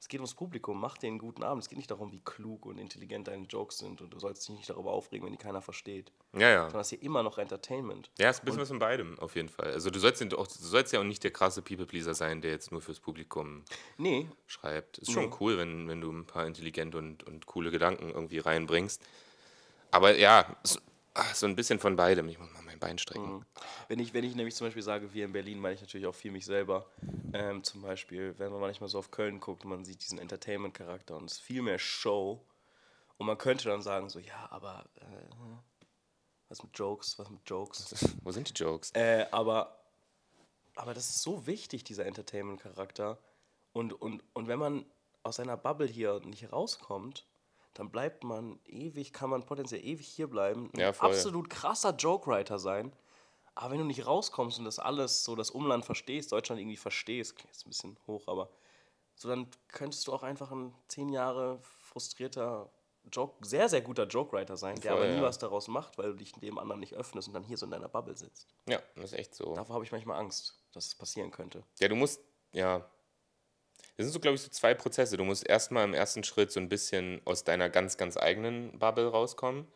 [0.00, 2.66] es geht ums Publikum, mach dir einen guten Abend, es geht nicht darum, wie klug
[2.66, 5.60] und intelligent deine Jokes sind und du sollst dich nicht darüber aufregen, wenn die keiner
[5.60, 6.62] versteht ja, ja.
[6.64, 8.10] sondern es ist ja immer noch Entertainment.
[8.18, 9.72] Ja, es ist ein bisschen was von beidem, auf jeden Fall.
[9.72, 12.70] Also du sollst, auch, du sollst ja auch nicht der krasse People-Pleaser sein, der jetzt
[12.70, 13.64] nur fürs Publikum
[13.96, 14.98] Nee, schreibt.
[14.98, 15.36] Ist schon Nee.
[15.40, 19.02] cool, wenn, wenn du ein paar intelligente und, und coole Gedanken irgendwie reinbringst.
[19.90, 20.78] Aber ja, so,
[21.14, 22.28] ach, so ein bisschen von beidem.
[22.28, 23.44] Ich muss mal mein Bein strecken.
[23.88, 26.14] wenn ich, wenn ich nämlich zum Beispiel sage, wir in Berlin, meine ich natürlich auch
[26.14, 26.86] viel mich selber.
[27.32, 31.16] Ähm, zum Beispiel, wenn man manchmal so auf Köln guckt und man sieht diesen Entertainment-Charakter
[31.16, 32.44] und es ist viel mehr Show.
[33.16, 35.56] Und man könnte dann sagen, so, ja, aber äh,
[36.48, 37.94] was mit Jokes, was mit Jokes.
[38.22, 38.92] Wo sind die Jokes?
[38.92, 39.80] Äh, aber,
[40.76, 43.18] aber das ist so wichtig, dieser Entertainment-Charakter.
[43.72, 44.86] Und, und, und wenn man
[45.22, 47.26] aus seiner Bubble hier nicht rauskommt,
[47.78, 52.92] dann bleibt man ewig, kann man potenziell ewig hier bleiben, Ja, absolut krasser Joke-Writer sein.
[53.54, 57.36] Aber wenn du nicht rauskommst und das alles, so das Umland verstehst, Deutschland irgendwie verstehst,
[57.36, 58.50] klingt jetzt ein bisschen hoch, aber
[59.14, 62.68] so dann könntest du auch einfach ein zehn Jahre frustrierter
[63.12, 65.22] Joke, sehr, sehr guter Joke-Writer sein, der Voll, aber nie ja.
[65.22, 67.70] was daraus macht, weil du dich dem anderen nicht öffnest und dann hier so in
[67.70, 68.48] deiner Bubble sitzt.
[68.68, 69.54] Ja, das ist echt so.
[69.54, 71.62] Davor habe ich manchmal Angst, dass es passieren könnte.
[71.78, 72.84] Ja, du musst, ja.
[73.98, 75.16] Das sind so, glaube ich, so zwei Prozesse.
[75.16, 79.08] Du musst erstmal im ersten Schritt so ein bisschen aus deiner ganz, ganz eigenen Bubble
[79.08, 79.66] rauskommen.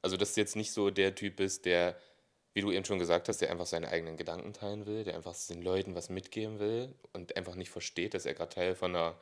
[0.00, 1.94] Also, dass du jetzt nicht so der Typ bist, der,
[2.54, 5.36] wie du eben schon gesagt hast, der einfach seine eigenen Gedanken teilen will, der einfach
[5.50, 9.18] den Leuten was mitgeben will und einfach nicht versteht, dass er gerade Teil von einer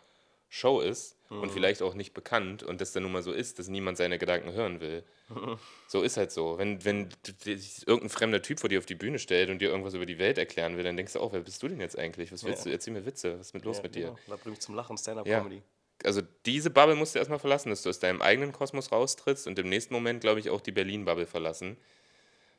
[0.48, 3.66] Show ist und vielleicht auch nicht bekannt und das dann nun mal so ist, dass
[3.68, 5.05] niemand seine Gedanken hören will.
[5.89, 6.59] So ist halt so.
[6.59, 7.09] Wenn, wenn
[7.44, 10.18] sich irgendein fremder Typ vor dir auf die Bühne stellt und dir irgendwas über die
[10.18, 12.32] Welt erklären will, dann denkst du auch, wer bist du denn jetzt eigentlich?
[12.32, 12.70] Was willst Ja.
[12.70, 12.70] du?
[12.73, 13.39] Erzähl mir Witze.
[13.39, 14.06] Was ist mit los Ja, mit dir?
[14.09, 14.18] genau.
[14.27, 15.02] Da bringt zum Lachen, Ja.
[15.02, 15.62] Stand-Up-Comedy.
[16.05, 19.59] Also diese Bubble musst du erstmal verlassen, dass du aus deinem eigenen Kosmos raustrittst und
[19.60, 21.77] im nächsten Moment, glaube ich, auch die Berlin-Bubble verlassen.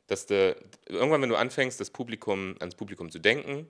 [0.06, 0.56] Dass du
[0.86, 3.68] irgendwann, wenn du anfängst, das Publikum, ans Publikum zu denken,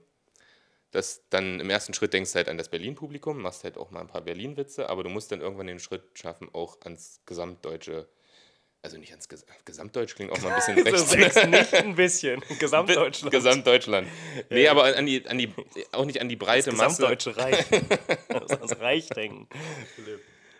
[0.91, 4.01] dass dann im ersten Schritt denkst du halt an das Berlin-Publikum, machst halt auch mal
[4.01, 8.07] ein paar Berlin-Witze, aber du musst dann irgendwann den Schritt schaffen, auch ans gesamtdeutsche,
[8.81, 11.09] also nicht ans Ges Gesamtdeutsch klingt auch mal ein bisschen rechts.
[11.09, 12.41] Das wächst nicht ein bisschen.
[12.59, 13.31] Gesamtdeutschland.
[13.31, 14.07] Gesamtdeutschland.
[14.49, 15.53] Nee, aber an die, an die,
[15.91, 17.01] auch nicht an die breite Masse.
[17.01, 17.65] Gesamtdeutsche Reich.
[18.29, 19.47] Das Reich denken.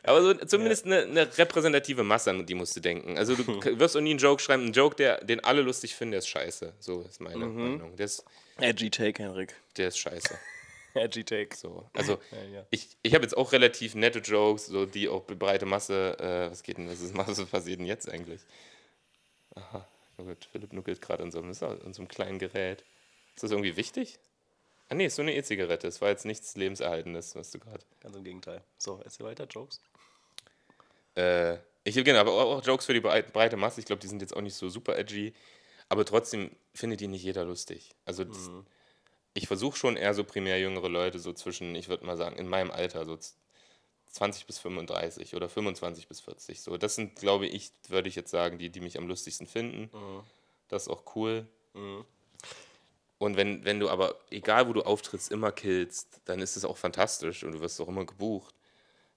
[0.03, 3.17] Aber so, zumindest eine, eine repräsentative Masse, an die musst du denken.
[3.17, 3.45] Also du
[3.79, 4.65] wirst auch nie einen Joke schreiben.
[4.65, 6.73] Ein Joke, der, den alle lustig finden, der ist scheiße.
[6.79, 7.95] So ist meine Meinung.
[7.95, 8.23] Der ist,
[8.57, 9.55] Edgy Take, Henrik.
[9.77, 10.37] der ist scheiße.
[10.93, 11.55] Edgy Take.
[11.55, 11.89] So.
[11.93, 12.65] Also Ja, ja.
[12.71, 16.17] ich, ich habe jetzt auch relativ nette Jokes, so die auch breite Masse.
[16.19, 18.41] Äh, was geht denn, was ist was passiert denn jetzt eigentlich?
[19.55, 22.83] Aha, oh Gott, Philipp nuckelt gerade an so, an so einem kleinen Gerät.
[23.35, 24.19] Ist das irgendwie wichtig?
[24.89, 25.87] Ah nee, ist so eine E-Zigarette.
[25.87, 27.83] Es war jetzt nichts Lebenserhaltendes, was du gerade.
[27.99, 28.63] Ganz im Gegenteil.
[28.77, 29.79] So, erzähl weiter, Jokes.
[31.15, 33.79] Äh, ich genau, aber auch Jokes für die brei- breite Masse.
[33.79, 35.33] Ich glaube, die sind jetzt auch nicht so super edgy.
[35.89, 37.95] Aber trotzdem findet die nicht jeder lustig.
[38.05, 38.49] Also das,
[39.33, 42.47] ich versuche schon eher so primär jüngere Leute so zwischen, ich würde mal sagen, in
[42.47, 43.35] meinem Alter, so z-
[44.11, 46.61] 20 bis 35 oder 25 bis 40.
[46.61, 49.89] So, das sind, glaube ich, würde ich jetzt sagen, die, die mich am lustigsten finden.
[50.67, 51.47] Das ist auch cool.
[53.19, 56.77] Und wenn, wenn du aber, egal wo du auftrittst, immer killst, dann ist es auch
[56.77, 58.55] fantastisch und du wirst auch immer gebucht.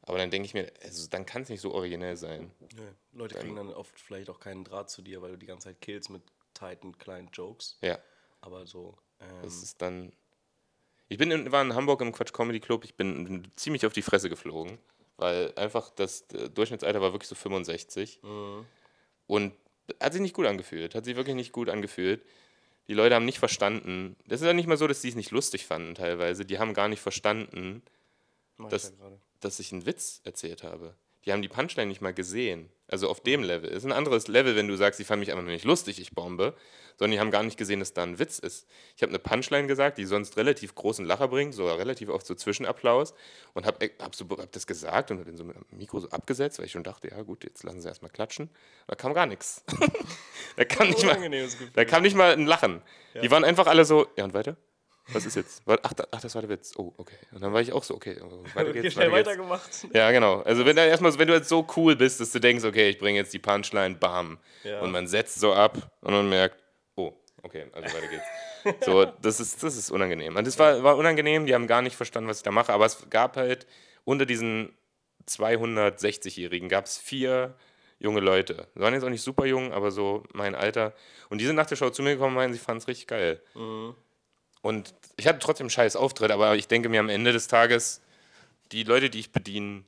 [0.03, 2.51] Aber dann denke ich mir, also, dann kann es nicht so originell sein.
[2.75, 2.83] Nö.
[3.13, 5.81] Leute kriegen dann oft vielleicht auch keinen Draht zu dir, weil du die ganze Zeit
[5.81, 6.23] killst mit
[6.53, 7.79] tighten kleinen Jokes.
[7.81, 7.99] Ja,
[8.41, 8.99] Aber so.
[9.21, 10.13] Ähm, das ist dann.
[11.09, 13.93] Ich bin in, war in Hamburg im Quatsch Comedy Club, ich bin, bin ziemlich auf
[13.93, 14.79] die Fresse geflogen,
[15.19, 18.21] weil einfach das Durchschnittsalter war wirklich so 65.
[19.27, 19.53] Und
[20.01, 22.25] hat sich nicht gut angefühlt, hat sich wirklich nicht gut angefühlt.
[22.93, 24.17] Die Leute haben nicht verstanden.
[24.27, 26.45] Das ist ja nicht mal so, dass die es nicht lustig fanden teilweise.
[26.45, 27.81] Die haben gar nicht verstanden,
[28.59, 29.19] mach ich das- ja gerade.
[29.41, 30.95] dass ich einen Witz erzählt habe.
[31.25, 32.69] Die haben die Punchline nicht mal gesehen.
[32.93, 33.71] Also auf dem Level.
[33.71, 35.99] Es ist ein anderes Level, wenn du sagst, die fanden mich einfach nur nicht lustig,
[35.99, 36.55] ich bombe,
[36.99, 38.69] sondern die haben gar nicht gesehen, dass da ein Witz ist.
[38.97, 42.35] Ich habe eine Punchline gesagt, die sonst relativ großen Lacher bringt, sogar relativ oft so
[42.35, 43.15] Zwischenapplaus
[43.55, 46.59] und habe hab so, hab das gesagt und bin so mit dem Mikro so abgesetzt,
[46.59, 48.51] weil ich schon dachte, ja gut, jetzt lassen sie erstmal klatschen.
[48.87, 49.65] Da kam gar nichts.
[50.57, 52.83] da kam nicht mal, da kam nicht mal ein Lachen.
[53.23, 54.59] Die waren einfach alle so, ja und weiter?
[55.09, 55.63] Was ist jetzt?
[55.67, 56.75] Ach, ach, das war der Witz.
[56.77, 57.17] Oh, okay.
[57.33, 58.17] Und dann war ich auch so, okay,
[58.55, 59.89] weiter geht's, schnell weiter weitergemacht.
[59.93, 60.41] Ja, genau.
[60.43, 62.91] Also wenn du erstmal so, wenn du jetzt so cool bist, dass du denkst, okay,
[62.91, 64.39] ich bringe jetzt die Punchline, bam.
[64.63, 64.81] Ja.
[64.81, 66.57] Und man setzt so ab und man merkt,
[66.95, 67.13] oh,
[67.43, 68.25] okay, also weiter geht's.
[68.87, 70.37] so, das ist, das ist unangenehm.
[70.37, 72.87] Und das war, war unangenehm, die haben gar nicht verstanden, was ich da mache, aber
[72.87, 73.67] es gab halt
[74.05, 74.73] unter diesen
[75.29, 77.57] 260-Jährigen gab es vier
[77.99, 78.69] junge Leute.
[78.75, 80.93] Sie waren jetzt auch nicht super jung, aber so mein Alter.
[81.29, 83.07] Und die sind nach der Show zu mir gekommen und meinen, sie fanden es richtig
[83.07, 83.41] geil.
[84.63, 88.01] Und ich hatte trotzdem einen scheiß Auftritt, aber ich denke mir am Ende des Tages,
[88.71, 89.85] die Leute, die ich bediene,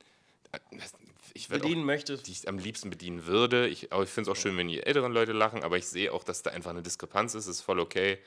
[1.33, 2.27] ich würde auch Bedienen möchtest.
[2.27, 3.67] die ich am liebsten bedienen würde.
[3.67, 6.13] Ich, aber ich finde es auch schön, wenn die älteren Leute lachen, aber ich sehe
[6.13, 8.19] auch, dass da einfach eine Diskrepanz ist, ist voll okay.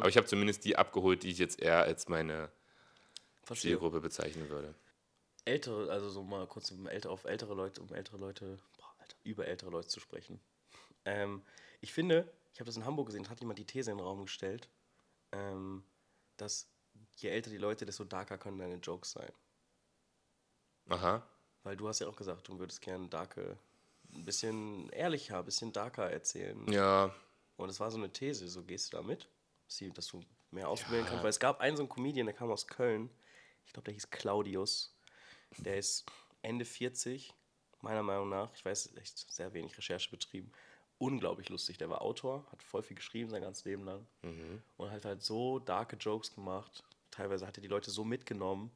[0.00, 2.48] Aber ich habe zumindest die abgeholt, die ich jetzt eher als meine
[3.42, 3.72] Verstehe.
[3.72, 4.74] Zielgruppe bezeichnen würde.
[5.44, 9.16] ältere, also so mal kurz um älter, auf ältere Leute, um ältere Leute, boah, Alter,
[9.24, 10.40] über ältere Leute zu sprechen.
[11.04, 11.42] Ähm,
[11.80, 14.22] ich finde, ich habe das in Hamburg gesehen, hat jemand die These in den Raum
[14.24, 14.68] gestellt,
[15.32, 15.84] ähm,
[16.36, 16.68] dass
[17.16, 19.32] je älter die Leute, desto darker können deine Jokes sein.
[20.88, 21.22] Aha.
[21.62, 23.58] Weil du hast ja auch gesagt, du würdest gerne darke,
[24.12, 26.70] ein bisschen ehrlicher, ein bisschen darker erzählen.
[26.70, 27.14] Ja,
[27.56, 29.28] Und es war so eine These, so gehst du da mit,
[29.94, 31.22] dass du mehr ausprobieren kannst.
[31.22, 33.10] Weil es gab einen so einen Comedian, der kam aus Köln,
[33.66, 34.94] ich glaube, der hieß Claudius.
[35.58, 36.06] Der ist
[36.40, 37.34] Ende 40,
[37.82, 38.52] meiner Meinung nach.
[38.54, 40.50] Ich weiß echt sehr wenig Recherche betrieben.
[40.98, 41.78] Unglaublich lustig.
[41.78, 44.06] Der war Autor, hat voll viel geschrieben sein ganzes Leben lang.
[44.76, 46.82] Und hat halt so darke Jokes gemacht.
[47.10, 48.70] Teilweise hat er die Leute so mitgenommen,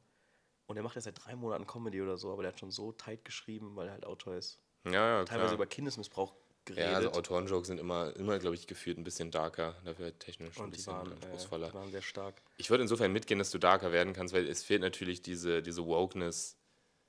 [0.67, 2.93] Und er macht jetzt seit drei Monaten Comedy oder so, aber der hat schon so
[2.93, 4.59] tight geschrieben, weil er halt Autor ist.
[4.85, 5.53] Ja, ja, Teilweise klar.
[5.55, 6.33] über Kindesmissbrauch
[6.63, 6.89] geredet.
[6.89, 10.63] Ja, also Autorenjokes sind immer, immer glaube ich, gefühlt ein bisschen darker, dafür technisch ein
[10.63, 11.67] und die bisschen waren, äh, anspruchsvoller.
[11.67, 12.41] die waren sehr stark.
[12.55, 15.85] Ich würde insofern mitgehen, dass du darker werden kannst, weil es fehlt natürlich diese, diese
[15.85, 16.57] Wokeness,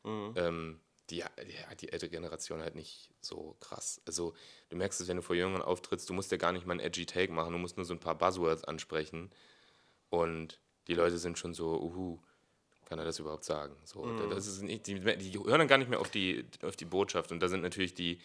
[0.02, 0.32] Mhm.
[0.36, 4.00] ähm, die, die hat die ältere Generation halt nicht so krass.
[4.06, 4.34] Also
[4.70, 6.80] du merkst es, wenn du vor Jüngeren auftrittst, du musst ja gar nicht mal einen
[6.80, 9.30] edgy Take machen, du musst nur so ein paar Buzzwords ansprechen
[10.10, 12.20] und die Leute sind schon so, uhu,
[12.86, 13.74] kann er das überhaupt sagen?
[13.84, 16.84] So, das ist nicht, die, die hören dann gar nicht mehr auf die, auf die
[16.84, 18.20] Botschaft und da sind natürlich die,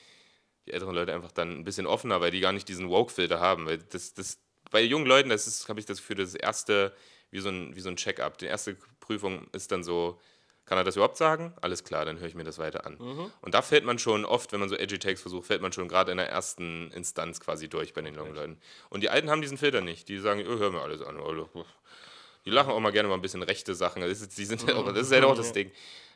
[0.65, 3.65] die älteren Leute einfach dann ein bisschen offener, weil die gar nicht diesen Woke-Filter haben.
[3.65, 4.39] Weil das, das,
[4.69, 6.93] bei jungen Leuten, das ist, habe ich das Gefühl, das erste,
[7.31, 8.38] wie so ein, wie so ein Check-up.
[8.38, 10.19] Die erste Prüfung ist dann so,
[10.69, 11.51] kann er das überhaupt sagen?
[11.61, 12.95] Alles klar, dann höre ich mir das weiter an.
[13.41, 15.87] Und da fällt man schon oft, wenn man so edgy Takes versucht, fällt man schon
[15.87, 18.59] gerade in der ersten Instanz quasi durch bei den jungen Leuten.
[18.91, 20.07] Und die Alten haben diesen Filter nicht.
[20.09, 21.19] Die sagen, oh, hör mir alles an.
[21.19, 21.47] Oh,
[22.45, 24.03] die lachen auch mal gerne mal ein bisschen rechte Sachen.
[24.03, 25.71] Das ist, die sind halt auch, das ist halt auch das Ding.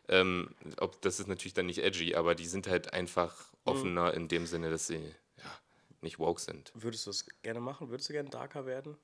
[0.08, 3.34] Ähm, ob, das ist natürlich dann nicht edgy, aber die sind halt einfach
[3.66, 5.00] offener in dem Sinne, dass sie
[5.38, 5.60] ja,
[6.02, 6.72] nicht woke sind.
[6.76, 7.90] Würdest du es gerne machen?
[7.90, 8.98] Würdest du gerne darker werden?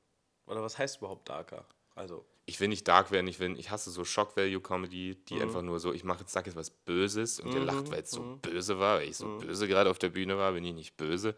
[0.46, 1.66] Oder was heißt überhaupt darker?
[2.00, 5.80] Also, Ich will nicht dark werden, ich, will, ich hasse so Shock-Value-Comedy, die einfach nur
[5.80, 8.80] so, ich mache jetzt, sag jetzt was Böses und ihr lacht, weil es so böse
[8.80, 11.36] war, weil ich so böse gerade auf der Bühne war, bin ich nicht böse.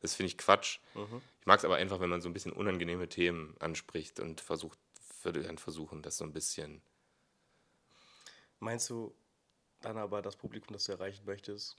[0.00, 0.78] Das finde ich Quatsch.
[1.40, 4.78] Ich mag es aber einfach, wenn man so ein bisschen unangenehme Themen anspricht und versucht,
[5.22, 6.80] würde dann versuchen, das so ein bisschen
[8.60, 9.14] meinst du
[9.80, 11.76] dann aber, das Publikum, das du erreichen möchtest,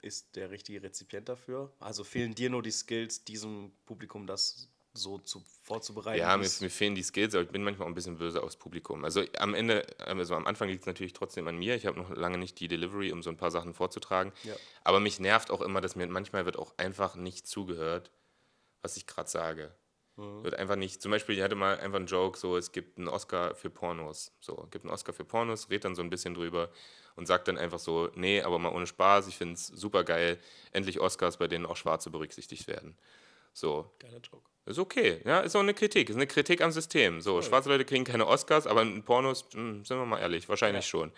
[0.00, 1.72] ist der richtige Rezipient dafür?
[1.80, 6.18] Also fehlen dir nur die Skills, diesem Publikum das so zu, vorzubereiten?
[6.18, 8.56] Ja, mir, mir fehlen die Skills, aber ich bin manchmal auch ein bisschen böse aufs
[8.56, 9.04] Publikum.
[9.04, 11.74] Also am Ende, also am Anfang liegt es natürlich trotzdem an mir.
[11.74, 14.32] Ich habe noch lange nicht die Delivery, um so ein paar Sachen vorzutragen.
[14.44, 14.54] Ja.
[14.84, 18.10] Aber mich nervt auch immer, dass mir manchmal wird auch einfach nicht zugehört,
[18.82, 19.74] was ich gerade sage.
[20.16, 20.42] Mhm.
[20.42, 23.08] Wird einfach nicht, zum Beispiel, ich hatte mal einfach einen Joke, so, es gibt einen
[23.08, 24.32] Oscar für Pornos.
[24.40, 26.70] So, es gibt einen Oscar für Pornos, redet dann so ein bisschen drüber
[27.14, 30.38] und sagt dann einfach so, nee, aber mal ohne Spaß, ich finde es super geil,
[30.72, 32.98] endlich Oscars, bei denen auch Schwarze berücksichtigt werden.
[33.52, 34.48] So, Geiler Joke.
[34.68, 37.20] Ist okay, ja, ist auch eine Kritik, ist eine Kritik am System.
[37.20, 40.86] So, schwarze Leute kriegen keine Oscars, aber in Pornos, hm, sind wir mal ehrlich, wahrscheinlich
[40.86, 41.12] schon.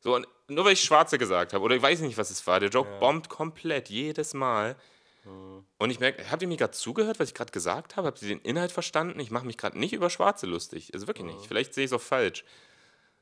[0.00, 2.58] So, und nur weil ich Schwarze gesagt habe, oder ich weiß nicht, was es war,
[2.60, 4.76] der Joke bombt komplett, jedes Mal.
[5.78, 8.08] Und ich merke, habt ihr mir gerade zugehört, was ich gerade gesagt habe?
[8.08, 9.20] Habt ihr den Inhalt verstanden?
[9.20, 10.90] Ich mache mich gerade nicht über Schwarze lustig.
[10.94, 11.46] Also wirklich nicht.
[11.46, 12.44] Vielleicht sehe ich es auch falsch.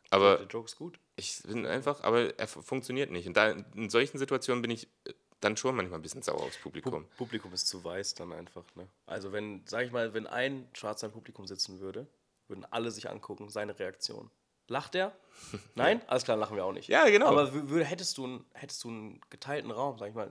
[0.08, 0.98] Aber der Joke ist gut.
[1.16, 3.28] ich bin einfach, aber er fu- funktioniert nicht.
[3.28, 6.58] Und da, in solchen Situationen bin ich äh, dann schon manchmal ein bisschen sauer aufs
[6.58, 6.94] Publikum.
[7.04, 8.64] Pu- Publikum ist zu weiß dann einfach.
[8.74, 8.86] Ne?
[9.06, 12.06] Also wenn, sag ich mal, wenn ein Schwarzer im Publikum sitzen würde,
[12.48, 14.30] würden alle sich angucken, seine Reaktion.
[14.68, 15.12] Lacht er?
[15.74, 16.00] Nein?
[16.06, 16.88] Alles klar, lachen wir auch nicht.
[16.88, 17.28] Ja, genau.
[17.28, 17.50] Aber
[17.84, 20.30] hättest, du einen, hättest du einen geteilten Raum, sag ich mal,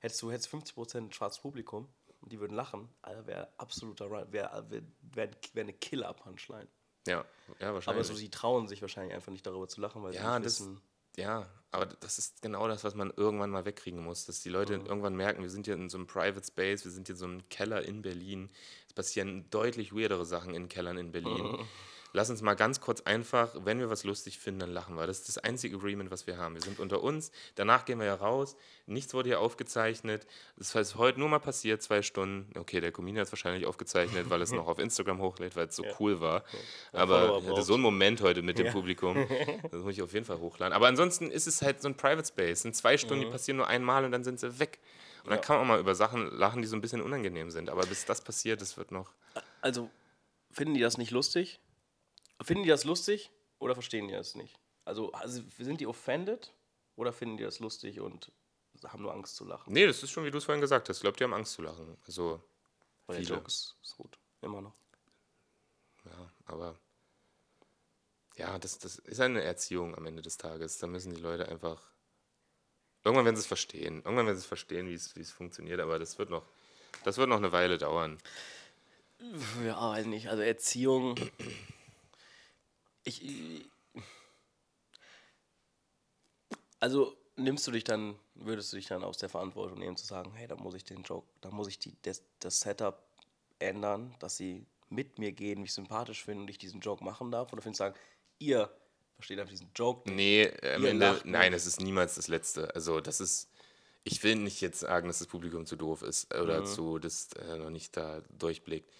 [0.00, 1.88] hättest du hättest 50% schwarzes Publikum
[2.20, 4.82] und die würden lachen, Alter, wäre absoluter Run, wäre wär,
[5.12, 6.66] wär, wär eine Killer-Punchline.
[7.06, 7.24] Ja,
[7.60, 8.06] ja, Aber wahrscheinlich.
[8.06, 10.60] so, sie trauen sich wahrscheinlich einfach nicht darüber zu lachen, weil sie Ja, nicht das,
[10.60, 10.80] wissen.
[11.18, 14.74] Ja, aber das ist genau das, was man irgendwann mal wegkriegen muss, dass die Leute
[14.74, 17.26] irgendwann merken, wir sind hier in so einem Private Space, wir sind hier in so
[17.26, 18.48] einem Keller in Berlin.
[18.86, 21.58] Es passieren deutlich weirdere Sachen in Kellern in Berlin.
[22.18, 25.06] Lass uns mal ganz kurz einfach, wenn wir was lustig finden, dann lachen wir.
[25.06, 26.56] Das ist das einzige Agreement, was wir haben.
[26.56, 30.26] Wir sind unter uns, danach gehen wir ja raus, nichts wurde hier aufgezeichnet.
[30.56, 32.50] Das ist heute nur mal passiert, zwei Stunden.
[32.58, 35.76] Okay, der Comedian hat es wahrscheinlich aufgezeichnet, weil es noch auf Instagram hochlädt, weil es
[35.76, 36.42] so cool war.
[36.90, 39.16] Aber ich hatte so einen Moment heute mit dem Publikum.
[39.70, 40.72] Das muss ich auf jeden Fall hochladen.
[40.72, 42.64] Aber ansonsten ist es halt so ein Private Space.
[42.64, 44.80] In zwei Stunden, die passieren nur einmal und dann sind sie weg.
[45.22, 47.70] Und dann kann man auch mal über Sachen lachen, die so ein bisschen unangenehm sind.
[47.70, 49.12] Aber bis das passiert, das wird noch.
[49.60, 49.88] Also,
[50.50, 51.60] finden die das nicht lustig?
[52.42, 54.58] Finden die das lustig oder verstehen die das nicht?
[54.84, 56.52] Also, also sind die offended
[56.96, 58.32] oder finden die das lustig und
[58.84, 59.72] haben nur Angst zu lachen?
[59.72, 60.98] Nee, das ist schon, wie du es vorhin gesagt hast.
[60.98, 61.96] Ich glaube, die haben Angst zu lachen.
[62.06, 62.42] Also,
[63.06, 63.36] Weil der viele.
[63.36, 64.18] Joke ist, ist gut.
[64.40, 64.74] Immer noch.
[66.04, 66.78] ja, aber.
[68.36, 70.78] Ja, das, das ist eine Erziehung am Ende des Tages.
[70.78, 71.90] Da müssen die Leute einfach.
[73.04, 73.96] Irgendwann werden sie es verstehen.
[73.96, 75.80] Irgendwann werden sie es verstehen, wie es, wie es funktioniert.
[75.80, 76.46] Aber das wird noch.
[77.04, 78.18] Das wird noch eine Weile dauern.
[79.64, 80.28] Ja, weiß nicht.
[80.28, 81.16] Also Erziehung.
[83.04, 83.68] Ich.
[86.80, 90.32] Also nimmst du dich dann, würdest du dich dann aus der Verantwortung nehmen zu sagen,
[90.34, 93.02] hey, da muss ich den Joke, da muss ich die, das, das Setup
[93.58, 97.52] ändern, dass sie mit mir gehen, mich sympathisch finden und ich diesen Joke machen darf?
[97.52, 97.96] Oder findest du sagen,
[98.38, 98.70] ihr
[99.16, 100.16] versteht einfach diesen Joke nicht?
[100.16, 102.74] Nee, am Ende, nein, es ist niemals das Letzte.
[102.74, 103.50] Also, das ist.
[104.04, 107.58] Ich will nicht jetzt sagen, dass das Publikum zu doof ist oder zu, das äh,
[107.58, 108.90] noch nicht da durchblickt.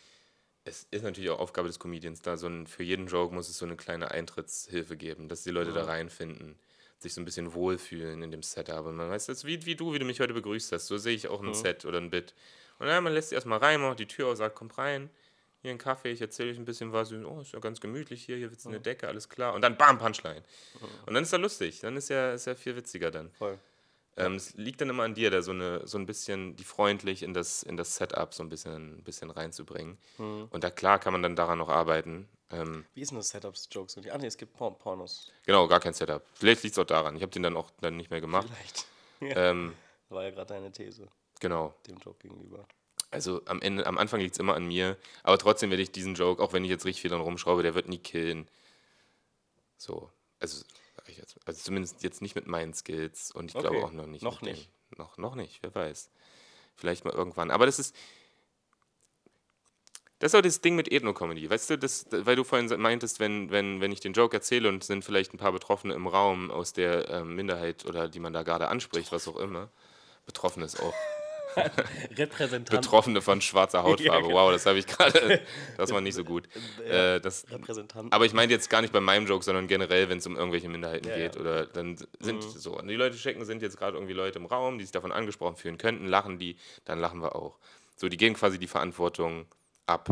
[0.69, 3.59] Es ist natürlich auch Aufgabe des Comedians, da so ein, für jeden Joke muss es
[3.59, 6.59] so eine kleine Eintrittshilfe geben, dass die Leute da reinfinden,
[6.99, 8.85] sich so ein bisschen wohlfühlen in dem Setup.
[8.87, 11.15] Und man weiß das, wie, wie du, wie du mich heute begrüßt hast, so sehe
[11.15, 12.35] ich auch ein Set oder ein Bit.
[12.79, 15.11] Und dann man lässt sie erstmal rein, macht die Tür auf, sagt, kommt rein,
[15.63, 17.13] hier ein Kaffee, ich erzähle euch ein bisschen was.
[17.13, 19.55] Oh, ist ja ganz gemütlich hier, hier wird eine Decke, alles klar.
[19.55, 20.43] Und dann bam, Punchline.
[21.07, 21.81] Und dann ist er lustig.
[21.81, 23.31] Dann ist er, ist er viel witziger dann.
[23.33, 23.59] Voll.
[24.19, 27.23] Ähm, es liegt dann immer an dir, da so, eine, so ein bisschen die freundlich
[27.23, 29.99] in das, in das Setup so ein bisschen, ein bisschen reinzubringen.
[30.19, 32.29] Und da klar kann man dann daran noch arbeiten.
[32.51, 34.11] Ähm, Wie ist denn das Setups, Jokes und die?
[34.11, 35.31] Ah, nee, es gibt Porn Pornos.
[35.45, 36.23] genau, gar kein Setup.
[36.35, 37.15] Vielleicht liegt es auch daran.
[37.17, 38.49] Ich habe den dann auch dann nicht mehr gemacht.
[38.49, 38.87] Vielleicht.
[38.87, 38.89] Ja.
[39.51, 39.75] Ähm,
[40.11, 41.07] War ja gerade deine These,
[41.41, 41.75] genau.
[41.87, 42.67] dem Joke gegenüber.
[43.11, 46.15] Also am Ende, am Anfang liegt es immer an mir, aber trotzdem werde ich diesen
[46.15, 48.49] Joke, auch wenn ich jetzt richtig viel dran rumschraube, der wird nie killen.
[49.77, 50.65] So, also,
[50.99, 53.93] sag ich jetzt, also zumindest jetzt nicht mit meinen Skills und ich glaube Okay, auch
[53.93, 54.23] noch nicht.
[54.23, 54.69] noch nicht.
[54.91, 56.11] Dem, noch, noch nicht, wer weiß.
[56.75, 57.51] Vielleicht mal irgendwann.
[57.53, 57.95] Aber das ist,
[60.19, 61.49] das ist auch das Ding mit Ethno-Comedy.
[61.49, 64.83] Weißt du, das, weil du vorhin meintest, wenn, wenn, wenn ich den Joke erzähle und
[64.83, 68.43] sind vielleicht ein paar Betroffene im Raum aus der ähm, Minderheit oder die man da
[68.43, 69.71] gerade anspricht, was auch immer.
[70.27, 70.95] Betroffen ist auch.
[72.17, 72.81] Repräsentant.
[72.83, 74.23] Betroffene von schwarzer Hautfarbe.
[74.29, 74.47] genau.
[74.47, 75.41] Wow, das habe ich gerade.
[75.77, 76.49] Das war nicht so gut.
[76.87, 78.13] Ja, Äh, das, Repräsentant.
[78.13, 80.69] aber ich meine jetzt gar nicht bei meinem Joke, sondern generell, wenn es um irgendwelche
[80.69, 81.35] Minderheiten Ja, geht.
[81.37, 81.41] ja.
[81.41, 82.79] Oder dann sind so.
[82.79, 85.57] Und die Leute checken, sind jetzt gerade irgendwie Leute im Raum, die sich davon angesprochen
[85.57, 87.59] fühlen könnten, lachen die, dann lachen wir auch.
[87.97, 89.47] So, die geben quasi die Verantwortung
[89.87, 90.11] ab.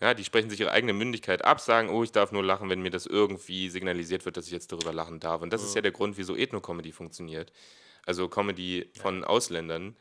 [0.00, 2.80] Ja, die sprechen sich ihre eigene Mündigkeit ab, sagen, oh, ich darf nur lachen, wenn
[2.80, 5.42] mir das irgendwie signalisiert wird, dass ich jetzt darüber lachen darf.
[5.42, 7.52] Und das ist ja der Grund, wieso Ethno-Comedy funktioniert.
[8.06, 9.94] Also Comedy von Ausländern,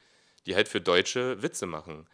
[0.48, 2.07] die halt für Deutsche Witze machen.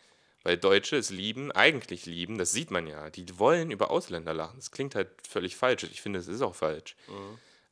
[0.43, 3.09] Weil Deutsche es lieben, eigentlich lieben, das sieht man ja.
[3.09, 4.57] Die wollen über Ausländer lachen.
[4.57, 5.83] Das klingt halt völlig falsch.
[5.83, 6.97] Ich finde, es ist auch falsch.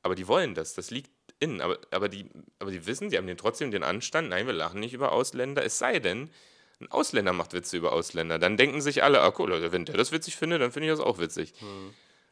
[0.04, 1.60] Aber die wollen das, das liegt innen.
[1.60, 2.30] Aber, aber, die,
[2.60, 5.66] aber die wissen, die haben den trotzdem den Anstand, nein, wir lachen nicht über Ausländer,
[5.66, 6.30] es sei denn,
[6.80, 8.40] ein Ausländer macht Witze über Ausländer.
[8.40, 10.94] Dann denken sich alle, ah cool, also wenn der das witzig findet, dann finde ich
[10.94, 11.54] das auch witzig.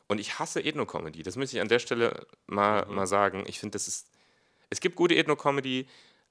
[0.07, 1.21] Und ich hasse Ethno-Comedy.
[1.21, 3.43] Das möchte ich an der Stelle mal, mal sagen.
[3.45, 4.07] Ich finde, das ist.
[4.71, 5.87] Es gibt gute Ethno-Comedy,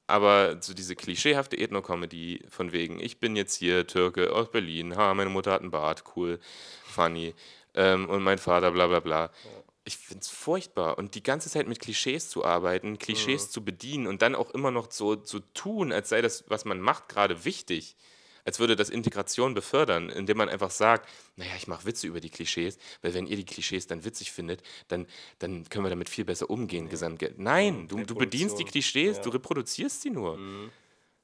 [0.08, 5.12] aber so diese klischeehafte Ethno-Comedy von wegen, ich bin jetzt hier Türke aus Berlin, ha,
[5.14, 6.40] meine Mutter hat einen Bart, cool,
[6.84, 7.34] funny.
[7.74, 9.30] Ähm, und mein Vater, bla bla bla.
[9.84, 10.98] Ich finde es furchtbar.
[10.98, 14.70] Und die ganze Zeit mit Klischees zu arbeiten, Klischees zu bedienen und dann auch immer
[14.70, 17.96] noch so zu tun, als sei das, was man macht, gerade wichtig.
[18.48, 21.06] Als würde das Integration befördern, indem man einfach sagt,
[21.36, 24.62] naja, ich mache Witze über die Klischees, weil wenn ihr die Klischees dann witzig findet,
[24.88, 25.06] dann,
[25.38, 26.88] dann können wir damit viel besser umgehen.
[26.88, 28.64] Gesamt Nein, du, du bedienst die.
[28.64, 29.22] Klischees, Ja.
[29.22, 30.38] du reproduzierst sie nur.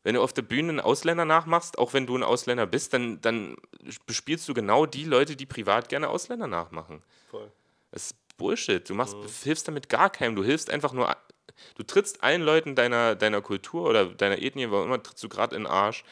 [0.02, 3.22] Wenn du auf der Bühne einen Ausländer nachmachst, auch wenn du ein Ausländer bist, dann,
[3.22, 3.56] dann
[4.04, 7.02] bespielst du genau die Leute, die privat gerne Ausländer nachmachen.
[7.30, 7.50] Voll.
[7.90, 8.86] Das ist Bullshit.
[8.86, 10.36] Du machst, hilfst damit gar keinem.
[10.36, 11.16] Du hilfst einfach nur,
[11.74, 15.56] du trittst allen Leuten deiner, deiner Kultur oder deiner Ethnie, warum immer, trittst du gerade
[15.56, 16.04] in den Arsch,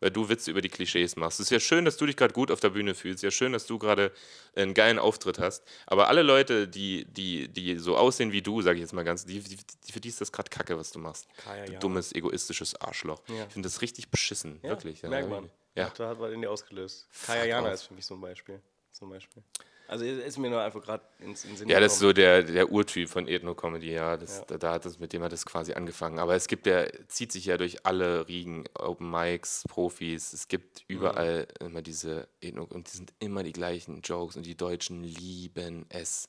[0.00, 1.40] weil du Witze über die Klischees machst.
[1.40, 3.22] Es ist ja schön, dass du dich gerade gut auf der Bühne fühlst.
[3.22, 4.12] Ja schön, dass du gerade
[4.54, 5.62] einen geilen Auftritt hast.
[5.86, 9.26] Aber alle Leute, die, die, die so aussehen wie du, sage ich jetzt mal ganz,
[9.26, 11.26] die, die, die, für die ist das gerade Kacke, was du machst.
[11.36, 11.80] Kaya du Jana.
[11.80, 13.20] dummes, egoistisches Arschloch.
[13.28, 13.44] Ja.
[13.46, 14.58] Ich finde das richtig beschissen.
[14.62, 15.02] Ja, Wirklich.
[15.02, 15.50] Merkt man.
[15.74, 15.90] Ja.
[15.96, 17.06] Da hat was in dir ausgelöst.
[17.26, 18.60] Kaya Jana ist für mich so ein Beispiel.
[18.92, 19.42] Zum Beispiel.
[19.90, 22.70] Also ist mir nur einfach gerade ins, ins Sinn Ja, das ist so der, der
[22.70, 24.16] Urtyp von Ethno-Comedy, ja.
[24.16, 24.44] Das, Ja.
[24.46, 26.20] Da, da hat das, mit dem hat es quasi angefangen.
[26.20, 30.32] Aber es gibt ja, zieht sich ja durch alle Riegen, Open Mics, Profis.
[30.32, 30.94] Es gibt Mhm.
[30.96, 35.86] überall immer diese Ethno und die sind immer die gleichen Jokes und die Deutschen lieben
[35.88, 36.28] es.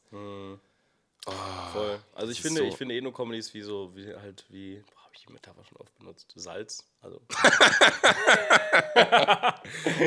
[1.71, 1.99] Voll.
[2.15, 5.25] Also ich finde, so- ich finde Ethno-Comedy ist wie so, wie halt wie, habe ich
[5.27, 6.31] die Metapher schon oft benutzt?
[6.35, 6.85] Salz.
[7.01, 7.21] Also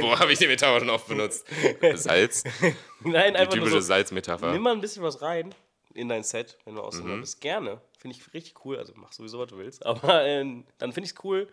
[0.00, 1.46] Wo habe ich die Metapher schon oft benutzt?
[1.94, 2.44] Salz.
[3.00, 4.52] Nein, Die einfach nur typische so, Salzmetapher.
[4.52, 5.54] nimm mal ein bisschen was rein
[5.94, 6.86] in dein Set, wenn du Mhm.
[6.86, 7.40] Ausländer bist.
[7.40, 7.80] Gerne.
[7.98, 8.78] Finde ich richtig cool.
[8.78, 9.84] Also mach sowieso, was du willst.
[9.90, 11.48] Aber ähm, dann finde ich es cool.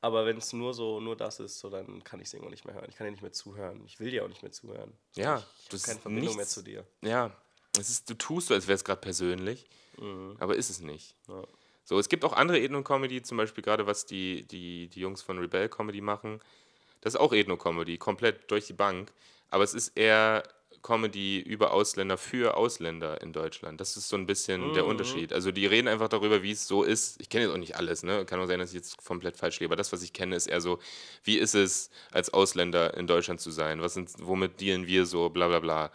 [0.00, 2.64] Aber wenn es nur so, nur das ist, so, dann kann ich es irgendwann nicht
[2.64, 2.86] mehr hören.
[2.88, 3.82] Ich kann dir nicht mehr zuhören.
[3.84, 4.92] Ich will dir auch nicht mehr zuhören.
[5.14, 6.84] Ja, ich das habe keine Verbindung mehr nichts- zu dir.
[7.02, 7.32] Ja,
[7.78, 9.66] es ist, du tust so, als wäre es gerade persönlich,
[10.38, 11.14] aber ist es nicht.
[11.28, 11.34] Mhm.
[11.34, 11.42] Ja.
[11.88, 15.38] So, es gibt auch andere Ethno-Comedy, zum Beispiel gerade was die, die, die Jungs von
[15.38, 16.38] Rebel Comedy machen.
[17.00, 19.10] Das ist auch Ethno-Comedy, komplett durch die Bank.
[19.48, 20.42] Aber es ist eher
[20.82, 23.80] Comedy über Ausländer für Ausländer in Deutschland.
[23.80, 25.32] Das ist so ein bisschen der Unterschied.
[25.32, 27.22] Also die reden einfach darüber, wie es so ist.
[27.22, 28.26] Ich kenne jetzt auch nicht alles, ne?
[28.26, 29.70] Kann auch sein, dass ich jetzt komplett falsch liege.
[29.70, 30.80] Aber das, was ich kenne, ist eher so,
[31.24, 33.80] wie ist es, als Ausländer in Deutschland zu sein?
[33.80, 35.90] Was sind, womit dealen wir so, bla bla bla.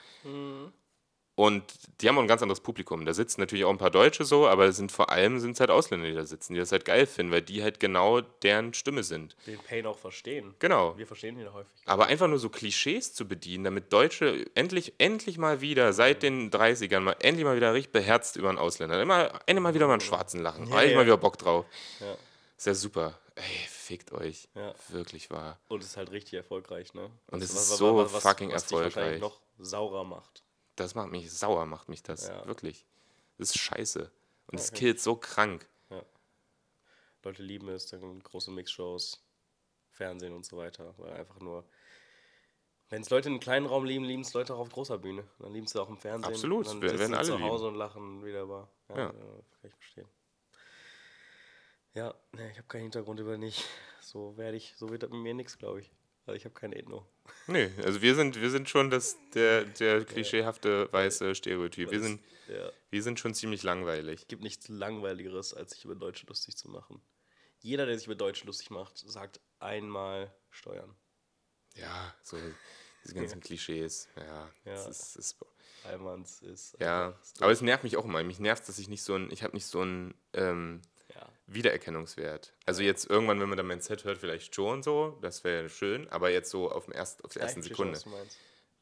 [1.36, 1.64] Und
[2.02, 3.06] die haben auch ein ganz anderes Publikum.
[3.06, 5.60] Da sitzen natürlich auch ein paar Deutsche so, aber es sind vor allem sind es
[5.60, 8.76] halt Ausländer, die da sitzen, die das halt geil finden, weil die halt genau deren
[8.76, 9.36] Stimme sind.
[9.48, 10.54] Den Pain auch verstehen.
[10.60, 10.96] Genau.
[10.96, 11.74] Wir verstehen ihn häufig.
[11.86, 16.52] Aber einfach nur so Klischees zu bedienen, damit Deutsche endlich, endlich mal wieder seit den
[16.52, 19.02] 30ern mal endlich mal wieder richtig beherzt über einen Ausländer.
[19.02, 20.68] Immer, endlich mal wieder mal einen Schwarzen lachen.
[20.68, 20.98] Ja, Ja, ich ja.
[20.98, 21.66] mal wieder Bock drauf.
[22.00, 22.16] Ja.
[22.58, 23.18] Ist ja super.
[23.34, 24.48] Ey, fickt euch.
[24.54, 24.76] Ja.
[24.90, 25.58] Wirklich wahr.
[25.68, 27.10] Und es ist halt richtig erfolgreich, ne?
[27.32, 29.20] Und es Was- ist was- so was- was- fucking erfolgreich.
[29.20, 30.43] noch saurer macht.
[30.76, 32.28] Das macht mich sauer, macht mich das.
[32.28, 32.46] Ja.
[32.48, 32.86] Wirklich.
[33.38, 34.12] Das ist scheiße.
[34.48, 34.80] Und es Okay.
[34.80, 35.68] killt so krank.
[37.26, 39.24] Leute lieben es, dann große Mixshows,
[39.92, 41.64] Fernsehen und so weiter, weil einfach nur
[42.90, 45.24] Wenn es Leute in einem kleinen Raum lieben, lieben es Leute auch auf großer Bühne.
[45.40, 46.34] Dann lieben sie auch im Fernsehen.
[46.34, 47.50] Absolut, Und dann wir werden alle zu lieben.
[47.50, 48.68] Hause und lachen wieder über.
[48.90, 49.04] Ja, Ja.
[49.06, 49.10] ja.
[49.12, 50.08] kann ich verstehen.
[51.94, 53.64] Ja, ne, ich habe keinen Hintergrund über nicht.
[54.02, 55.92] So werde ich, so wird das mit mir nichts, glaube ich.
[56.26, 57.06] Also ich habe keine Ethno.
[57.48, 61.92] Nee, also wir sind, wir sind schon das, der, der klischeehafte weiße Stereotyp.
[61.92, 62.70] Wir sind, Ja.
[62.90, 64.28] wir sind schon ziemlich langweilig.
[64.28, 67.02] gibt nichts Langweiligeres, als sich über Deutsche lustig zu machen.
[67.60, 70.96] Jeder, der sich über Deutsche lustig macht, sagt einmal Steuern.
[71.76, 72.38] Ja, so
[73.04, 74.10] diese ganzen Klischees.
[74.18, 74.90] Ja, das Ja.
[74.90, 75.38] ist, ist
[75.86, 76.78] Einmanns ist.
[76.80, 77.18] ja.
[77.40, 78.24] Aber es nervt mich auch immer.
[78.24, 80.82] Mich nervt, dass ich nicht so ein, ich habe nicht so einen ähm.
[81.54, 82.54] Wiedererkennungswert.
[82.66, 86.08] Also jetzt irgendwann, wenn man dann mein Set hört, vielleicht schon so, das wäre schön,
[86.10, 87.94] aber jetzt so auf, dem erst, auf der ersten Sekunde.
[87.94, 88.38] was du meinst.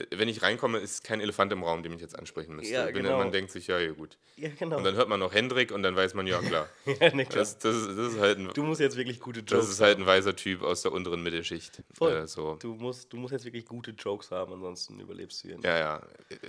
[0.10, 2.74] Wenn ich reinkomme, ist kein Elefant im Raum, den ich jetzt ansprechen müsste.
[2.74, 3.18] Ja, Wenn genau.
[3.18, 4.18] Man denkt sich, ja, ja, gut.
[4.36, 4.78] Ja, genau.
[4.78, 6.68] Und dann hört man noch Hendrik und dann weiß man, ja, klar.
[6.86, 7.40] ja, ne, klar.
[7.40, 9.82] Das, das, ist, das, ist halt ein, du musst jetzt wirklich gute das Jokes ist
[9.82, 11.84] halt ein weiser Typ aus der unteren Mittelschicht.
[11.94, 12.14] Voll.
[12.14, 12.56] Äh, so.
[12.56, 15.66] Du musst, du musst jetzt wirklich gute Jokes haben, ansonsten überlebst du hier nicht.
[15.66, 16.02] Ja, ja.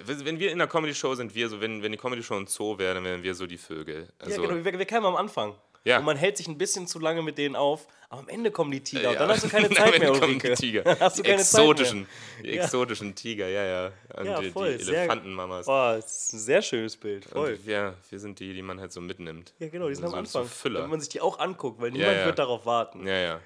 [0.04, 2.94] Wenn wir in der Comedy-Show sind, wir so, wenn, wenn die Comedy-Show ein Zoo wäre,
[2.94, 4.08] dann wären wir so die Vögel.
[4.18, 5.54] Also, ja, genau, wir, wir kämen am Anfang.
[5.84, 5.98] Ja.
[5.98, 8.70] Und man hält sich ein bisschen zu lange mit denen auf, aber am Ende kommen
[8.70, 9.08] die Tiger.
[9.08, 9.20] und ja.
[9.20, 10.54] dann hast du keine Zeit mehr, kommen die Ulrike.
[10.54, 10.82] Tiger.
[10.84, 12.62] Dann hast du die keine exotischen, Zeit die Ja.
[12.64, 13.92] exotischen Tiger, ja, ja.
[14.16, 14.32] Und mehr.
[14.32, 14.76] Ja, die, voll.
[14.76, 15.66] die sehr- Elefantenmamas.
[15.66, 17.24] Boah, das ist ein sehr schönes Bild.
[17.24, 17.54] Voll.
[17.54, 19.54] Und wir, wir sind die, die man halt so mitnimmt.
[19.58, 20.42] Ja, genau, die sind so, am Anfang.
[20.44, 20.80] So Füller.
[20.80, 22.26] Damit man sich die auch anguckt, weil niemand ja.
[22.26, 23.06] wird darauf warten.
[23.06, 23.40] Ja, ja.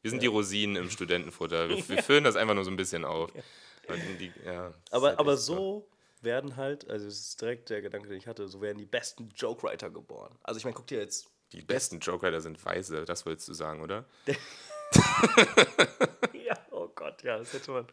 [0.00, 1.68] Wir sind die Rosinen im Studentenfutter.
[1.68, 3.30] Wir, wir füllen das einfach nur so ein bisschen auf.
[3.88, 5.88] Und Die, ja, Aber, halt aber so
[6.22, 9.30] werden halt, also das ist direkt der Gedanke, den ich hatte, so werden die besten
[9.36, 10.32] Joke-Writer geboren.
[10.44, 11.26] Also ich meine, guck dir jetzt.
[11.52, 14.04] Die besten Joker sind Weise, das wolltest du sagen, oder?
[16.34, 17.86] Ja, oh Gott, ja, das hätte man,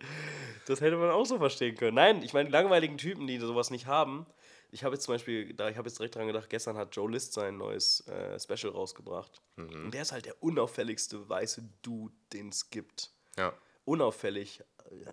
[0.66, 1.96] das hätte man auch so verstehen können.
[1.96, 4.26] Nein, ich meine, die langweiligen Typen, die sowas nicht haben.
[4.72, 7.10] Ich habe jetzt zum Beispiel, da, ich habe jetzt direkt dran gedacht, gestern hat Joe
[7.10, 9.42] List sein neues äh, Special rausgebracht.
[9.56, 9.86] Mhm.
[9.86, 13.12] Und der ist halt der unauffälligste weiße Dude, den es gibt.
[13.38, 13.54] Ja.
[13.86, 15.06] unauffällig, äh,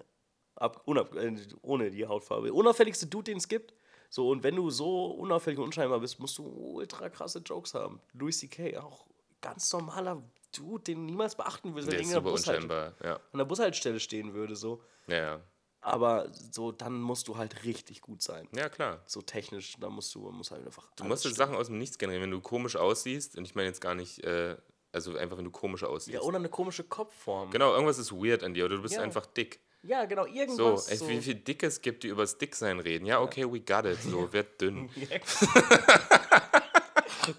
[0.56, 3.74] ab, unab, äh, ohne die Hautfarbe, unauffälligste Dude, den es gibt.
[4.16, 8.00] So, und wenn du so unauffällig und unscheinbar bist, musst du ultra krasse Jokes haben.
[8.14, 9.04] Louis C.K., auch
[9.42, 10.22] ganz normaler
[10.56, 12.94] Dude, den du niemals beachten würdest, Der der super unscheinbar.
[13.04, 13.16] Ja.
[13.16, 14.56] an der Bushaltestelle stehen würde.
[14.56, 14.82] So.
[15.06, 15.42] Ja.
[15.82, 18.48] Aber so, dann musst du halt richtig gut sein.
[18.54, 19.02] ja, klar.
[19.04, 20.90] So technisch, da musst du musst halt einfach.
[20.96, 23.36] Du musst jetzt Sachen aus dem Nichts generieren, wenn du komisch aussiehst.
[23.36, 24.56] Und ich meine jetzt gar nicht, äh,
[24.92, 26.14] also einfach, wenn du komisch aussiehst.
[26.14, 27.50] Ja, oder eine komische Kopfform.
[27.50, 29.02] Genau, irgendwas ist weird an dir oder du bist Ja.
[29.02, 29.60] einfach dick.
[29.82, 30.90] Ja, genau, So, irgendwas.
[30.90, 33.06] echt, wie viel Dick es gibt, die übers Dicksein reden.
[33.06, 34.00] Ja, okay, we got it.
[34.02, 34.90] So, werd dünn.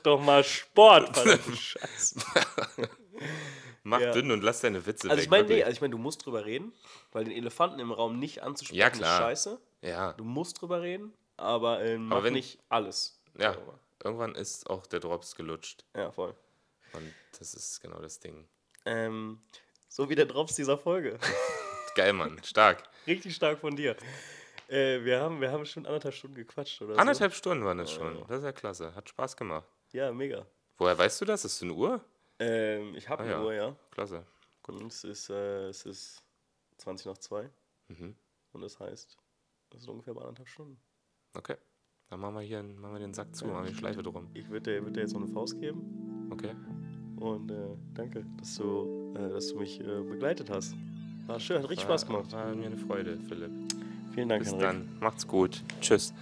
[0.04, 2.20] Doch mal Sport, verdammte Scheiße.
[3.84, 4.12] Mach Ja.
[4.12, 5.24] dünn und lass deine Witze Also weg.
[5.26, 6.74] ich meine, nee, also ich meine, du musst drüber reden,
[7.14, 9.32] weil den Elefanten im Raum nicht anzusprechen Ja, klar.
[9.32, 9.62] ist scheiße.
[9.82, 13.20] ja, Du musst drüber reden, aber, ähm, mach wenn- nicht alles.
[13.38, 13.54] ja.
[13.54, 13.80] darüber.
[14.04, 15.84] Irgendwann ist auch der Drops gelutscht.
[15.96, 16.36] Ja, voll.
[16.94, 18.48] Und das ist genau das Ding.
[18.86, 19.42] Ähm,
[19.88, 21.18] so wie der Drops dieser Folge.
[21.98, 22.40] Geil, Mann.
[22.44, 22.84] Stark.
[23.08, 23.96] Richtig stark von dir.
[24.70, 28.24] Äh, wir, haben, wir haben schon anderthalb Stunden gequatscht, oder Anderthalb Stunden waren es schon.
[28.28, 28.94] Das ist ja klasse.
[28.94, 29.66] Hat Spaß gemacht.
[29.92, 29.98] so?
[29.98, 30.46] Ja, mega.
[30.78, 31.44] Woher weißt du das?
[31.44, 32.00] Ist es eine Uhr?
[32.38, 33.42] Ähm, ich habe Ah, eine ja.
[33.42, 33.76] Uhr, ja.
[33.90, 34.24] Klasse.
[34.68, 36.22] Und es ist, äh, es ist
[36.78, 37.50] 20 nach 2.
[37.88, 38.16] Mhm.
[38.52, 39.18] Und das heißt,
[39.72, 40.80] das sind ungefähr bei anderthalb Stunden.
[41.34, 41.56] Okay.
[42.12, 44.30] Dann machen wir hier machen wir den Sack zu, machen wir die Schleife drum.
[44.36, 46.30] Ich würde dir, würd dir jetzt noch eine Faust geben.
[46.32, 46.56] Okay.
[47.20, 50.76] Und äh, danke, dass du, äh, dass du mich äh, begleitet hast.
[51.28, 52.32] War schön, hat richtig Spaß gemacht.
[52.32, 53.52] War mir eine Freude, Philipp.
[54.14, 54.68] Vielen Dank, Bis Henrik.
[54.68, 54.90] dann.
[55.00, 55.62] Macht's gut.
[55.82, 56.14] Tschüss.